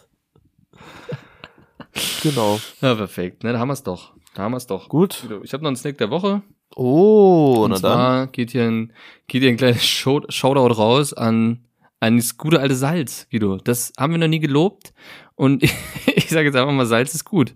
genau. 2.22 2.60
Ja, 2.82 2.94
perfekt. 2.96 3.46
Ne, 3.46 3.54
da 3.54 3.60
haben 3.60 3.70
wir's 3.70 3.84
doch. 3.84 4.12
Da 4.34 4.44
haben 4.44 4.52
wir's 4.52 4.68
doch. 4.68 4.90
Gut. 4.90 5.26
Ich 5.44 5.54
habe 5.54 5.64
noch 5.64 5.70
einen 5.70 5.78
Snack 5.78 5.98
der 5.98 6.10
Woche. 6.10 6.42
Oh, 6.76 7.62
Und 7.64 7.70
na 7.70 7.76
dann. 7.76 7.80
zwar 7.80 8.28
geht 8.28 8.52
hier 8.52 8.66
ein, 8.66 8.92
geht 9.28 9.44
hier 9.44 9.50
ein 9.50 9.56
kleines 9.56 9.86
Show, 9.86 10.24
Shoutout 10.28 10.74
raus 10.74 11.14
an, 11.14 11.64
an 12.02 12.18
das 12.18 12.36
gute 12.36 12.60
alte 12.60 12.76
Salz, 12.76 13.30
Guido. 13.32 13.60
Das 13.64 13.94
haben 13.98 14.12
wir 14.12 14.18
noch 14.18 14.28
nie 14.28 14.42
gelobt. 14.42 14.94
Und 15.36 15.64
ich, 15.64 15.74
ich 16.18 16.28
sage 16.28 16.48
jetzt 16.48 16.58
einfach 16.58 16.74
mal, 16.74 16.86
Salz 16.86 17.16
ist 17.16 17.24
gut. 17.24 17.56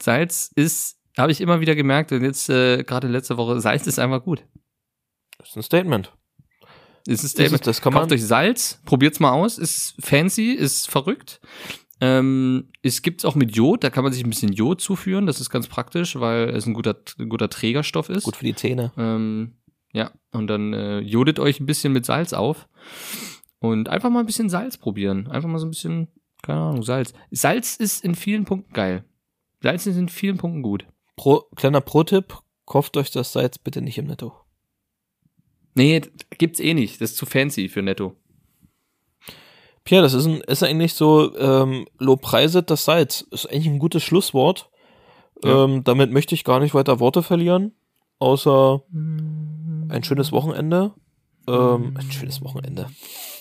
Salz 0.00 0.50
ist, 0.56 0.98
habe 1.16 1.30
ich 1.30 1.40
immer 1.40 1.60
wieder 1.60 1.76
gemerkt, 1.76 2.10
und 2.10 2.24
jetzt 2.24 2.50
äh, 2.50 2.82
gerade 2.82 3.06
letzte 3.06 3.36
Woche, 3.36 3.60
Salz 3.60 3.86
ist 3.86 4.00
einfach 4.00 4.24
gut. 4.24 4.42
Das 5.38 5.50
ist 5.50 5.56
ein 5.56 5.62
Statement. 5.62 6.12
Ist 7.06 7.20
ein 7.20 7.22
Das, 7.24 7.30
Statement. 7.30 7.54
ist, 7.62 7.66
das 7.66 7.80
kann 7.80 7.92
man. 7.92 8.02
Kauft 8.02 8.12
euch 8.12 8.24
Salz, 8.24 8.80
probiert's 8.84 9.20
mal 9.20 9.32
aus, 9.32 9.56
ist 9.58 9.94
fancy, 10.00 10.50
ist 10.52 10.90
verrückt. 10.90 11.40
Ähm, 12.00 12.70
es 12.82 13.02
gibt's 13.02 13.24
auch 13.24 13.34
mit 13.34 13.56
Jod, 13.56 13.82
da 13.82 13.90
kann 13.90 14.04
man 14.04 14.12
sich 14.12 14.22
ein 14.22 14.30
bisschen 14.30 14.52
Jod 14.52 14.80
zuführen, 14.80 15.26
das 15.26 15.40
ist 15.40 15.50
ganz 15.50 15.66
praktisch, 15.66 16.14
weil 16.20 16.50
es 16.50 16.66
ein 16.66 16.74
guter, 16.74 16.96
ein 17.18 17.28
guter 17.28 17.48
Trägerstoff 17.48 18.08
ist. 18.08 18.24
Gut 18.24 18.36
für 18.36 18.44
die 18.44 18.54
Zähne. 18.54 18.92
Ähm, 18.96 19.56
ja, 19.92 20.12
und 20.30 20.46
dann 20.46 20.72
äh, 20.74 21.00
jodet 21.00 21.40
euch 21.40 21.58
ein 21.58 21.66
bisschen 21.66 21.92
mit 21.92 22.06
Salz 22.06 22.32
auf 22.34 22.68
und 23.58 23.88
einfach 23.88 24.10
mal 24.10 24.20
ein 24.20 24.26
bisschen 24.26 24.48
Salz 24.48 24.76
probieren. 24.76 25.26
Einfach 25.28 25.48
mal 25.48 25.58
so 25.58 25.66
ein 25.66 25.70
bisschen, 25.70 26.08
keine 26.42 26.60
Ahnung, 26.60 26.82
Salz. 26.84 27.14
Salz 27.32 27.74
ist 27.76 28.04
in 28.04 28.14
vielen 28.14 28.44
Punkten 28.44 28.72
geil. 28.72 29.04
Salz 29.60 29.86
ist 29.86 29.96
in 29.96 30.08
vielen 30.08 30.36
Punkten 30.36 30.62
gut. 30.62 30.86
Pro, 31.16 31.46
kleiner 31.56 31.80
Pro-Tipp, 31.80 32.36
kauft 32.64 32.96
euch 32.96 33.10
das 33.10 33.32
Salz 33.32 33.58
bitte 33.58 33.82
nicht 33.82 33.98
im 33.98 34.06
Netto. 34.06 34.34
Nee, 35.78 36.02
gibt's 36.38 36.58
eh 36.58 36.74
nicht. 36.74 37.00
Das 37.00 37.12
ist 37.12 37.16
zu 37.16 37.24
fancy 37.24 37.68
für 37.68 37.82
Netto. 37.82 38.16
Pierre, 39.84 40.02
das 40.02 40.12
ist, 40.12 40.26
ein, 40.26 40.40
ist 40.40 40.64
eigentlich 40.64 40.94
so, 40.94 41.38
ähm, 41.38 41.86
lobpreiset 42.00 42.68
das 42.68 42.84
Salz. 42.84 43.20
Ist 43.30 43.46
eigentlich 43.46 43.68
ein 43.68 43.78
gutes 43.78 44.02
Schlusswort. 44.02 44.70
Ja. 45.44 45.64
Ähm, 45.64 45.84
damit 45.84 46.10
möchte 46.10 46.34
ich 46.34 46.42
gar 46.42 46.58
nicht 46.58 46.74
weiter 46.74 46.98
Worte 46.98 47.22
verlieren, 47.22 47.76
außer 48.18 48.82
ein 48.92 50.02
schönes 50.02 50.32
Wochenende. 50.32 50.94
Ähm, 51.48 51.94
ein 51.98 52.10
schönes 52.12 52.42
Wochenende. 52.42 52.86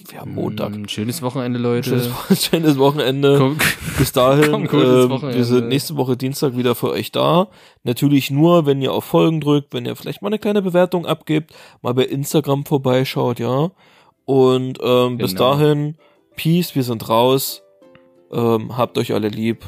Wir 0.10 0.22
haben 0.22 0.34
Montag. 0.36 0.70
Mm, 0.76 0.88
schönes 0.88 1.22
Wochenende, 1.22 1.60
Ein 1.60 1.64
Leute. 1.64 1.90
schönes, 1.90 2.10
Wo- 2.10 2.36
schönes 2.36 2.78
Wochenende. 2.78 3.38
Komm, 3.38 3.58
Bis 3.98 4.12
dahin, 4.12 4.52
Komm, 4.52 4.64
ähm, 4.82 5.10
Wochenende. 5.10 5.38
wir 5.38 5.46
sind 5.46 5.68
nächste 5.68 5.98
Woche 5.98 6.16
Dienstag 6.18 6.56
wieder 6.56 6.76
für 6.76 6.90
euch 6.92 7.12
da. 7.12 7.48
Natürlich 7.84 8.32
nur, 8.32 8.66
wenn 8.66 8.82
ihr 8.82 8.94
auf 8.94 9.04
Folgen 9.06 9.42
drückt, 9.42 9.74
wenn 9.74 9.86
ihr 9.86 9.96
vielleicht 9.96 10.22
mal 10.22 10.30
eine 10.30 10.40
kleine 10.40 10.62
Bewertung 10.62 11.06
abgebt, 11.06 11.52
mal 11.82 11.94
bei 11.94 12.06
Instagram 12.06 12.66
vorbeischaut, 12.66 13.40
ja. 13.40 13.72
Und 14.26 14.78
ähm, 14.82 15.18
bis 15.18 15.32
Genau. 15.36 15.52
dahin, 15.54 15.96
Peace, 16.36 16.76
wir 16.76 16.84
sind 16.84 17.08
raus. 17.10 17.64
Ähm, 18.32 18.78
habt 18.78 18.98
euch 18.98 19.14
alle 19.14 19.30
lieb. 19.30 19.66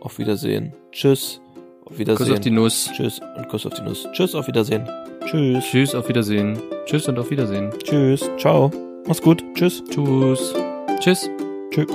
Auf 0.00 0.18
Wiedersehen. 0.18 0.72
Tschüss. 0.92 1.40
Auf 1.84 1.98
Wiedersehen. 1.98 2.26
Kuss 2.26 2.34
auf 2.36 2.40
die 2.40 2.50
Nuss. 2.50 2.90
Tschüss 2.96 3.20
und 3.36 3.48
Kuss 3.48 3.66
auf 3.66 3.74
die 3.74 3.82
Nuss. 3.82 4.08
Tschüss, 4.12 4.34
auf 4.34 4.46
Wiedersehen. 4.48 4.88
Tschüss. 5.26 5.64
Tschüss, 5.64 5.94
auf 5.94 6.08
Wiedersehen. 6.08 6.58
Tschüss 6.90 7.06
und 7.06 7.20
auf 7.20 7.30
Wiedersehen. 7.30 7.70
Tschüss. 7.84 8.28
Ciao. 8.36 8.68
Mach's 9.06 9.22
gut. 9.22 9.44
Tschüss. 9.54 9.84
Tschüss. 9.84 10.52
Tschüss. 10.98 11.30
Tschüss. 11.70 11.86